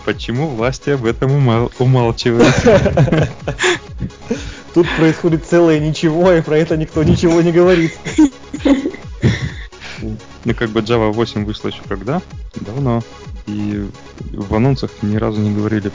Почему 0.06 0.48
власти 0.48 0.92
об 0.92 1.06
этом 1.06 1.32
умал- 1.32 1.72
умалчивают? 1.80 2.54
Тут 4.74 4.88
происходит 4.98 5.46
целое 5.46 5.80
ничего, 5.80 6.32
и 6.32 6.42
про 6.42 6.58
это 6.58 6.78
никто 6.78 7.04
ничего 7.04 7.42
не 7.42 7.52
говорит. 7.52 7.98
Ну, 10.46 10.54
как 10.54 10.70
бы 10.70 10.82
Java 10.82 11.12
8 11.12 11.44
вышла 11.44 11.70
еще 11.70 11.82
когда? 11.88 12.22
Давно. 12.56 13.02
И 13.48 13.90
в 14.32 14.56
анонсах 14.56 14.92
ни 15.02 15.18
разу 15.18 15.42
не 15.42 15.54
говорили. 15.54 15.92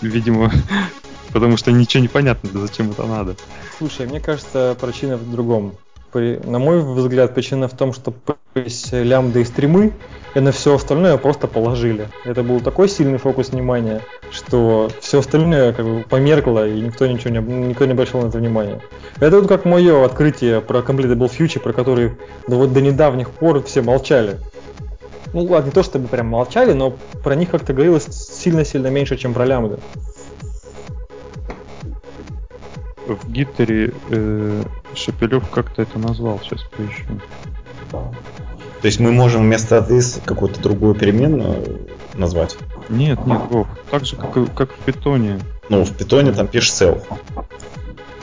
Видимо, 0.00 0.52
потому 1.32 1.56
что 1.56 1.72
ничего 1.72 2.00
не 2.02 2.08
понятно, 2.08 2.48
зачем 2.60 2.92
это 2.92 3.04
надо. 3.04 3.36
Слушай, 3.76 4.06
мне 4.06 4.20
кажется, 4.20 4.76
причина 4.80 5.16
в 5.16 5.30
другом. 5.30 5.74
На 6.20 6.58
мой 6.58 6.80
взгляд, 6.80 7.34
причина 7.34 7.68
в 7.68 7.76
том, 7.76 7.92
что 7.92 8.12
появились 8.12 8.88
лямбды 8.92 9.42
и 9.42 9.44
стримы, 9.44 9.92
и 10.34 10.40
на 10.40 10.52
все 10.52 10.74
остальное 10.74 11.16
просто 11.16 11.46
положили. 11.46 12.08
Это 12.24 12.42
был 12.42 12.60
такой 12.60 12.88
сильный 12.88 13.18
фокус 13.18 13.50
внимания, 13.50 14.02
что 14.30 14.90
все 15.00 15.20
остальное 15.20 15.72
как 15.72 15.86
бы 15.86 16.04
померкло, 16.08 16.68
и 16.68 16.80
никто 16.80 17.06
ничего 17.06 17.30
не, 17.30 17.68
никто 17.68 17.86
не 17.86 17.92
обращал 17.92 18.22
на 18.22 18.28
это 18.28 18.38
внимания. 18.38 18.80
Это 19.18 19.40
вот 19.40 19.48
как 19.48 19.64
мое 19.64 20.04
открытие 20.04 20.60
про 20.60 20.80
Completable 20.80 21.30
Future, 21.30 21.60
про 21.60 21.72
который 21.72 22.12
да 22.48 22.56
вот 22.56 22.72
до 22.72 22.80
недавних 22.80 23.30
пор 23.30 23.62
все 23.62 23.82
молчали. 23.82 24.38
Ну 25.32 25.44
ладно, 25.44 25.66
не 25.66 25.72
то 25.72 25.82
чтобы 25.82 26.08
прям 26.08 26.28
молчали, 26.28 26.72
но 26.72 26.96
про 27.22 27.34
них 27.34 27.50
как-то 27.50 27.72
говорилось 27.72 28.04
сильно-сильно 28.04 28.88
меньше, 28.88 29.16
чем 29.16 29.34
про 29.34 29.44
лямбды. 29.44 29.78
В 33.06 33.30
Гиттере 33.30 33.92
э, 34.10 34.62
Шепелев 34.96 35.48
как-то 35.50 35.82
это 35.82 35.98
назвал, 35.98 36.40
сейчас 36.40 36.62
поищу. 36.62 37.04
То 37.90 38.86
есть 38.86 39.00
мы 39.00 39.12
можем 39.12 39.42
вместо 39.42 39.76
this 39.78 40.20
какую-то 40.24 40.60
другую 40.60 40.94
переменную 40.94 41.88
назвать? 42.14 42.56
Нет, 42.88 43.26
нет, 43.26 43.40
Вов, 43.50 43.66
так 43.90 44.04
же, 44.04 44.16
как, 44.16 44.36
и, 44.36 44.46
как 44.46 44.72
в 44.72 44.78
питоне. 44.78 45.40
Ну, 45.68 45.84
в 45.84 45.92
питоне 45.92 46.32
там 46.32 46.46
пишешь 46.46 46.70
self. 46.70 47.02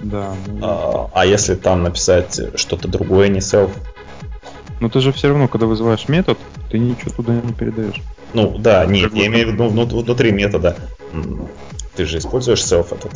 Да. 0.02 0.34
Ну... 0.48 0.60
А, 0.62 1.10
а 1.14 1.26
если 1.26 1.56
там 1.56 1.84
написать 1.84 2.40
что-то 2.56 2.88
другое, 2.88 3.28
не 3.30 3.40
self? 3.40 3.72
Но 4.80 4.90
ты 4.90 5.00
же 5.00 5.12
все 5.12 5.30
равно, 5.30 5.48
когда 5.48 5.66
вызываешь 5.66 6.08
метод, 6.08 6.38
ты 6.70 6.80
ничего 6.80 7.12
туда 7.12 7.34
не 7.34 7.54
передаешь. 7.54 8.02
Ну 8.34 8.58
да, 8.58 8.86
нет, 8.86 9.10
как 9.10 9.20
я 9.20 9.28
имею 9.28 9.50
в 9.50 9.54
виду 9.54 9.70
внутри 9.70 10.32
метода. 10.32 10.76
Ты 11.96 12.06
же 12.06 12.18
используешь 12.18 12.60
self 12.60 12.96
этот. 12.96 13.12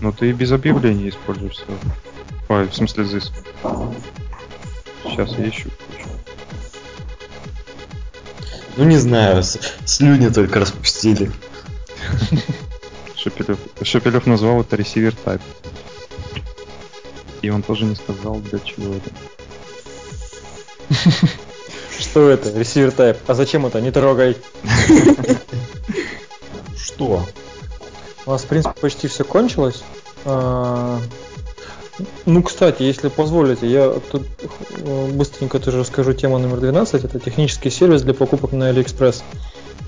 Ну 0.00 0.12
ты 0.12 0.30
и 0.30 0.32
без 0.32 0.52
объявления 0.52 1.08
используешь 1.08 1.58
self. 1.58 1.78
Ой, 2.48 2.68
в 2.68 2.74
смысле 2.74 3.04
this. 3.04 3.32
Сейчас 5.04 5.30
я 5.38 5.48
ищу. 5.48 5.70
Ну 8.76 8.84
не 8.84 8.96
знаю, 8.96 9.42
слюни 9.84 10.28
только 10.28 10.60
распустили. 10.60 11.30
Шепелев, 13.16 13.58
Шепелев 13.82 14.26
назвал 14.26 14.62
это 14.62 14.76
ресивер 14.76 15.14
type. 15.24 15.42
И 17.42 17.50
он 17.50 17.62
тоже 17.62 17.84
не 17.84 17.94
сказал, 17.94 18.36
для 18.40 18.58
чего 18.60 18.94
это. 18.94 19.10
Что 21.98 22.30
это? 22.30 22.48
Receiver 22.50 22.94
type. 22.94 23.18
А 23.26 23.34
зачем 23.34 23.66
это? 23.66 23.80
Не 23.80 23.90
трогай. 23.90 24.36
Что? 26.76 27.26
У 28.26 28.30
нас, 28.30 28.42
в 28.42 28.46
принципе, 28.46 28.74
почти 28.80 29.08
все 29.08 29.24
кончилось. 29.24 29.82
А, 30.24 30.98
ну, 32.24 32.42
кстати, 32.42 32.82
если 32.82 33.08
позволите, 33.08 33.66
я 33.66 33.90
тут 34.10 34.22
э, 34.84 35.10
быстренько 35.12 35.58
тоже 35.58 35.80
расскажу 35.80 36.12
тему 36.12 36.38
номер 36.38 36.58
12. 36.58 37.04
Это 37.04 37.18
технический 37.18 37.70
сервис 37.70 38.02
для 38.02 38.14
покупок 38.14 38.52
на 38.52 38.70
AliExpress. 38.70 39.22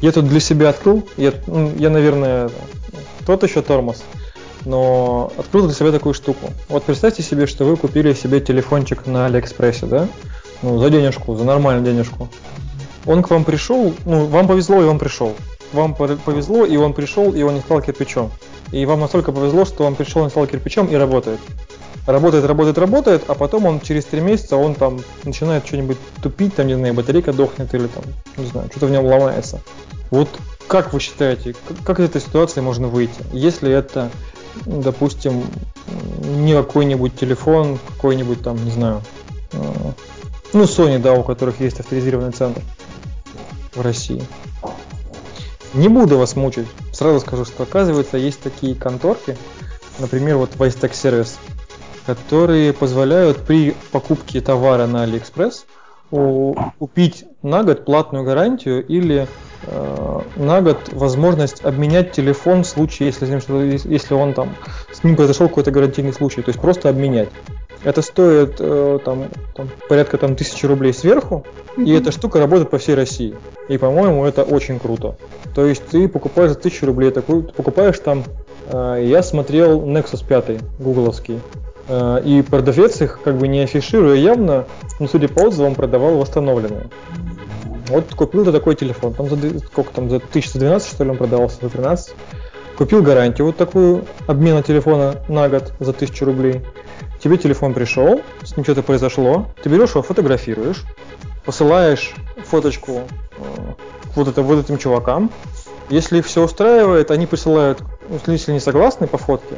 Я 0.03 0.13
тут 0.13 0.29
для 0.29 0.41
себя 0.41 0.71
открыл. 0.71 1.07
Я, 1.17 1.33
ну, 1.47 1.73
я 1.79 1.91
наверное, 1.91 2.51
тот 3.27 3.43
еще 3.43 3.63
тормоз. 3.63 4.03
Но 4.65 5.33
открыл 5.37 5.67
для 5.67 5.75
себя 5.75 5.93
такую 5.93 6.15
штуку. 6.15 6.51
Вот 6.69 6.85
представьте 6.85 7.23
себе, 7.23 7.47
что 7.47 7.65
вы 7.65 7.77
купили 7.77 8.15
себе 8.15 8.41
телефончик 8.41 9.07
на 9.07 9.27
Алиэкспрессе, 9.27 9.87
да? 9.87 10.09
Ну, 10.63 10.79
за 10.79 10.91
денежку, 10.91 11.37
за 11.37 11.45
нормальную 11.45 11.85
денежку. 11.85 12.29
Он 13.07 13.23
к 13.23 13.31
вам 13.31 13.45
пришел, 13.45 13.93
ну, 14.07 14.25
вам 14.27 14.49
повезло, 14.49 14.83
и 14.83 14.87
он 14.87 14.99
пришел. 14.99 15.35
Вам 15.73 15.95
повезло, 15.95 16.65
и 16.65 16.77
он 16.77 16.93
пришел, 16.93 17.33
и 17.35 17.43
он 17.43 17.55
не 17.55 17.61
стал 17.61 17.81
кирпичом. 17.81 18.31
И 18.73 18.85
вам 18.87 19.01
настолько 19.01 19.33
повезло, 19.33 19.65
что 19.65 19.85
он 19.85 19.95
пришел, 19.95 20.25
не 20.25 20.31
стал 20.31 20.47
кирпичом 20.47 20.87
и 20.87 20.95
работает. 20.95 21.41
Работает, 22.07 22.45
работает, 22.45 22.79
работает, 22.79 23.25
а 23.29 23.35
потом 23.35 23.65
он 23.65 23.81
через 23.81 24.05
три 24.05 24.21
месяца 24.21 24.57
он 24.57 24.75
там 24.75 25.01
начинает 25.25 25.67
что-нибудь 25.67 25.97
тупить, 26.23 26.55
там, 26.55 26.67
не 26.67 26.75
знаю, 26.75 26.93
батарейка 26.93 27.33
дохнет 27.33 27.73
или 27.75 27.87
там, 27.87 28.05
не 28.37 28.47
знаю, 28.47 28.69
что-то 28.71 28.87
в 28.87 28.91
нем 28.91 29.07
ломается. 29.07 29.61
Вот 30.11 30.29
как 30.69 30.93
вы 30.93 31.01
считаете, 31.01 31.55
как 31.85 32.01
из 32.01 32.07
этой 32.07 32.21
ситуации 32.21 32.61
можно 32.61 32.89
выйти? 32.89 33.23
Если 33.33 33.73
это, 33.73 34.11
допустим, 34.67 35.45
не 36.25 36.53
какой-нибудь 36.53 37.19
телефон, 37.19 37.79
какой-нибудь 37.97 38.43
там, 38.43 38.63
не 38.63 38.71
знаю, 38.71 39.03
э, 39.53 39.93
ну, 40.53 40.65
Sony, 40.65 40.99
да, 40.99 41.15
у 41.15 41.23
которых 41.23 41.61
есть 41.61 41.81
авторизированный 41.81 42.33
центр 42.33 42.63
в 43.75 43.81
России. 43.81 44.23
Не 45.75 45.89
буду 45.89 46.19
вас 46.19 46.37
мучить. 46.37 46.69
Сразу 46.93 47.21
скажу, 47.21 47.45
что 47.45 47.65
оказывается 47.65 48.17
есть 48.17 48.41
такие 48.41 48.75
конторки, 48.75 49.37
например, 49.99 50.37
вот 50.37 50.51
Vicetek 50.57 50.93
Service, 50.93 51.37
которые 52.07 52.73
позволяют 52.73 53.39
при 53.39 53.75
покупке 53.91 54.41
товара 54.41 54.87
на 54.87 55.05
AliExpress 55.05 55.65
купить 56.79 57.25
на 57.43 57.65
год 57.65 57.85
платную 57.85 58.25
гарантию 58.25 58.87
или 58.87 59.27
э, 59.67 60.21
на 60.37 60.61
год 60.61 60.91
возможность 60.93 61.65
обменять 61.65 62.13
телефон 62.13 62.63
в 62.63 62.69
случае, 62.69 63.09
если, 63.09 63.27
если 63.91 64.15
он 64.15 64.33
там 64.33 64.55
с 64.93 65.03
ним 65.03 65.17
произошел 65.17 65.49
какой-то 65.49 65.73
гарантийный 65.73 66.13
случай, 66.13 66.43
то 66.43 66.51
есть 66.51 66.61
просто 66.61 66.89
обменять. 66.89 67.31
Это 67.85 68.01
стоит 68.01 68.57
э, 68.59 68.99
там, 69.05 69.27
там 69.55 69.69
порядка 69.89 70.17
там 70.17 70.37
тысячи 70.37 70.65
рублей 70.65 70.95
сверху, 70.95 71.45
mm-hmm. 71.77 71.85
и 71.85 71.93
эта 71.93 72.13
штука 72.13 72.39
работает 72.39 72.71
по 72.71 72.79
всей 72.79 72.95
России. 72.95 73.35
И 73.69 73.77
по-моему 73.77 74.25
это 74.25 74.43
очень 74.43 74.79
круто. 74.81 75.17
То 75.55 75.67
есть 75.67 75.87
ты 75.87 76.09
покупаешь 76.09 76.51
за 76.51 76.57
тысячу 76.57 76.87
рублей 76.87 77.11
такую, 77.11 77.45
ты 77.45 77.53
покупаешь 77.53 77.99
там. 77.99 78.25
Э, 78.69 78.99
я 79.05 79.23
смотрел 79.23 79.83
Nexus 79.83 80.27
5 80.27 80.81
гугловский. 80.81 81.41
Э, 81.89 82.23
и 82.25 82.41
продавец 82.41 83.03
их, 83.03 83.21
как 83.23 83.37
бы 83.37 83.49
не 83.49 83.61
афишируя 83.61 84.17
явно, 84.17 84.65
ну, 84.99 85.07
судя 85.07 85.29
по 85.29 85.43
отзывам, 85.43 85.75
продавал 85.75 86.17
восстановленные. 86.17 86.89
Вот 87.89 88.15
купил 88.15 88.47
ты 88.47 88.53
такой 88.53 88.77
телефон, 88.77 89.13
там 89.13 89.29
за 89.29 89.59
сколько 89.59 89.93
там, 89.93 90.09
за 90.09 90.17
1012 90.17 90.91
что 90.91 91.05
ли 91.05 91.11
он 91.11 91.19
продавался, 91.19 91.59
за 91.61 91.69
13. 91.69 92.15
Купил 92.79 93.03
гарантию 93.03 93.47
вот 93.47 93.57
такую 93.57 94.05
обмена 94.27 94.63
телефона 94.63 95.17
на 95.29 95.49
год 95.49 95.75
за 95.79 95.91
1000 95.91 96.25
рублей 96.25 96.63
тебе 97.23 97.37
телефон 97.37 97.75
пришел, 97.75 98.23
с 98.43 98.57
ним 98.57 98.65
что-то 98.65 98.83
произошло, 98.83 99.49
ты 99.63 99.69
берешь 99.69 99.91
его, 99.91 100.03
фотографируешь, 100.03 100.85
посылаешь 101.45 102.13
фоточку 102.45 103.03
э, 103.37 103.43
вот, 104.15 104.29
это, 104.29 104.43
вот 104.43 104.65
этим 104.65 104.79
чувакам. 104.79 105.31
Если 105.91 106.19
их 106.19 106.27
все 106.27 106.43
устраивает, 106.45 107.11
они 107.11 107.27
присылают, 107.27 107.83
если 108.27 108.53
не 108.53 108.61
согласны 108.61 109.07
по 109.07 109.19
фотке, 109.19 109.57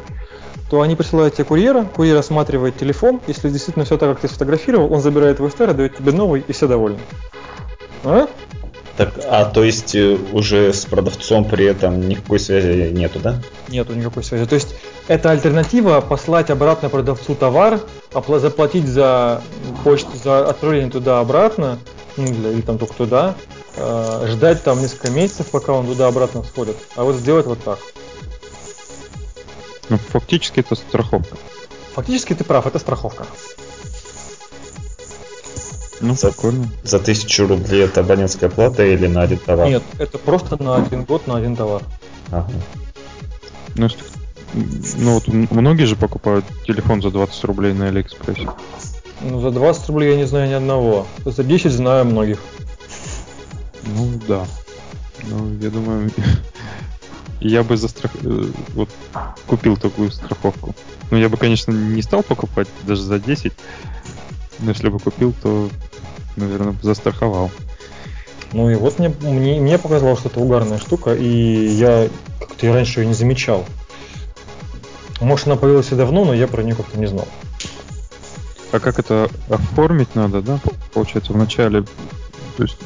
то 0.71 0.81
они 0.81 0.97
присылают 0.97 1.35
тебе 1.35 1.45
курьера, 1.45 1.85
курьер 1.85 2.17
осматривает 2.17 2.77
телефон, 2.77 3.21
если 3.27 3.49
действительно 3.49 3.85
все 3.85 3.97
так, 3.97 4.11
как 4.11 4.21
ты 4.21 4.29
сфотографировал, 4.29 4.93
он 4.93 5.01
забирает 5.01 5.37
твой 5.37 5.51
старый, 5.51 5.75
дает 5.75 5.97
тебе 5.97 6.13
новый, 6.13 6.45
и 6.47 6.53
все 6.53 6.67
довольны. 6.67 6.99
А? 8.05 8.27
Так, 8.97 9.13
а 9.29 9.45
то 9.45 9.63
есть 9.63 9.95
э, 9.95 10.17
уже 10.33 10.73
с 10.73 10.87
продавцом 10.87 11.45
при 11.45 11.67
этом 11.67 12.09
никакой 12.09 12.41
связи 12.41 12.91
нету, 12.93 13.19
да? 13.19 13.43
Нету 13.69 13.95
никакой 13.95 14.25
связи. 14.25 14.47
То 14.47 14.55
есть 14.55 14.75
это 15.09 15.31
альтернатива 15.31 16.01
послать 16.01 16.51
обратно 16.51 16.89
продавцу 16.89 17.35
товар, 17.35 17.81
заплатить 18.13 18.87
за 18.87 19.43
почту, 19.85 20.11
за 20.23 20.49
отправление 20.49 20.91
туда-обратно, 20.91 21.79
ну, 22.17 22.25
или, 22.25 22.49
или 22.55 22.61
там 22.61 22.79
только 22.79 22.95
туда, 22.95 23.35
э, 23.77 24.27
ждать 24.29 24.63
там 24.63 24.81
несколько 24.81 25.11
месяцев, 25.11 25.47
пока 25.51 25.73
он 25.73 25.87
туда-обратно 25.87 26.43
сходит. 26.43 26.77
А 26.97 27.05
вот 27.05 27.17
сделать 27.17 27.47
вот 27.47 27.63
так. 27.63 27.79
Ну, 29.89 29.99
фактически 29.99 30.61
это 30.61 30.75
страховка. 30.75 31.37
Фактически 31.95 32.35
ты 32.35 32.45
прав, 32.45 32.67
это 32.67 32.79
страховка. 32.79 33.27
Ну, 36.01 36.15
за, 36.15 36.29
прикольно. 36.29 36.69
За 36.83 36.99
тысячу 36.99 37.47
рублей 37.47 37.85
это 37.85 38.01
абонентская 38.01 38.51
плата 38.51 38.85
или 38.85 39.07
на 39.07 39.23
один 39.23 39.39
товар? 39.39 39.69
Нет, 39.69 39.83
это 39.99 40.19
просто 40.19 40.63
на 40.63 40.77
один 40.77 41.05
год 41.05 41.27
на 41.27 41.37
один 41.37 41.57
товар. 41.57 41.83
Ага. 42.31 42.51
Ну, 43.77 43.89
ну 44.99 45.15
вот 45.15 45.29
многие 45.29 45.85
же 45.85 45.97
покупают 45.97 46.45
телефон 46.67 47.03
за 47.03 47.11
20 47.11 47.45
рублей 47.45 47.73
на 47.75 47.89
Алиэкспрессе. 47.89 48.49
Ну, 49.21 49.41
за 49.41 49.51
20 49.51 49.89
рублей 49.89 50.11
я 50.13 50.17
не 50.17 50.27
знаю 50.27 50.49
ни 50.49 50.53
одного. 50.53 51.07
За 51.25 51.43
10 51.43 51.73
знаю 51.73 52.05
многих. 52.05 52.39
Ну, 53.85 54.11
да. 54.27 54.47
Ну, 55.25 55.53
я 55.61 55.71
думаю, 55.71 56.11
я 57.41 57.63
бы 57.63 57.77
за 57.77 57.89
страх... 57.89 58.13
Э, 58.23 58.45
вот 58.75 58.89
купил 59.47 59.77
такую 59.77 60.11
страховку. 60.11 60.75
Ну, 61.11 61.19
я 61.19 61.29
бы, 61.29 61.37
конечно, 61.37 61.73
не 61.73 62.03
стал 62.03 62.23
покупать 62.23 62.69
даже 62.85 63.03
за 63.03 63.19
10, 63.19 63.53
но 64.61 64.71
если 64.71 64.89
бы 64.89 64.99
купил, 64.99 65.35
то, 65.43 65.69
наверное, 66.37 66.75
застраховал. 66.83 67.51
Ну 68.53 68.71
и 68.71 68.75
вот 68.75 68.99
мне, 68.99 69.13
мне, 69.21 69.61
мне 69.61 69.79
показалось, 69.79 70.21
что 70.21 70.29
это 70.29 70.41
угарная 70.41 70.79
штука, 70.79 71.15
и 71.15 71.67
я 71.67 72.09
как-то 72.41 72.73
раньше 72.73 73.01
ее 73.01 73.07
не 73.07 73.15
замечал. 73.15 73.67
Может, 75.21 75.47
она 75.47 75.57
появилась 75.57 75.93
и 75.93 75.95
давно, 75.95 76.25
но 76.25 76.35
я 76.35 76.47
про 76.47 76.63
нее 76.63 76.75
как-то 76.75 76.99
не 76.99 77.07
знал. 77.07 77.27
А 78.73 78.81
как 78.81 78.99
это 78.99 79.31
оформить 79.49 80.15
надо, 80.15 80.43
да? 80.43 80.59
Получается, 80.93 81.33
вначале, 81.33 81.83
то 82.57 82.63
есть 82.63 82.77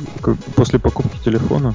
после 0.55 0.79
покупки 0.79 1.17
телефона? 1.25 1.75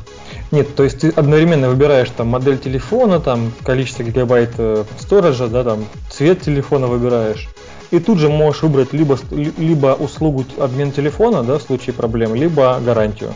Нет, 0.52 0.76
то 0.76 0.84
есть 0.84 1.00
ты 1.00 1.10
одновременно 1.10 1.70
выбираешь 1.70 2.10
там 2.16 2.28
модель 2.28 2.58
телефона, 2.58 3.20
там 3.20 3.52
количество 3.64 4.04
гигабайт 4.04 4.52
э, 4.58 4.84
стоража, 5.00 5.48
да, 5.48 5.64
там 5.64 5.86
цвет 6.10 6.42
телефона 6.42 6.88
выбираешь. 6.88 7.50
И 7.92 8.00
тут 8.00 8.20
же 8.20 8.30
можешь 8.30 8.62
выбрать 8.62 8.94
либо, 8.94 9.18
либо 9.32 9.94
услугу 9.94 10.46
обмен 10.58 10.92
телефона, 10.92 11.44
да, 11.44 11.58
в 11.58 11.64
случае 11.64 11.94
проблем, 11.94 12.36
либо 12.36 12.80
гарантию. 12.80 13.34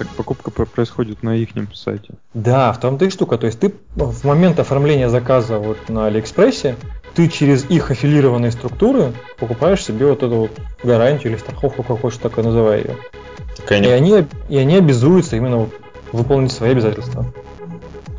Так 0.00 0.08
покупка 0.08 0.50
происходит 0.50 1.22
на 1.22 1.36
их 1.36 1.50
сайте. 1.74 2.14
Да, 2.32 2.72
в 2.72 2.80
том-то 2.80 3.04
и 3.04 3.10
штука. 3.10 3.36
То 3.36 3.44
есть 3.44 3.60
ты 3.60 3.74
в 3.94 4.24
момент 4.24 4.58
оформления 4.58 5.10
заказа 5.10 5.58
вот 5.58 5.90
на 5.90 6.06
Алиэкспрессе, 6.06 6.76
ты 7.14 7.28
через 7.28 7.68
их 7.68 7.90
аффилированные 7.90 8.50
структуры 8.50 9.12
покупаешь 9.38 9.84
себе 9.84 10.06
вот 10.06 10.22
эту 10.22 10.34
вот 10.36 10.52
гарантию 10.82 11.32
или 11.32 11.38
страховку, 11.38 11.82
как 11.82 12.00
хочешь, 12.00 12.18
так 12.18 12.38
и 12.38 12.42
называй 12.42 12.78
ее. 12.78 12.96
Так 13.58 13.72
они... 13.72 13.88
И, 13.88 13.90
они, 13.90 14.24
и 14.48 14.56
они 14.56 14.76
обязуются 14.76 15.36
именно 15.36 15.58
вот 15.58 15.74
выполнить 16.12 16.52
свои 16.52 16.70
обязательства. 16.70 17.26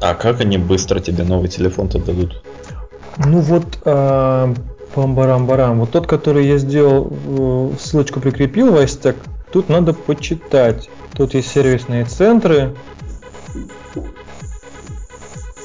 А 0.01 0.13
как 0.13 0.39
они 0.39 0.59
быстро 0.59 0.99
тебе 0.99 1.23
новый 1.23 1.47
телефон-то 1.47 1.97
дадут? 1.97 2.43
Ну 3.17 3.39
вот, 3.39 3.79
э, 3.85 4.53
Пам-барам-барам. 4.93 5.79
Вот 5.79 5.89
тот, 5.89 6.05
который 6.05 6.45
я 6.45 6.59
сделал, 6.59 7.11
э, 7.11 7.71
ссылочку 7.79 8.19
прикрепил 8.19 8.71
в 8.71 8.77
Айстек, 8.77 9.15
тут 9.51 9.69
надо 9.69 9.93
почитать. 9.93 10.89
Тут 11.13 11.33
есть 11.33 11.51
сервисные 11.51 12.05
центры. 12.05 12.75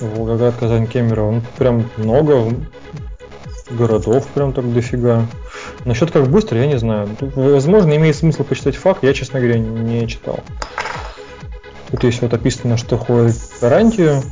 Волгоград, 0.01 0.55
Казань, 0.59 0.87
Кемерово. 0.87 1.32
Ну, 1.32 1.43
прям 1.57 1.89
много 1.97 2.53
городов, 3.70 4.26
прям 4.28 4.53
так 4.53 4.72
дофига. 4.72 5.26
Насчет 5.84 6.11
как 6.11 6.28
быстро, 6.28 6.59
я 6.59 6.66
не 6.66 6.78
знаю. 6.78 7.09
Возможно, 7.34 7.97
имеет 7.97 8.16
смысл 8.16 8.45
почитать 8.45 8.76
факт, 8.76 9.03
я, 9.03 9.14
честно 9.14 9.41
говоря, 9.41 9.59
не 9.59 10.07
читал. 10.07 10.41
Тут 11.91 12.05
есть 12.05 12.20
вот 12.22 12.34
описано, 12.34 12.76
что 12.76 12.99
входит 12.99 13.34
в 13.34 13.61
гарантию. 13.61 14.22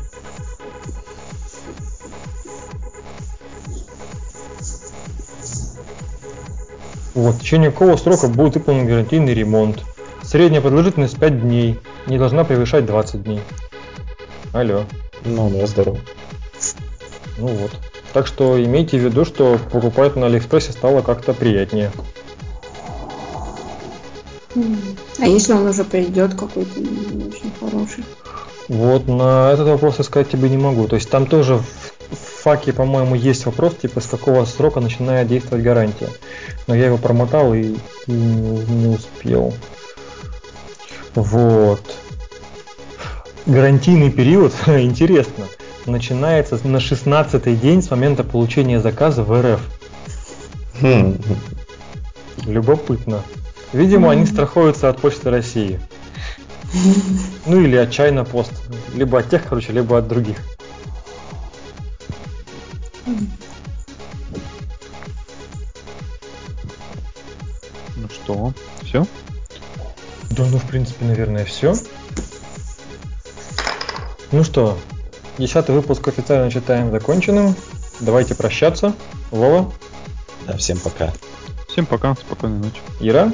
Вот, 7.24 7.36
в 7.36 7.40
течение 7.40 7.70
какого 7.70 7.96
срока 7.96 8.28
будет 8.28 8.56
выполнен 8.56 8.86
гарантийный 8.86 9.32
ремонт. 9.32 9.82
Средняя 10.22 10.60
продолжительность 10.60 11.18
5 11.18 11.40
дней. 11.40 11.80
Не 12.06 12.18
должна 12.18 12.44
превышать 12.44 12.84
20 12.84 13.22
дней. 13.22 13.40
Алло. 14.52 14.84
Ну, 15.24 15.48
да, 15.48 15.66
здорово. 15.66 15.96
Ну 17.38 17.46
вот. 17.46 17.70
Так 18.12 18.26
что 18.26 18.62
имейте 18.62 18.98
в 18.98 19.04
виду, 19.04 19.24
что 19.24 19.58
покупать 19.72 20.16
на 20.16 20.26
Алиэкспрессе 20.26 20.72
стало 20.72 21.00
как-то 21.00 21.32
приятнее. 21.32 21.90
А 25.18 25.26
если 25.26 25.54
он 25.54 25.66
уже 25.66 25.84
придет 25.84 26.34
какой-то 26.34 26.78
не 26.78 27.24
очень 27.24 27.50
хороший? 27.58 28.04
Вот 28.68 29.08
на 29.08 29.50
этот 29.50 29.66
вопрос 29.68 29.94
я 29.96 30.04
сказать 30.04 30.28
тебе 30.28 30.50
не 30.50 30.58
могу. 30.58 30.88
То 30.88 30.96
есть 30.96 31.08
там 31.08 31.26
тоже 31.26 31.58
в 32.14 32.42
факе, 32.42 32.72
по-моему, 32.72 33.14
есть 33.14 33.46
вопрос, 33.46 33.76
типа, 33.76 34.00
с 34.00 34.06
какого 34.06 34.44
срока 34.44 34.80
начинает 34.80 35.28
действовать 35.28 35.64
гарантия. 35.64 36.08
Но 36.66 36.74
я 36.74 36.86
его 36.86 36.98
промотал 36.98 37.54
и, 37.54 37.74
и 38.06 38.12
не, 38.12 38.58
не 38.58 38.94
успел. 38.94 39.54
Вот. 41.14 41.82
Гарантийный 43.46 44.10
период, 44.10 44.52
интересно, 44.66 45.44
начинается 45.86 46.58
на 46.66 46.80
16 46.80 47.60
день 47.60 47.82
с 47.82 47.90
момента 47.90 48.24
получения 48.24 48.80
заказа 48.80 49.22
в 49.22 49.32
РФ. 49.40 49.60
Хм. 50.80 51.16
Любопытно. 52.46 53.22
Видимо, 53.72 54.10
они 54.12 54.26
страхуются 54.26 54.88
от 54.88 55.00
Почты 55.00 55.30
России. 55.30 55.80
Ну 57.46 57.60
или 57.60 57.76
от 57.76 57.90
Чайна 57.90 58.24
Пост. 58.24 58.52
Либо 58.94 59.18
от 59.18 59.28
тех, 59.28 59.44
короче, 59.46 59.72
либо 59.72 59.98
от 59.98 60.08
других. 60.08 60.38
Ну 67.96 68.08
что, 68.10 68.52
все? 68.82 69.06
Да, 70.30 70.44
ну 70.46 70.58
в 70.58 70.64
принципе, 70.66 71.04
наверное, 71.04 71.44
все. 71.44 71.74
Ну 74.32 74.42
что, 74.42 74.78
десятый 75.38 75.74
выпуск 75.74 76.08
официально 76.08 76.50
считаем 76.50 76.90
законченным. 76.90 77.54
Давайте 78.00 78.34
прощаться. 78.34 78.94
Вова. 79.30 79.72
Да, 80.46 80.56
всем 80.56 80.78
пока. 80.78 81.12
Всем 81.68 81.86
пока, 81.86 82.14
спокойной 82.14 82.58
ночи. 82.58 82.80
Ира. 83.00 83.32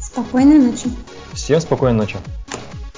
Спокойной 0.00 0.58
ночи. 0.58 0.90
Всем 1.32 1.60
спокойной 1.60 1.98
ночи. 1.98 2.18